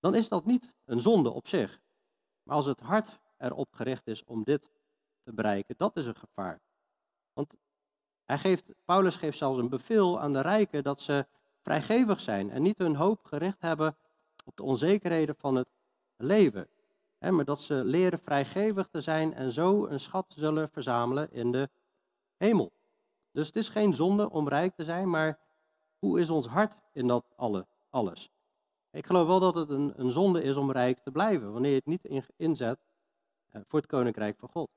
Dan 0.00 0.14
is 0.14 0.28
dat 0.28 0.44
niet 0.44 0.72
een 0.84 1.00
zonde 1.00 1.30
op 1.30 1.48
zich. 1.48 1.80
Maar 2.42 2.56
als 2.56 2.66
het 2.66 2.80
hart 2.80 3.18
erop 3.38 3.72
gericht 3.72 4.06
is 4.06 4.24
om 4.24 4.44
dit 4.44 4.70
te 5.22 5.32
bereiken, 5.32 5.74
dat 5.76 5.96
is 5.96 6.06
een 6.06 6.16
gevaar. 6.16 6.60
Want 7.32 7.56
hij 8.24 8.38
geeft, 8.38 8.74
Paulus 8.84 9.16
geeft 9.16 9.38
zelfs 9.38 9.58
een 9.58 9.68
bevel 9.68 10.20
aan 10.20 10.32
de 10.32 10.40
rijken 10.40 10.82
dat 10.82 11.00
ze 11.00 11.26
vrijgevig 11.62 12.20
zijn 12.20 12.50
en 12.50 12.62
niet 12.62 12.78
hun 12.78 12.96
hoop 12.96 13.24
gericht 13.24 13.60
hebben 13.60 13.96
op 14.44 14.56
de 14.56 14.62
onzekerheden 14.62 15.36
van 15.38 15.54
het 15.54 15.68
leven. 16.16 16.68
Maar 17.18 17.44
dat 17.44 17.60
ze 17.60 17.74
leren 17.74 18.18
vrijgevig 18.18 18.88
te 18.90 19.00
zijn 19.00 19.34
en 19.34 19.52
zo 19.52 19.86
een 19.86 20.00
schat 20.00 20.26
zullen 20.28 20.68
verzamelen 20.68 21.32
in 21.32 21.52
de 21.52 21.68
hemel. 22.36 22.72
Dus 23.32 23.46
het 23.46 23.56
is 23.56 23.68
geen 23.68 23.94
zonde 23.94 24.30
om 24.30 24.48
rijk 24.48 24.74
te 24.74 24.84
zijn, 24.84 25.10
maar 25.10 25.38
hoe 25.98 26.20
is 26.20 26.30
ons 26.30 26.46
hart 26.46 26.78
in 26.92 27.06
dat 27.06 27.24
alle, 27.36 27.66
alles? 27.90 28.30
Ik 28.90 29.06
geloof 29.06 29.26
wel 29.26 29.40
dat 29.40 29.54
het 29.54 29.68
een, 29.70 29.92
een 29.96 30.10
zonde 30.10 30.42
is 30.42 30.56
om 30.56 30.72
rijk 30.72 30.98
te 30.98 31.10
blijven, 31.10 31.52
wanneer 31.52 31.70
je 31.70 31.82
het 31.84 31.86
niet 31.86 32.28
inzet 32.36 32.78
eh, 33.50 33.60
voor 33.66 33.78
het 33.78 33.88
koninkrijk 33.88 34.38
van 34.38 34.48
God. 34.48 34.68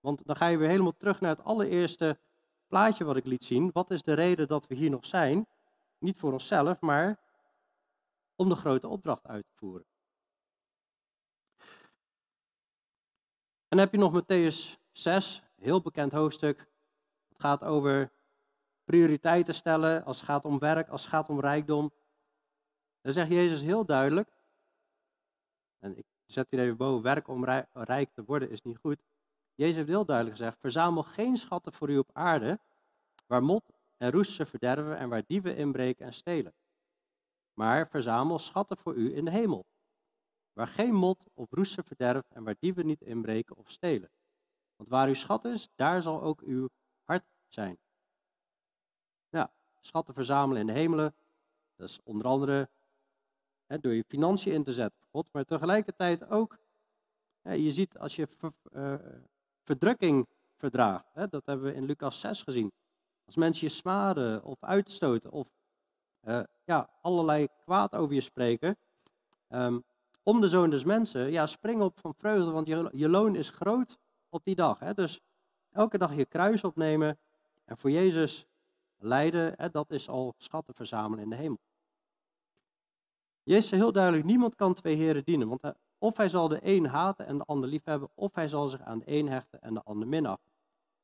Want 0.00 0.26
dan 0.26 0.36
ga 0.36 0.46
je 0.46 0.56
weer 0.56 0.68
helemaal 0.68 0.96
terug 0.96 1.20
naar 1.20 1.30
het 1.30 1.44
allereerste 1.44 2.18
plaatje 2.66 3.04
wat 3.04 3.16
ik 3.16 3.24
liet 3.24 3.44
zien. 3.44 3.70
Wat 3.72 3.90
is 3.90 4.02
de 4.02 4.12
reden 4.12 4.48
dat 4.48 4.66
we 4.66 4.74
hier 4.74 4.90
nog 4.90 5.06
zijn? 5.06 5.46
Niet 5.98 6.18
voor 6.18 6.32
onszelf, 6.32 6.80
maar 6.80 7.18
om 8.36 8.48
de 8.48 8.54
grote 8.54 8.88
opdracht 8.88 9.26
uit 9.26 9.44
te 9.46 9.54
voeren. 9.56 9.84
En 13.72 13.78
dan 13.78 13.86
heb 13.86 13.94
je 13.94 14.00
nog 14.00 14.22
Matthäus 14.22 14.78
6, 14.92 15.42
heel 15.56 15.80
bekend 15.80 16.12
hoofdstuk. 16.12 16.58
Het 17.28 17.40
gaat 17.40 17.64
over 17.64 18.12
prioriteiten 18.84 19.54
stellen 19.54 20.04
als 20.04 20.16
het 20.16 20.26
gaat 20.26 20.44
om 20.44 20.58
werk, 20.58 20.88
als 20.88 21.00
het 21.00 21.10
gaat 21.10 21.28
om 21.28 21.40
rijkdom. 21.40 21.92
Dan 23.00 23.12
zegt 23.12 23.28
Jezus 23.28 23.60
heel 23.60 23.84
duidelijk, 23.84 24.28
en 25.78 25.96
ik 25.96 26.04
zet 26.26 26.46
hier 26.50 26.60
even 26.60 26.76
boven, 26.76 27.02
werk 27.02 27.28
om 27.28 27.44
rijk 27.72 28.12
te 28.12 28.24
worden 28.24 28.50
is 28.50 28.62
niet 28.62 28.78
goed. 28.78 28.98
Jezus 29.54 29.76
heeft 29.76 29.88
heel 29.88 30.04
duidelijk 30.04 30.36
gezegd, 30.36 30.58
verzamel 30.60 31.02
geen 31.02 31.36
schatten 31.36 31.72
voor 31.72 31.90
u 31.90 31.98
op 31.98 32.10
aarde, 32.12 32.58
waar 33.26 33.42
mot 33.42 33.64
en 33.96 34.10
roest 34.10 34.32
ze 34.32 34.46
verderven 34.46 34.98
en 34.98 35.08
waar 35.08 35.22
dieven 35.26 35.56
inbreken 35.56 36.06
en 36.06 36.14
stelen. 36.14 36.54
Maar 37.54 37.88
verzamel 37.88 38.38
schatten 38.38 38.76
voor 38.76 38.94
u 38.94 39.16
in 39.16 39.24
de 39.24 39.30
hemel, 39.30 39.66
waar 40.52 40.66
geen 40.66 40.94
mot 40.94 41.26
of 41.34 41.50
roest 41.50 41.72
ze 41.72 41.82
verderft 41.82 42.32
en 42.32 42.44
waar 42.44 42.56
dieven 42.58 42.86
niet 42.86 43.02
inbreken 43.02 43.56
of 43.56 43.70
stelen. 43.70 44.10
Want 44.76 44.88
waar 44.88 45.08
uw 45.08 45.14
schat 45.14 45.44
is, 45.44 45.68
daar 45.74 46.02
zal 46.02 46.22
ook 46.22 46.40
uw 46.40 46.68
hart 47.04 47.24
zijn. 47.48 47.78
Ja, 49.28 49.52
schatten 49.80 50.14
verzamelen 50.14 50.60
in 50.60 50.66
de 50.66 50.72
hemelen, 50.72 51.14
dat 51.76 51.88
is 51.88 52.00
onder 52.02 52.26
andere 52.26 52.68
hè, 53.66 53.78
door 53.78 53.92
je 53.92 54.04
financiën 54.08 54.52
in 54.52 54.64
te 54.64 54.72
zetten 54.72 55.02
God, 55.10 55.26
maar 55.32 55.44
tegelijkertijd 55.44 56.28
ook, 56.28 56.58
hè, 57.42 57.52
je 57.52 57.72
ziet 57.72 57.98
als 57.98 58.16
je 58.16 58.28
uh, 58.72 58.94
verdrukking 59.62 60.28
verdraagt. 60.56 61.14
Hè? 61.14 61.28
Dat 61.28 61.46
hebben 61.46 61.66
we 61.66 61.74
in 61.74 61.84
Lucas 61.84 62.20
6 62.20 62.42
gezien. 62.42 62.72
Als 63.24 63.36
mensen 63.36 63.66
je 63.66 63.72
smaden 63.72 64.44
of 64.44 64.64
uitstoten 64.64 65.30
of 65.30 65.48
uh, 66.22 66.42
ja, 66.64 66.90
allerlei 67.00 67.48
kwaad 67.64 67.94
over 67.94 68.14
je 68.14 68.20
spreken. 68.20 68.78
Um, 69.48 69.84
om 70.22 70.40
de 70.40 70.48
zoon 70.48 70.70
des 70.70 70.84
mensen, 70.84 71.30
ja, 71.30 71.46
spring 71.46 71.82
op 71.82 71.98
van 71.98 72.14
vreugde, 72.14 72.50
want 72.50 72.66
je, 72.66 72.88
je 72.92 73.08
loon 73.08 73.36
is 73.36 73.50
groot 73.50 73.98
op 74.28 74.44
die 74.44 74.54
dag. 74.54 74.78
Hè? 74.78 74.94
Dus 74.94 75.20
elke 75.70 75.98
dag 75.98 76.14
je 76.14 76.24
kruis 76.24 76.64
opnemen 76.64 77.18
en 77.64 77.78
voor 77.78 77.90
Jezus 77.90 78.46
lijden, 78.98 79.54
hè, 79.56 79.70
dat 79.70 79.90
is 79.90 80.08
al 80.08 80.34
schatten 80.38 80.74
verzamelen 80.74 81.24
in 81.24 81.30
de 81.30 81.36
hemel. 81.36 81.60
Jezus 83.42 83.64
is 83.64 83.78
heel 83.78 83.92
duidelijk, 83.92 84.24
niemand 84.24 84.54
kan 84.54 84.74
twee 84.74 84.96
heren 84.96 85.24
dienen, 85.24 85.48
want 85.48 85.74
of 85.98 86.16
hij 86.16 86.28
zal 86.28 86.48
de 86.48 86.58
een 86.62 86.86
haten 86.86 87.26
en 87.26 87.38
de 87.38 87.44
ander 87.44 87.68
liefhebben, 87.68 88.10
of 88.14 88.34
hij 88.34 88.48
zal 88.48 88.68
zich 88.68 88.80
aan 88.80 88.98
de 88.98 89.04
een 89.06 89.28
hechten 89.28 89.62
en 89.62 89.74
de 89.74 89.82
ander 89.82 90.08
minachten. 90.08 90.52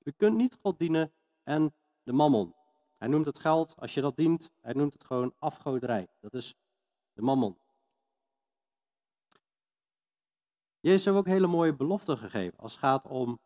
U 0.03 0.11
kunt 0.17 0.37
niet 0.37 0.59
God 0.61 0.79
dienen 0.79 1.13
en 1.43 1.75
de 2.03 2.13
mammon. 2.13 2.55
Hij 2.97 3.09
noemt 3.09 3.27
het 3.27 3.39
geld, 3.39 3.75
als 3.77 3.95
je 3.95 4.01
dat 4.01 4.17
dient, 4.17 4.51
hij 4.61 4.73
noemt 4.73 4.93
het 4.93 5.05
gewoon 5.05 5.35
afgoderij. 5.39 6.09
Dat 6.21 6.35
is 6.35 6.57
de 7.13 7.23
mammon. 7.23 7.57
Jezus 10.81 11.05
heeft 11.05 11.17
ook 11.17 11.27
hele 11.27 11.47
mooie 11.47 11.75
beloften 11.75 12.19
gegeven 12.19 12.59
als 12.59 12.73
het 12.73 12.81
gaat 12.81 13.07
om 13.07 13.39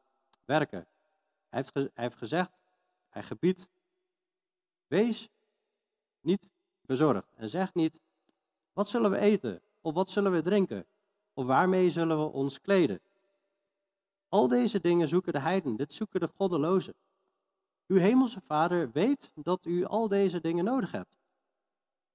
werken. 0.44 0.86
Hij 1.48 1.60
heeft, 1.60 1.74
hij 1.74 1.90
heeft 1.94 2.16
gezegd, 2.16 2.50
hij 3.08 3.22
gebiedt, 3.22 3.68
wees 4.86 5.28
niet 6.20 6.48
bezorgd. 6.80 7.32
En 7.36 7.48
zeg 7.48 7.74
niet, 7.74 8.00
wat 8.72 8.88
zullen 8.88 9.10
we 9.10 9.18
eten? 9.18 9.60
Of 9.80 9.94
wat 9.94 10.10
zullen 10.10 10.32
we 10.32 10.42
drinken? 10.42 10.86
Of 11.34 11.46
waarmee 11.46 11.90
zullen 11.90 12.18
we 12.18 12.32
ons 12.32 12.60
kleden? 12.60 13.00
Al 14.28 14.48
deze 14.48 14.80
dingen 14.80 15.08
zoeken 15.08 15.32
de 15.32 15.38
heiden, 15.38 15.76
dit 15.76 15.92
zoeken 15.92 16.20
de 16.20 16.28
goddelozen. 16.36 16.94
Uw 17.86 17.98
hemelse 17.98 18.40
vader 18.40 18.90
weet 18.90 19.30
dat 19.34 19.64
u 19.66 19.84
al 19.84 20.08
deze 20.08 20.40
dingen 20.40 20.64
nodig 20.64 20.90
hebt. 20.90 21.16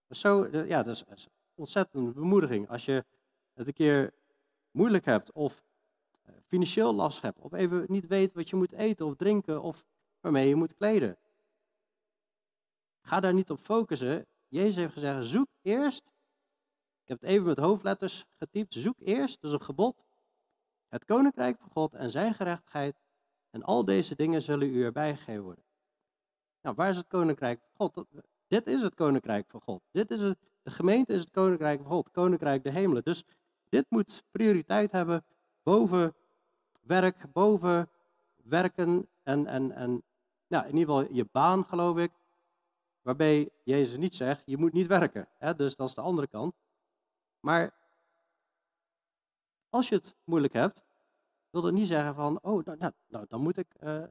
Zo, 0.09 0.47
ja, 0.47 0.83
dat 0.83 1.05
is 1.15 1.27
ontzettend 1.55 2.13
bemoediging. 2.13 2.69
Als 2.69 2.85
je 2.85 3.05
het 3.53 3.67
een 3.67 3.73
keer 3.73 4.13
moeilijk 4.77 5.05
hebt 5.05 5.31
of 5.31 5.63
eh, 6.23 6.33
financieel 6.45 6.93
last 6.93 7.21
hebt, 7.21 7.39
of 7.39 7.53
even 7.53 7.85
niet 7.87 8.07
weet 8.07 8.33
wat 8.33 8.49
je 8.49 8.55
moet 8.55 8.71
eten 8.71 9.05
of 9.05 9.15
drinken 9.15 9.61
of 9.61 9.85
waarmee 10.19 10.47
je 10.47 10.55
moet 10.55 10.75
kleden. 10.75 11.17
Ga 13.01 13.19
daar 13.19 13.33
niet 13.33 13.49
op 13.49 13.59
focussen. 13.59 14.25
Jezus 14.47 14.75
heeft 14.75 14.93
gezegd, 14.93 15.25
zoek 15.25 15.47
eerst 15.61 16.03
ik 17.07 17.13
heb 17.13 17.21
het 17.21 17.31
even 17.31 17.45
met 17.45 17.57
hoofdletters 17.57 18.25
getypt. 18.37 18.73
Zoek 18.73 18.99
eerst, 18.99 19.41
dus 19.41 19.51
een 19.51 19.61
gebod, 19.61 20.05
het 20.87 21.05
koninkrijk 21.05 21.57
van 21.59 21.69
God 21.69 21.93
en 21.93 22.11
zijn 22.11 22.33
gerechtigheid. 22.33 22.95
En 23.49 23.63
al 23.63 23.85
deze 23.85 24.15
dingen 24.15 24.41
zullen 24.41 24.67
u 24.67 24.83
erbij 24.83 25.15
gegeven 25.15 25.43
worden. 25.43 25.63
Nou, 26.61 26.75
waar 26.75 26.89
is 26.89 26.97
het 26.97 27.07
koninkrijk 27.07 27.59
van 27.75 27.91
God? 27.91 28.05
dit 28.47 28.67
is 28.67 28.81
het 28.81 28.95
koninkrijk 28.95 29.49
van 29.49 29.61
God. 29.61 29.81
Dit 29.91 30.11
is 30.11 30.19
de 30.19 30.71
gemeente 30.71 31.13
is 31.13 31.21
het 31.21 31.29
koninkrijk 31.29 31.79
van 31.81 31.91
God, 31.91 32.11
koninkrijk 32.11 32.63
de 32.63 32.71
hemelen. 32.71 33.03
Dus 33.03 33.23
dit 33.69 33.85
moet 33.89 34.23
prioriteit 34.31 34.91
hebben 34.91 35.25
boven 35.63 36.15
werk, 36.81 37.31
boven 37.33 37.89
werken 38.35 39.09
en, 39.23 39.47
en, 39.47 39.71
en 39.71 40.03
nou, 40.47 40.67
in 40.67 40.77
ieder 40.77 40.95
geval 40.95 41.15
je 41.15 41.27
baan, 41.31 41.65
geloof 41.65 41.97
ik. 41.97 42.11
Waarbij 43.01 43.49
Jezus 43.63 43.97
niet 43.97 44.15
zegt, 44.15 44.43
je 44.45 44.57
moet 44.57 44.73
niet 44.73 44.87
werken. 44.87 45.27
Hè? 45.37 45.55
Dus 45.55 45.75
dat 45.75 45.87
is 45.87 45.95
de 45.95 46.01
andere 46.01 46.27
kant. 46.27 46.55
Maar 47.39 47.73
als 49.69 49.89
je 49.89 49.95
het 49.95 50.15
moeilijk 50.23 50.53
hebt, 50.53 50.83
wil 51.49 51.61
dat 51.61 51.73
niet 51.73 51.87
zeggen 51.87 52.15
van, 52.15 52.39
oh, 52.41 52.65
nou, 52.65 52.77
nou, 52.77 52.93
nou 53.07 53.25
dan 53.27 53.41
moet 53.41 53.57
ik 53.57 53.67
uh, 53.83 54.03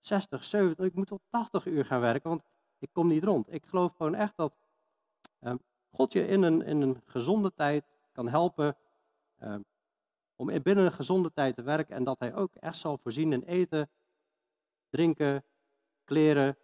60, 0.00 0.44
70, 0.44 0.86
ik 0.86 0.94
moet 0.94 1.06
tot 1.06 1.22
80 1.28 1.66
uur 1.66 1.84
gaan 1.84 2.00
werken, 2.00 2.28
want 2.28 2.42
ik 2.78 2.88
kom 2.92 3.08
niet 3.08 3.24
rond. 3.24 3.52
Ik 3.52 3.66
geloof 3.66 3.96
gewoon 3.96 4.14
echt 4.14 4.36
dat 4.36 4.54
uh, 5.40 5.54
God 5.90 6.12
je 6.12 6.26
in 6.26 6.42
een, 6.42 6.62
in 6.62 6.80
een 6.80 7.02
gezonde 7.06 7.54
tijd 7.54 7.84
kan 8.12 8.28
helpen 8.28 8.76
uh, 9.40 9.56
om 10.36 10.62
binnen 10.62 10.84
een 10.84 10.92
gezonde 10.92 11.32
tijd 11.32 11.54
te 11.54 11.62
werken 11.62 11.96
en 11.96 12.04
dat 12.04 12.18
hij 12.18 12.34
ook 12.34 12.54
echt 12.54 12.76
zal 12.76 12.98
voorzien 12.98 13.32
in 13.32 13.42
eten, 13.42 13.90
drinken, 14.88 15.44
kleren. 16.04 16.58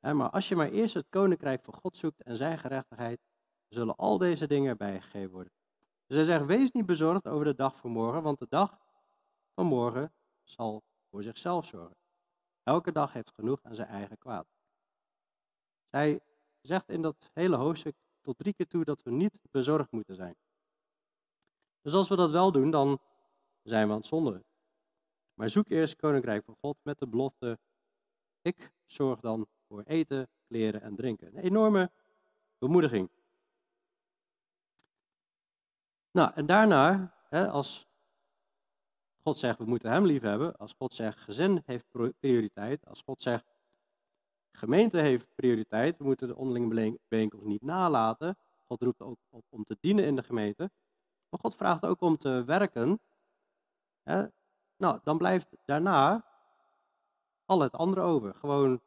maar 0.00 0.30
als 0.30 0.48
je 0.48 0.56
maar 0.56 0.70
eerst 0.70 0.94
het 0.94 1.06
koninkrijk 1.08 1.64
van 1.64 1.74
God 1.74 1.96
zoekt 1.96 2.22
en 2.22 2.36
zijn 2.36 2.58
gerechtigheid, 2.58 3.20
zullen 3.68 3.96
al 3.96 4.18
deze 4.18 4.46
dingen 4.46 4.76
bijgegeven 4.76 5.30
worden. 5.30 5.52
Dus 6.06 6.16
hij 6.16 6.24
zegt, 6.24 6.44
wees 6.44 6.70
niet 6.70 6.86
bezorgd 6.86 7.28
over 7.28 7.44
de 7.44 7.54
dag 7.54 7.76
van 7.76 7.90
morgen, 7.90 8.22
want 8.22 8.38
de 8.38 8.46
dag 8.48 8.78
van 9.54 9.66
morgen 9.66 10.12
zal 10.42 10.82
voor 11.10 11.22
zichzelf 11.22 11.66
zorgen. 11.66 11.96
Elke 12.62 12.92
dag 12.92 13.12
heeft 13.12 13.32
genoeg 13.34 13.62
aan 13.62 13.74
zijn 13.74 13.88
eigen 13.88 14.18
kwaad. 14.18 14.46
Zij 15.90 16.20
zegt 16.60 16.88
in 16.88 17.02
dat 17.02 17.30
hele 17.32 17.56
hoofdstuk 17.56 17.96
tot 18.20 18.38
drie 18.38 18.54
keer 18.54 18.68
toe 18.68 18.84
dat 18.84 19.02
we 19.02 19.10
niet 19.10 19.38
bezorgd 19.50 19.90
moeten 19.90 20.14
zijn. 20.14 20.36
Dus 21.84 21.92
als 21.92 22.08
we 22.08 22.16
dat 22.16 22.30
wel 22.30 22.52
doen, 22.52 22.70
dan 22.70 23.00
zijn 23.62 23.86
we 23.86 23.92
aan 23.92 23.98
het 23.98 24.06
zondigen. 24.06 24.44
Maar 25.34 25.48
zoek 25.50 25.68
eerst 25.68 25.92
het 25.92 26.00
koninkrijk 26.00 26.44
van 26.44 26.56
God 26.60 26.76
met 26.82 26.98
de 26.98 27.06
belofte: 27.06 27.58
ik 28.42 28.72
zorg 28.86 29.20
dan 29.20 29.46
voor 29.68 29.82
eten, 29.82 30.28
kleren 30.46 30.82
en 30.82 30.96
drinken. 30.96 31.26
Een 31.26 31.42
enorme 31.42 31.90
bemoediging. 32.58 33.10
Nou, 36.10 36.32
en 36.34 36.46
daarna, 36.46 37.14
hè, 37.28 37.48
als 37.48 37.86
God 39.22 39.38
zegt 39.38 39.58
we 39.58 39.64
moeten 39.64 39.90
Hem 39.90 40.06
lief 40.06 40.22
hebben, 40.22 40.56
als 40.56 40.72
God 40.72 40.94
zegt 40.94 41.18
gezin 41.18 41.62
heeft 41.64 41.86
prioriteit, 42.20 42.86
als 42.86 43.02
God 43.02 43.22
zegt 43.22 43.44
gemeente 44.52 44.98
heeft 44.98 45.34
prioriteit, 45.34 45.96
we 45.96 46.04
moeten 46.04 46.28
de 46.28 46.36
onderlinge 46.36 46.98
bijeenkomst 47.08 47.46
niet 47.46 47.62
nalaten. 47.62 48.38
God 48.64 48.82
roept 48.82 49.00
ook 49.00 49.18
op 49.30 49.44
om 49.48 49.64
te 49.64 49.76
dienen 49.80 50.04
in 50.04 50.16
de 50.16 50.22
gemeente. 50.22 50.70
Maar 51.34 51.42
God 51.42 51.58
vraagt 51.58 51.86
ook 51.86 52.00
om 52.00 52.16
te 52.16 52.44
werken. 52.44 53.00
Hè. 54.02 54.26
Nou, 54.76 55.00
dan 55.04 55.18
blijft 55.18 55.48
daarna 55.64 56.24
al 57.44 57.60
het 57.60 57.72
andere 57.72 58.00
over. 58.00 58.34
Gewoon 58.34 58.80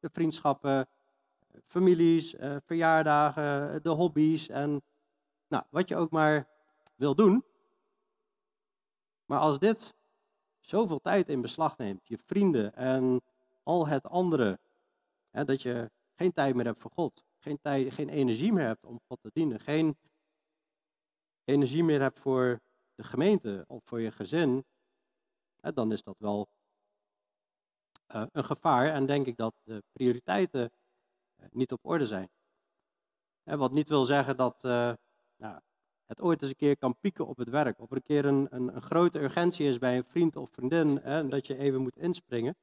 de 0.00 0.10
vriendschappen, 0.12 0.88
families, 1.66 2.34
eh, 2.34 2.56
verjaardagen, 2.64 3.82
de 3.82 3.88
hobby's 3.88 4.48
en 4.48 4.82
nou, 5.46 5.64
wat 5.70 5.88
je 5.88 5.96
ook 5.96 6.10
maar 6.10 6.48
wil 6.94 7.14
doen. 7.14 7.44
Maar 9.24 9.40
als 9.40 9.58
dit 9.58 9.94
zoveel 10.60 11.00
tijd 11.00 11.28
in 11.28 11.40
beslag 11.40 11.76
neemt, 11.76 12.08
je 12.08 12.18
vrienden 12.18 12.74
en 12.74 13.22
al 13.62 13.86
het 13.86 14.06
andere, 14.06 14.58
hè, 15.30 15.44
dat 15.44 15.62
je 15.62 15.90
geen 16.14 16.32
tijd 16.32 16.54
meer 16.54 16.64
hebt 16.64 16.80
voor 16.80 16.90
God, 16.90 17.24
geen, 17.38 17.60
tijd, 17.60 17.92
geen 17.92 18.08
energie 18.08 18.52
meer 18.52 18.66
hebt 18.66 18.84
om 18.84 19.00
God 19.06 19.20
te 19.20 19.30
dienen, 19.32 19.60
geen 19.60 19.96
energie 21.48 21.84
meer 21.84 22.00
hebt 22.00 22.18
voor 22.18 22.60
de 22.94 23.02
gemeente 23.02 23.64
of 23.68 23.84
voor 23.84 24.00
je 24.00 24.10
gezin, 24.10 24.64
hè, 25.60 25.72
dan 25.72 25.92
is 25.92 26.02
dat 26.02 26.16
wel 26.18 26.48
uh, 28.14 28.26
een 28.32 28.44
gevaar 28.44 28.92
en 28.92 29.06
denk 29.06 29.26
ik 29.26 29.36
dat 29.36 29.54
de 29.62 29.82
prioriteiten 29.92 30.70
uh, 31.40 31.46
niet 31.50 31.72
op 31.72 31.78
orde 31.82 32.06
zijn. 32.06 32.30
En 33.42 33.58
wat 33.58 33.72
niet 33.72 33.88
wil 33.88 34.04
zeggen 34.04 34.36
dat 34.36 34.62
nou, 35.36 35.60
het 36.06 36.20
ooit 36.20 36.42
eens 36.42 36.50
een 36.50 36.56
keer 36.56 36.76
kan 36.76 36.98
pieken 37.00 37.26
op 37.26 37.36
het 37.36 37.48
werk. 37.48 37.80
Of 37.80 37.90
er 37.90 37.96
een 37.96 38.02
keer 38.02 38.24
een, 38.24 38.46
een, 38.50 38.76
een 38.76 38.82
grote 38.82 39.18
urgentie 39.18 39.68
is 39.68 39.78
bij 39.78 39.96
een 39.96 40.04
vriend 40.04 40.36
of 40.36 40.50
vriendin, 40.50 40.98
hè, 41.02 41.28
dat 41.28 41.46
je 41.46 41.58
even 41.58 41.80
moet 41.80 41.96
inspringen. 41.96 42.56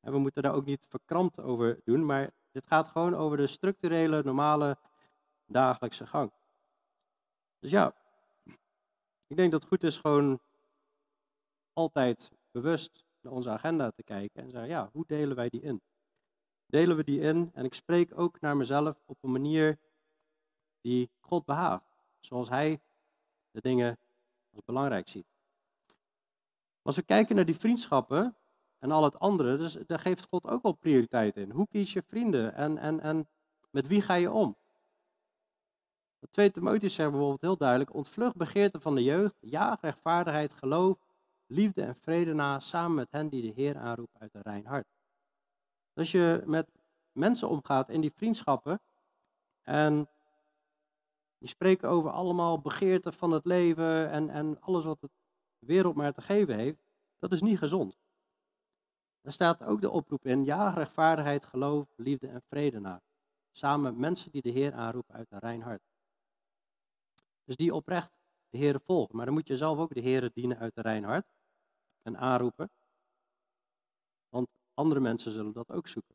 En 0.00 0.12
we 0.12 0.18
moeten 0.18 0.42
daar 0.42 0.54
ook 0.54 0.64
niet 0.64 0.86
verkrampt 0.88 1.40
over 1.40 1.80
doen, 1.84 2.06
maar 2.06 2.30
dit 2.52 2.66
gaat 2.66 2.88
gewoon 2.88 3.14
over 3.14 3.36
de 3.36 3.46
structurele, 3.46 4.22
normale, 4.22 4.78
dagelijkse 5.46 6.06
gang. 6.06 6.32
Dus 7.58 7.70
ja, 7.70 7.94
ik 9.28 9.36
denk 9.36 9.50
dat 9.50 9.60
het 9.60 9.68
goed 9.68 9.82
is 9.82 9.98
gewoon 9.98 10.40
altijd 11.72 12.30
bewust 12.50 13.04
naar 13.20 13.32
onze 13.32 13.50
agenda 13.50 13.90
te 13.90 14.02
kijken 14.02 14.42
en 14.42 14.50
zeggen, 14.50 14.68
ja, 14.68 14.88
hoe 14.92 15.04
delen 15.06 15.36
wij 15.36 15.48
die 15.48 15.62
in? 15.62 15.80
Delen 16.66 16.96
we 16.96 17.04
die 17.04 17.20
in? 17.20 17.50
En 17.54 17.64
ik 17.64 17.74
spreek 17.74 18.18
ook 18.18 18.40
naar 18.40 18.56
mezelf 18.56 19.02
op 19.06 19.16
een 19.20 19.32
manier 19.32 19.78
die 20.80 21.10
God 21.20 21.44
behaagt 21.44 22.02
zoals 22.20 22.48
hij 22.48 22.80
de 23.50 23.60
dingen 23.60 23.98
als 24.50 24.64
belangrijk 24.64 25.08
ziet. 25.08 25.26
Als 26.82 26.96
we 26.96 27.02
kijken 27.02 27.36
naar 27.36 27.44
die 27.44 27.56
vriendschappen 27.56 28.36
en 28.78 28.90
al 28.90 29.04
het 29.04 29.18
andere, 29.18 29.56
dus 29.56 29.72
daar 29.72 29.98
geeft 29.98 30.26
God 30.30 30.46
ook 30.46 30.62
wel 30.62 30.72
prioriteit 30.72 31.36
in. 31.36 31.50
Hoe 31.50 31.68
kies 31.68 31.92
je 31.92 32.02
vrienden 32.02 32.54
en, 32.54 32.78
en, 32.78 33.00
en 33.00 33.28
met 33.70 33.86
wie 33.86 34.00
ga 34.00 34.14
je 34.14 34.30
om? 34.30 34.56
De 36.18 36.28
twee 36.30 36.50
Timotheus 36.50 36.94
zegt 36.94 37.10
bijvoorbeeld 37.10 37.40
heel 37.40 37.56
duidelijk, 37.56 37.94
ontvlucht 37.94 38.36
begeerte 38.36 38.80
van 38.80 38.94
de 38.94 39.02
jeugd, 39.02 39.34
jaag 39.40 39.80
rechtvaardigheid, 39.80 40.52
geloof, 40.52 40.98
liefde 41.46 41.82
en 41.82 41.96
vrede 42.00 42.34
na, 42.34 42.60
samen 42.60 42.94
met 42.94 43.10
hen 43.10 43.28
die 43.28 43.42
de 43.42 43.60
Heer 43.60 43.76
aanroepen 43.76 44.20
uit 44.20 44.34
een 44.34 44.42
rein 44.42 44.66
hart. 44.66 44.86
Als 45.94 46.10
je 46.10 46.42
met 46.46 46.68
mensen 47.12 47.48
omgaat 47.48 47.88
in 47.88 48.00
die 48.00 48.12
vriendschappen 48.12 48.80
en 49.62 50.08
die 51.38 51.48
spreken 51.48 51.88
over 51.88 52.10
allemaal 52.10 52.60
begeerten 52.60 53.12
van 53.12 53.30
het 53.30 53.44
leven 53.44 54.10
en, 54.10 54.30
en 54.30 54.60
alles 54.60 54.84
wat 54.84 55.00
de 55.00 55.10
wereld 55.58 55.94
maar 55.94 56.12
te 56.12 56.22
geven 56.22 56.54
heeft. 56.54 56.78
Dat 57.18 57.32
is 57.32 57.40
niet 57.40 57.58
gezond. 57.58 57.96
Er 59.20 59.32
staat 59.32 59.64
ook 59.64 59.80
de 59.80 59.90
oproep 59.90 60.26
in, 60.26 60.44
ja, 60.44 60.70
rechtvaardigheid, 60.70 61.44
geloof, 61.44 61.86
liefde 61.96 62.28
en 62.28 62.42
vrede 62.48 62.80
na. 62.80 63.00
Samen 63.52 63.82
met 63.82 63.98
mensen 63.98 64.30
die 64.30 64.42
de 64.42 64.50
Heer 64.50 64.72
aanroepen 64.72 65.14
uit 65.14 65.30
een 65.30 65.38
rein 65.38 65.62
hart. 65.62 65.82
Dus 67.48 67.56
die 67.56 67.74
oprecht 67.74 68.12
de 68.50 68.58
Heer 68.58 68.80
volgen. 68.80 69.16
Maar 69.16 69.24
dan 69.24 69.34
moet 69.34 69.48
je 69.48 69.56
zelf 69.56 69.78
ook 69.78 69.94
de 69.94 70.00
Heer 70.00 70.30
dienen 70.34 70.58
uit 70.58 70.76
een 70.76 70.82
rein 70.82 71.04
hart. 71.04 71.26
En 72.02 72.18
aanroepen. 72.18 72.70
Want 74.28 74.48
andere 74.74 75.00
mensen 75.00 75.32
zullen 75.32 75.52
dat 75.52 75.70
ook 75.70 75.88
zoeken. 75.88 76.14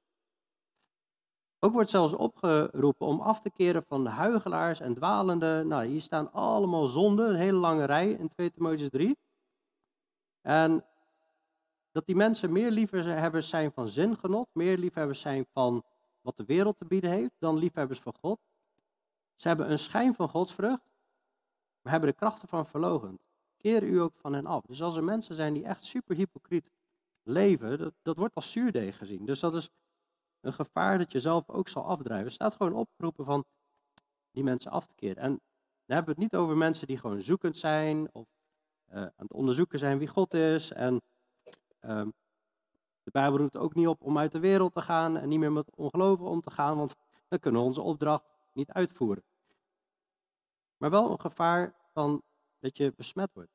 Ook 1.60 1.74
wordt 1.74 1.90
zelfs 1.90 2.14
opgeroepen 2.14 3.08
om 3.08 3.22
af 3.22 3.42
te 3.42 3.52
keren 3.52 3.84
van 3.84 4.06
huigelaars 4.06 4.80
en 4.80 4.94
dwalende. 4.94 5.64
Nou, 5.64 5.86
hier 5.86 6.02
staan 6.02 6.32
allemaal 6.32 6.86
zonden, 6.86 7.30
een 7.30 7.36
hele 7.36 7.58
lange 7.58 7.86
rij 7.86 8.12
in 8.12 8.28
2 8.28 8.52
Timotheus 8.52 8.90
3. 8.90 9.18
En 10.42 10.86
dat 11.92 12.06
die 12.06 12.16
mensen 12.16 12.52
meer 12.52 12.72
liefhebbers 12.72 13.50
zijn 13.50 13.72
van 13.72 13.88
zingenot, 13.88 14.48
meer 14.52 14.78
liefhebbers 14.78 15.20
zijn 15.20 15.46
van 15.54 15.84
wat 16.22 16.38
de 16.38 16.46
wereld 16.46 16.78
te 16.78 16.86
bieden 16.86 17.10
heeft, 17.10 17.36
dan 17.40 17.58
liefhebbers 17.58 18.00
van 18.00 18.14
God. 18.22 18.40
Ze 19.36 19.48
hebben 19.48 19.72
een 19.72 19.80
schijn 19.80 20.16
van 20.16 20.30
godsvrucht, 20.30 20.93
maar 21.84 21.92
hebben 21.92 22.10
de 22.10 22.16
krachten 22.16 22.48
van 22.48 22.66
verlogend. 22.66 23.22
Keer 23.58 23.84
u 23.84 24.02
ook 24.02 24.16
van 24.16 24.34
hen 24.34 24.46
af. 24.46 24.66
Dus 24.66 24.82
als 24.82 24.96
er 24.96 25.04
mensen 25.04 25.36
zijn 25.36 25.54
die 25.54 25.64
echt 25.64 25.86
super 25.86 26.16
hypocriet 26.16 26.70
leven, 27.24 27.78
dat, 27.78 27.94
dat 28.02 28.18
wordt 28.18 28.36
als 28.36 28.52
zuurdeeg 28.52 28.98
gezien. 28.98 29.26
Dus 29.26 29.40
dat 29.40 29.56
is 29.56 29.70
een 30.42 30.54
gevaar 30.54 30.98
dat 30.98 31.12
je 31.12 31.20
zelf 31.20 31.50
ook 31.50 31.70
zal 31.70 31.86
afdrijven. 31.86 32.26
Er 32.26 32.32
staat 32.32 32.56
gewoon 32.56 32.74
oproepen 32.74 33.26
van 33.26 33.46
die 34.32 34.44
mensen 34.44 34.72
af 34.72 34.86
te 34.86 34.94
keren. 34.96 35.24
En 35.24 35.30
dan 35.86 35.96
hebben 35.96 36.16
we 36.16 36.22
het 36.22 36.32
niet 36.32 36.42
over 36.42 36.58
mensen 36.58 36.88
die 36.88 36.98
gewoon 36.98 37.22
zoekend 37.22 37.58
zijn 37.58 38.10
of 38.14 38.26
uh, 38.90 38.98
aan 38.98 39.12
het 39.16 39.34
onderzoeken 39.34 39.80
zijn 39.80 39.98
wie 39.98 40.08
God 40.08 40.34
is. 40.34 40.72
En 40.72 41.02
uh, 41.82 42.06
de 43.04 43.12
Bijbel 43.12 43.38
roept 43.38 43.58
ook 43.58 43.74
niet 43.74 43.88
op 43.88 44.02
om 44.02 44.18
uit 44.18 44.32
de 44.32 44.40
wereld 44.40 44.74
te 44.74 44.82
gaan 44.82 45.18
en 45.18 45.30
niet 45.30 45.40
meer 45.40 45.52
met 45.52 45.76
ongelovigen 45.76 46.32
om 46.32 46.42
te 46.42 46.52
gaan, 46.52 46.78
want 46.78 46.96
dan 47.28 47.40
kunnen 47.40 47.62
we 47.62 47.68
onze 47.68 47.82
opdracht 47.82 48.26
niet 48.54 48.72
uitvoeren. 48.72 49.24
Maar 50.84 50.92
wel 50.92 51.12
een 51.12 51.20
gevaar 51.20 51.76
van 51.94 52.24
dat 52.60 52.78
je 52.78 52.94
besmet 52.96 53.34
wordt. 53.34 53.52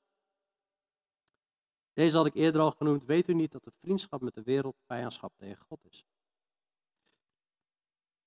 Deze 1.92 2.16
had 2.16 2.26
ik 2.26 2.34
eerder 2.34 2.60
al 2.60 2.70
genoemd. 2.70 3.04
Weet 3.04 3.28
u 3.28 3.34
niet 3.34 3.52
dat 3.52 3.64
de 3.64 3.72
vriendschap 3.80 4.20
met 4.20 4.34
de 4.34 4.42
wereld 4.42 4.76
vijandschap 4.86 5.32
tegen 5.36 5.64
God 5.64 5.84
is? 5.84 6.04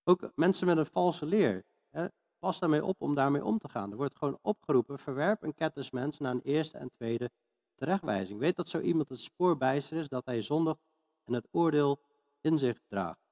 Ook 0.03 0.31
mensen 0.35 0.67
met 0.67 0.77
een 0.77 0.85
valse 0.85 1.25
leer. 1.25 1.65
Hè, 1.89 2.07
pas 2.39 2.59
daarmee 2.59 2.85
op 2.85 3.01
om 3.01 3.15
daarmee 3.15 3.43
om 3.43 3.57
te 3.57 3.69
gaan. 3.69 3.91
Er 3.91 3.97
wordt 3.97 4.15
gewoon 4.15 4.37
opgeroepen, 4.41 4.99
verwerp 4.99 5.43
een 5.43 5.53
kettesmens 5.53 6.17
naar 6.17 6.31
een 6.31 6.41
eerste 6.41 6.77
en 6.77 6.91
tweede 6.91 7.31
terechtwijzing. 7.75 8.39
Weet 8.39 8.55
dat 8.55 8.69
zo 8.69 8.79
iemand 8.79 9.09
het 9.09 9.19
spoor 9.19 9.57
bijster 9.57 9.97
is, 9.97 10.07
dat 10.07 10.25
hij 10.25 10.41
zondig 10.41 10.77
en 11.23 11.33
het 11.33 11.47
oordeel 11.51 12.01
in 12.41 12.57
zich 12.57 12.81
draagt. 12.87 13.29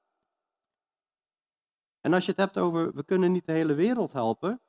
En 2.00 2.14
als 2.14 2.26
je 2.26 2.32
het 2.32 2.40
hebt 2.40 2.58
over, 2.58 2.94
we 2.94 3.04
kunnen 3.04 3.32
niet 3.32 3.46
de 3.46 3.52
hele 3.52 3.74
wereld 3.74 4.12
helpen, 4.12 4.62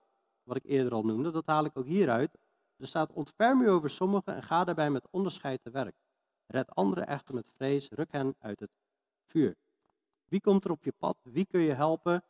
wat 0.51 0.65
ik 0.65 0.71
eerder 0.71 0.93
al 0.93 1.05
noemde, 1.05 1.31
dat 1.31 1.47
haal 1.47 1.65
ik 1.65 1.79
ook 1.79 1.87
hieruit. 1.87 2.39
Er 2.77 2.87
staat, 2.87 3.13
ontferm 3.13 3.61
u 3.61 3.71
over 3.71 3.91
sommigen 3.91 4.35
en 4.35 4.43
ga 4.43 4.65
daarbij 4.65 4.91
met 4.91 5.07
onderscheid 5.11 5.63
te 5.63 5.71
werk. 5.71 5.95
Red 6.47 6.75
anderen 6.75 7.07
echter 7.07 7.35
met 7.35 7.51
vrees, 7.57 7.89
ruk 7.91 8.13
hen 8.13 8.35
uit 8.39 8.61
het 8.61 8.71
vuur. 9.27 9.57
Wie 10.25 10.41
komt 10.41 10.65
er 10.65 10.71
op 10.71 10.85
je 10.85 10.93
pad? 10.99 11.17
Wie 11.23 11.47
kun 11.47 11.61
je 11.61 11.73
helpen? 11.73 12.25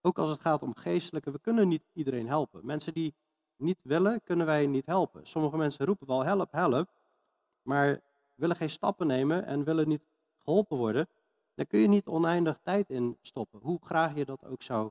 Ook 0.00 0.18
als 0.18 0.28
het 0.28 0.40
gaat 0.40 0.62
om 0.62 0.74
geestelijke, 0.74 1.30
we 1.30 1.40
kunnen 1.40 1.68
niet 1.68 1.82
iedereen 1.92 2.26
helpen. 2.26 2.66
Mensen 2.66 2.92
die 2.92 3.14
niet 3.56 3.78
willen, 3.82 4.22
kunnen 4.22 4.46
wij 4.46 4.66
niet 4.66 4.86
helpen. 4.86 5.26
Sommige 5.26 5.56
mensen 5.56 5.86
roepen 5.86 6.06
wel 6.06 6.24
help, 6.24 6.52
help, 6.52 6.88
maar 7.62 8.00
willen 8.34 8.56
geen 8.56 8.70
stappen 8.70 9.06
nemen 9.06 9.44
en 9.44 9.64
willen 9.64 9.88
niet 9.88 10.04
geholpen 10.38 10.76
worden. 10.76 11.08
Daar 11.54 11.66
kun 11.66 11.80
je 11.80 11.88
niet 11.88 12.06
oneindig 12.06 12.58
tijd 12.62 12.90
in 12.90 13.18
stoppen, 13.22 13.60
hoe 13.60 13.78
graag 13.82 14.14
je 14.14 14.24
dat 14.24 14.44
ook 14.44 14.62
zou 14.62 14.90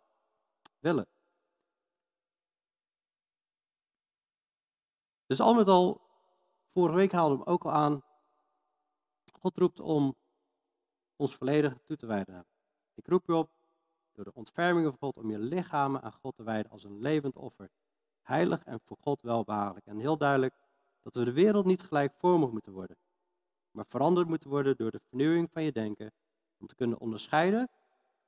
willen. 0.80 1.08
Dus 5.30 5.40
al 5.40 5.54
met 5.54 5.68
al, 5.68 6.02
vorige 6.72 6.96
week 6.96 7.12
haalde 7.12 7.36
we 7.36 7.42
hem 7.44 7.54
ook 7.54 7.64
al 7.64 7.72
aan, 7.72 8.04
God 9.40 9.58
roept 9.58 9.80
om 9.80 10.16
ons 11.16 11.36
volledig 11.36 11.78
toe 11.86 11.98
te 11.98 12.06
wijden 12.06 12.46
Ik 12.96 13.08
roep 13.08 13.30
u 13.30 13.34
op 13.34 13.50
door 14.12 14.24
de 14.24 14.34
ontferming 14.34 14.88
van 14.88 14.98
God 14.98 15.18
om 15.18 15.32
je 15.32 15.40
lichamen 15.40 16.02
aan 16.02 16.12
God 16.12 16.36
te 16.36 16.44
wijden 16.44 16.72
als 16.72 16.84
een 16.84 17.00
levend 17.00 17.36
offer. 17.36 17.70
Heilig 18.22 18.64
en 18.64 18.80
voor 18.86 18.98
God 19.02 19.22
welbehagelijk. 19.22 19.86
En 19.86 20.00
heel 20.00 20.18
duidelijk 20.18 20.54
dat 21.02 21.14
we 21.14 21.24
de 21.24 21.34
wereld 21.34 21.66
niet 21.66 21.82
gelijkvormig 21.82 22.52
moeten 22.52 22.72
worden, 22.72 22.98
maar 23.72 23.86
veranderd 23.86 24.28
moeten 24.28 24.50
worden 24.50 24.78
door 24.78 24.92
de 24.92 25.02
vernieuwing 25.10 25.50
van 25.52 25.64
je 25.64 25.72
denken, 25.72 26.12
om 26.58 26.68
te 26.68 26.76
kunnen 26.76 27.00
onderscheiden 27.00 27.70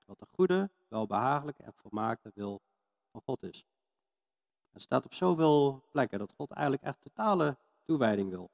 wat 0.06 0.20
de 0.20 0.26
goede, 0.36 0.70
welbehagelijke 0.88 1.64
en 1.64 1.74
volmaakte 1.74 2.32
wil 2.34 2.62
van 3.12 3.22
God 3.22 3.44
is. 3.44 3.66
Het 4.72 4.82
staat 4.82 5.06
op 5.06 5.14
zoveel 5.14 5.84
plekken 5.92 6.20
dat 6.20 6.34
God 6.34 6.52
eigenlijk 6.52 6.84
echt 6.84 7.02
totale 7.02 7.58
toewijding 7.86 8.30
wil. 8.30 8.50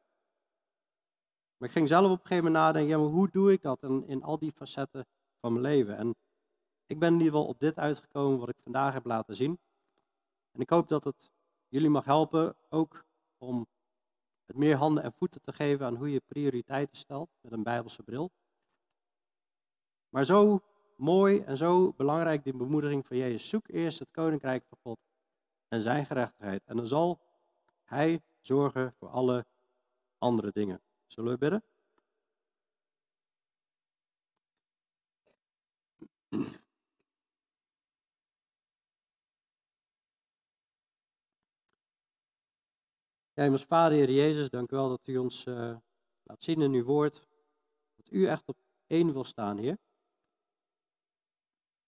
Maar 1.58 1.68
ik 1.68 1.76
ging 1.76 1.88
zelf 1.88 2.06
op 2.06 2.12
een 2.12 2.18
gegeven 2.28 2.44
moment 2.44 2.64
nadenken, 2.64 2.90
ja, 2.90 2.98
maar 2.98 3.14
hoe 3.14 3.30
doe 3.32 3.52
ik 3.52 3.62
dat 3.62 3.84
in, 3.84 4.08
in 4.08 4.24
al 4.24 4.38
die 4.38 4.52
facetten 4.52 5.06
van 5.40 5.52
mijn 5.52 5.66
leven? 5.66 5.98
En 5.98 6.16
ik 6.86 7.00
ben 7.00 7.14
in 7.14 7.20
ieder 7.20 7.34
geval 7.34 7.48
op 7.48 7.60
dit 7.60 7.78
uitgekomen 7.78 8.40
wat 8.40 8.50
ik 8.50 8.60
vandaag 8.64 8.94
heb 8.94 9.06
laten 9.06 9.36
zien. 9.36 9.60
En 10.52 10.62
ik 10.62 10.70
hoop 10.70 10.88
dat 10.88 11.04
het 11.04 11.32
jullie 11.68 11.90
mag 11.90 12.06
helpen 12.06 12.56
ook 12.70 13.06
om 13.38 13.68
het 14.46 14.56
meer 14.56 14.76
handen 14.76 15.04
en 15.04 15.14
voeten 15.14 15.42
te 15.42 15.54
geven 15.54 15.86
aan 15.86 15.96
hoe 15.96 16.12
je 16.12 16.22
prioriteiten 16.28 16.98
stelt 16.98 17.30
met 17.42 17.52
een 17.52 17.64
Bijbelse 17.64 18.04
bril. 18.04 18.32
Maar 20.10 20.26
zo 20.26 20.62
mooi 20.96 21.40
en 21.40 21.58
zo 21.58 21.94
belangrijk 21.94 22.44
die 22.44 22.54
bemoediging 22.54 23.06
van 23.06 23.18
Jezus. 23.18 23.50
Zoek 23.50 23.68
eerst 23.68 24.00
het 24.00 24.12
koninkrijk 24.12 24.64
van 24.70 24.78
God 24.82 25.00
en 25.68 25.82
zijn 25.82 26.06
gerechtigheid. 26.06 26.64
En 26.66 26.78
dan 26.78 26.88
zal 26.88 27.20
Hij 27.84 28.22
zorgen 28.42 28.94
voor 28.94 29.10
alle 29.10 29.46
andere 30.18 30.52
dingen. 30.52 30.82
Zullen 31.08 31.32
we 31.32 31.38
bidden? 31.38 31.64
Ja, 43.34 43.50
ons 43.50 43.66
Vader, 43.66 43.98
Heer 43.98 44.12
Jezus, 44.12 44.50
dank 44.50 44.72
u 44.72 44.76
wel 44.76 44.90
dat 44.90 45.08
u 45.08 45.18
ons 45.18 45.46
uh, 45.46 45.78
laat 46.24 46.44
zien 46.44 46.62
in 46.62 46.74
uw 46.74 46.84
woord. 46.84 47.28
Dat 47.96 48.12
u 48.12 48.28
echt 48.28 48.48
op 48.48 48.58
één 48.88 49.14
wil 49.14 49.24
staan, 49.24 49.58
Heer. 49.58 49.78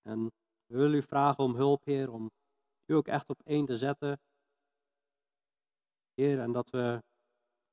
En 0.01 0.32
we 0.65 0.77
willen 0.77 0.95
u 0.95 1.01
vragen 1.01 1.43
om 1.43 1.55
hulp, 1.55 1.86
Heer, 1.86 2.11
om 2.11 2.32
u 2.90 2.94
ook 2.94 3.08
echt 3.08 3.30
op 3.30 3.42
één 3.44 3.66
te 3.66 3.78
zetten. 3.78 4.20
Heer, 6.14 6.40
en 6.40 6.52
dat 6.52 6.70
we 6.70 7.04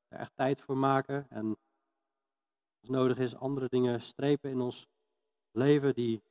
er 0.09 0.19
echt 0.19 0.33
tijd 0.35 0.61
voor 0.61 0.77
maken. 0.77 1.27
En 1.31 1.57
als 2.81 2.89
nodig 2.89 3.19
is, 3.19 3.35
andere 3.35 3.69
dingen 3.69 4.01
strepen 4.01 4.51
in 4.51 4.61
ons 4.61 4.87
leven 5.51 5.95
die 5.95 6.23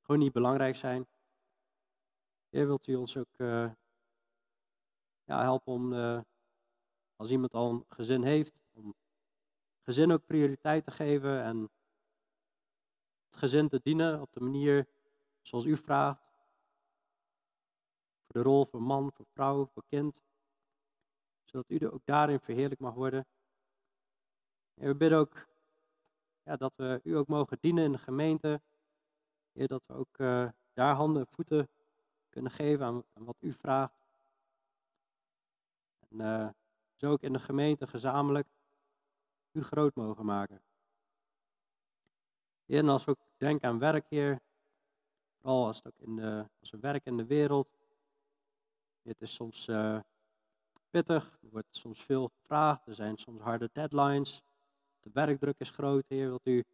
gewoon 0.00 0.20
niet 0.20 0.32
belangrijk 0.32 0.76
zijn. 0.76 1.06
Heer, 2.48 2.66
wilt 2.66 2.86
u 2.86 2.94
ons 2.94 3.16
ook 3.16 3.34
uh, 3.36 3.70
ja, 5.24 5.42
helpen 5.42 5.72
om, 5.72 5.92
uh, 5.92 6.20
als 7.16 7.30
iemand 7.30 7.54
al 7.54 7.70
een 7.70 7.84
gezin 7.88 8.22
heeft, 8.22 8.60
om 8.72 8.94
gezin 9.82 10.12
ook 10.12 10.26
prioriteit 10.26 10.84
te 10.84 10.90
geven 10.90 11.42
en 11.42 11.70
het 13.26 13.36
gezin 13.36 13.68
te 13.68 13.80
dienen 13.82 14.20
op 14.20 14.32
de 14.32 14.40
manier 14.40 14.88
zoals 15.42 15.64
u 15.64 15.76
vraagt. 15.76 16.25
De 18.36 18.42
rol 18.42 18.66
voor 18.66 18.82
man, 18.82 19.12
voor 19.12 19.26
vrouw, 19.26 19.66
voor 19.66 19.82
kind. 19.88 20.20
Zodat 21.44 21.70
u 21.70 21.76
er 21.76 21.92
ook 21.92 22.04
daarin 22.04 22.40
verheerlijk 22.40 22.80
mag 22.80 22.94
worden. 22.94 23.26
En 24.74 24.86
we 24.86 24.94
bidden 24.94 25.18
ook 25.18 25.46
ja, 26.42 26.56
dat 26.56 26.72
we 26.76 27.00
u 27.02 27.16
ook 27.16 27.26
mogen 27.26 27.58
dienen 27.60 27.84
in 27.84 27.92
de 27.92 27.98
gemeente. 27.98 28.60
Heer, 29.52 29.68
dat 29.68 29.82
we 29.86 29.94
ook 29.94 30.18
uh, 30.18 30.48
daar 30.72 30.94
handen 30.94 31.22
en 31.22 31.34
voeten 31.34 31.68
kunnen 32.28 32.50
geven 32.50 32.86
aan, 32.86 33.04
wat 33.12 33.36
u 33.40 33.52
vraagt. 33.52 33.98
En 36.08 36.20
uh, 36.20 36.48
zo 36.94 37.10
ook 37.10 37.22
in 37.22 37.32
de 37.32 37.40
gemeente 37.40 37.86
gezamenlijk 37.86 38.48
u 39.52 39.62
groot 39.62 39.94
mogen 39.94 40.24
maken. 40.24 40.62
En 42.66 42.88
als 42.88 43.04
we 43.04 43.10
ook 43.10 43.20
denken 43.36 43.68
aan 43.68 43.78
werk, 43.78 44.06
Heer, 44.08 44.40
vooral 45.40 45.66
als, 45.66 45.84
ook 45.84 45.98
in 45.98 46.16
de, 46.16 46.48
als 46.60 46.70
we 46.70 46.78
werken 46.78 47.10
in 47.10 47.16
de 47.16 47.26
wereld, 47.26 47.75
het 49.06 49.20
is 49.20 49.34
soms 49.34 49.68
uh, 49.68 50.00
pittig, 50.90 51.38
er 51.42 51.48
wordt 51.50 51.76
soms 51.76 52.02
veel 52.02 52.28
gevraagd, 52.28 52.86
er 52.86 52.94
zijn 52.94 53.16
soms 53.16 53.40
harde 53.40 53.70
deadlines, 53.72 54.42
de 55.00 55.10
werkdruk 55.12 55.58
is 55.58 55.70
groot, 55.70 56.04
Heer, 56.08 56.26
wilt 56.28 56.46
u 56.46 56.64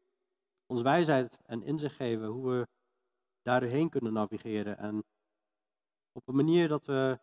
ons 0.66 0.83
wijsheid 0.83 1.39
en 1.47 1.62
inzicht 1.62 1.95
geven 1.95 2.26
hoe 2.26 2.51
we 2.51 2.68
daarheen 3.43 3.89
kunnen 3.89 4.12
navigeren? 4.12 4.78
En 4.78 5.05
op 6.12 6.28
een 6.28 6.37
manier 6.37 6.68
dat 6.68 6.87
we 6.87 7.20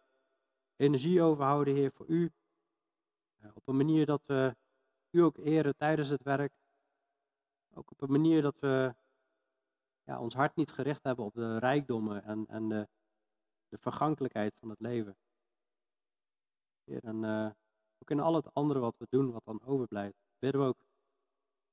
energie 0.76 1.22
overhouden, 1.22 1.76
Heer, 1.76 1.92
voor 1.92 2.08
u, 2.08 2.32
eh, 3.38 3.50
op 3.54 3.68
een 3.68 3.78
manier 3.78 4.06
dat 4.06 4.26
we 4.26 4.56
u 5.10 5.20
ook 5.20 5.38
eren 5.38 5.76
tijdens 5.76 6.10
het 6.10 6.24
werk. 6.24 6.54
Ook 7.74 7.92
op 7.92 8.02
een 8.02 8.12
manier 8.12 8.42
dat 8.42 8.60
we 8.60 8.96
ja, 10.04 10.20
ons 10.20 10.34
hart 10.34 10.56
niet 10.56 10.72
gericht 10.72 11.04
hebben 11.04 11.26
op 11.26 11.34
de 11.34 11.58
rijkdommen 11.58 12.24
en, 12.24 12.48
en 12.48 12.70
de, 12.70 12.88
de 13.70 13.78
vergankelijkheid 13.78 14.56
van 14.60 14.70
het 14.70 14.80
leven. 14.80 15.18
Heer, 16.84 17.04
en 17.04 17.26
ook 18.00 18.10
in 18.10 18.20
al 18.20 18.36
het 18.36 18.54
andere 18.54 18.80
wat 18.80 18.98
we 18.98 19.08
doen, 19.10 19.32
wat 19.32 19.46
dan 19.46 19.62
overblijft, 19.66 20.18
bidden 20.40 20.62
we 20.62 20.68
ook 20.68 20.80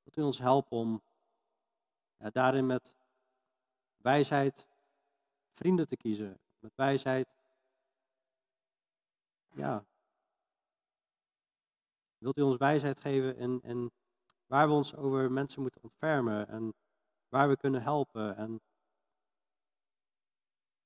dat 0.03 0.17
u 0.17 0.23
ons 0.23 0.39
helpt 0.39 0.71
om 0.71 1.03
daarin 2.17 2.67
met 2.67 2.95
wijsheid 3.97 4.67
vrienden 5.55 5.89
te 5.89 5.97
kiezen. 5.97 6.39
Met 6.59 6.73
wijsheid, 6.75 7.29
ja, 9.49 9.85
Wilt 12.19 12.39
u 12.39 12.43
ons 12.43 12.57
wijsheid 12.57 13.01
geven 13.01 13.37
in, 13.37 13.61
in 13.63 13.91
waar 14.47 14.69
we 14.69 14.75
ons 14.75 14.95
over 14.95 15.33
mensen 15.33 15.63
moeten 15.63 15.83
ontfermen 15.83 16.49
en 16.49 16.75
waar 17.29 17.49
we 17.49 17.57
kunnen 17.57 17.83
helpen 17.83 18.37
en 18.37 18.61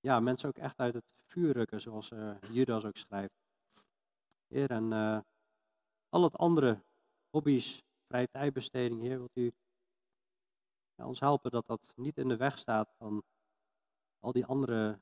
ja, 0.01 0.21
mensen 0.21 0.49
ook 0.49 0.59
echt 0.59 0.79
uit 0.79 0.95
het 0.95 1.15
vuur 1.27 1.53
rukken, 1.53 1.81
zoals 1.81 2.11
uh, 2.11 2.37
Judas 2.51 2.85
ook 2.85 2.97
schrijft. 2.97 3.35
Heer, 4.47 4.71
en 4.71 4.93
uh, 4.93 5.21
al 6.09 6.23
het 6.23 6.37
andere, 6.37 6.83
hobby's, 7.31 7.83
vrije 8.07 8.29
tijdbesteding, 8.29 9.01
Heer, 9.01 9.19
wilt 9.19 9.37
u 9.37 9.53
ons 11.05 11.21
helpen 11.21 11.51
dat 11.51 11.67
dat 11.67 11.93
niet 11.97 12.19
in 12.19 12.29
de 12.29 12.37
weg 12.37 12.59
staat 12.59 12.95
van 12.99 13.23
al 14.19 14.33
die 14.33 14.47
andere 14.47 15.01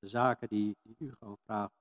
zaken 0.00 0.48
die, 0.48 0.76
die 0.82 0.96
u 0.98 1.12
gewoon 1.18 1.38
vraagt. 1.44 1.74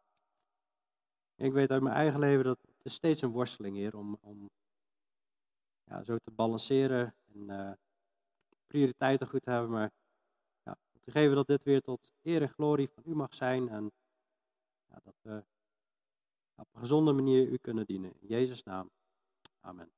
ik 1.36 1.52
weet 1.52 1.72
uit 1.72 1.82
mijn 1.82 1.96
eigen 1.96 2.20
leven 2.20 2.44
dat 2.44 2.60
het 2.62 2.86
is 2.86 2.94
steeds 2.94 3.22
een 3.22 3.32
worsteling 3.32 3.76
hier 3.76 3.98
om, 3.98 4.18
om 4.22 4.50
ja, 5.84 6.04
zo 6.04 6.18
te 6.18 6.32
balanceren 6.32 7.16
en 7.34 7.50
uh, 7.50 7.72
prioriteiten 8.68 9.28
goed 9.28 9.42
te 9.42 9.50
hebben. 9.50 9.72
Maar 9.72 9.92
te 11.04 11.12
geven 11.12 11.36
dat 11.36 11.48
dit 11.48 11.64
weer 11.64 11.82
tot 11.82 12.14
eer 12.22 12.42
en 12.42 12.50
glorie 12.50 12.90
van 12.90 13.04
u 13.06 13.16
mag 13.16 13.34
zijn. 13.36 13.70
En 13.70 13.92
ja, 14.90 15.00
dat 15.04 15.16
we 15.22 15.44
op 16.56 16.68
een 16.74 16.80
gezonde 16.80 17.12
manier 17.12 17.48
u 17.48 17.58
kunnen 17.58 17.86
dienen. 17.86 18.14
In 18.20 18.28
Jezus' 18.28 18.64
naam. 18.64 18.90
Amen. 19.60 19.92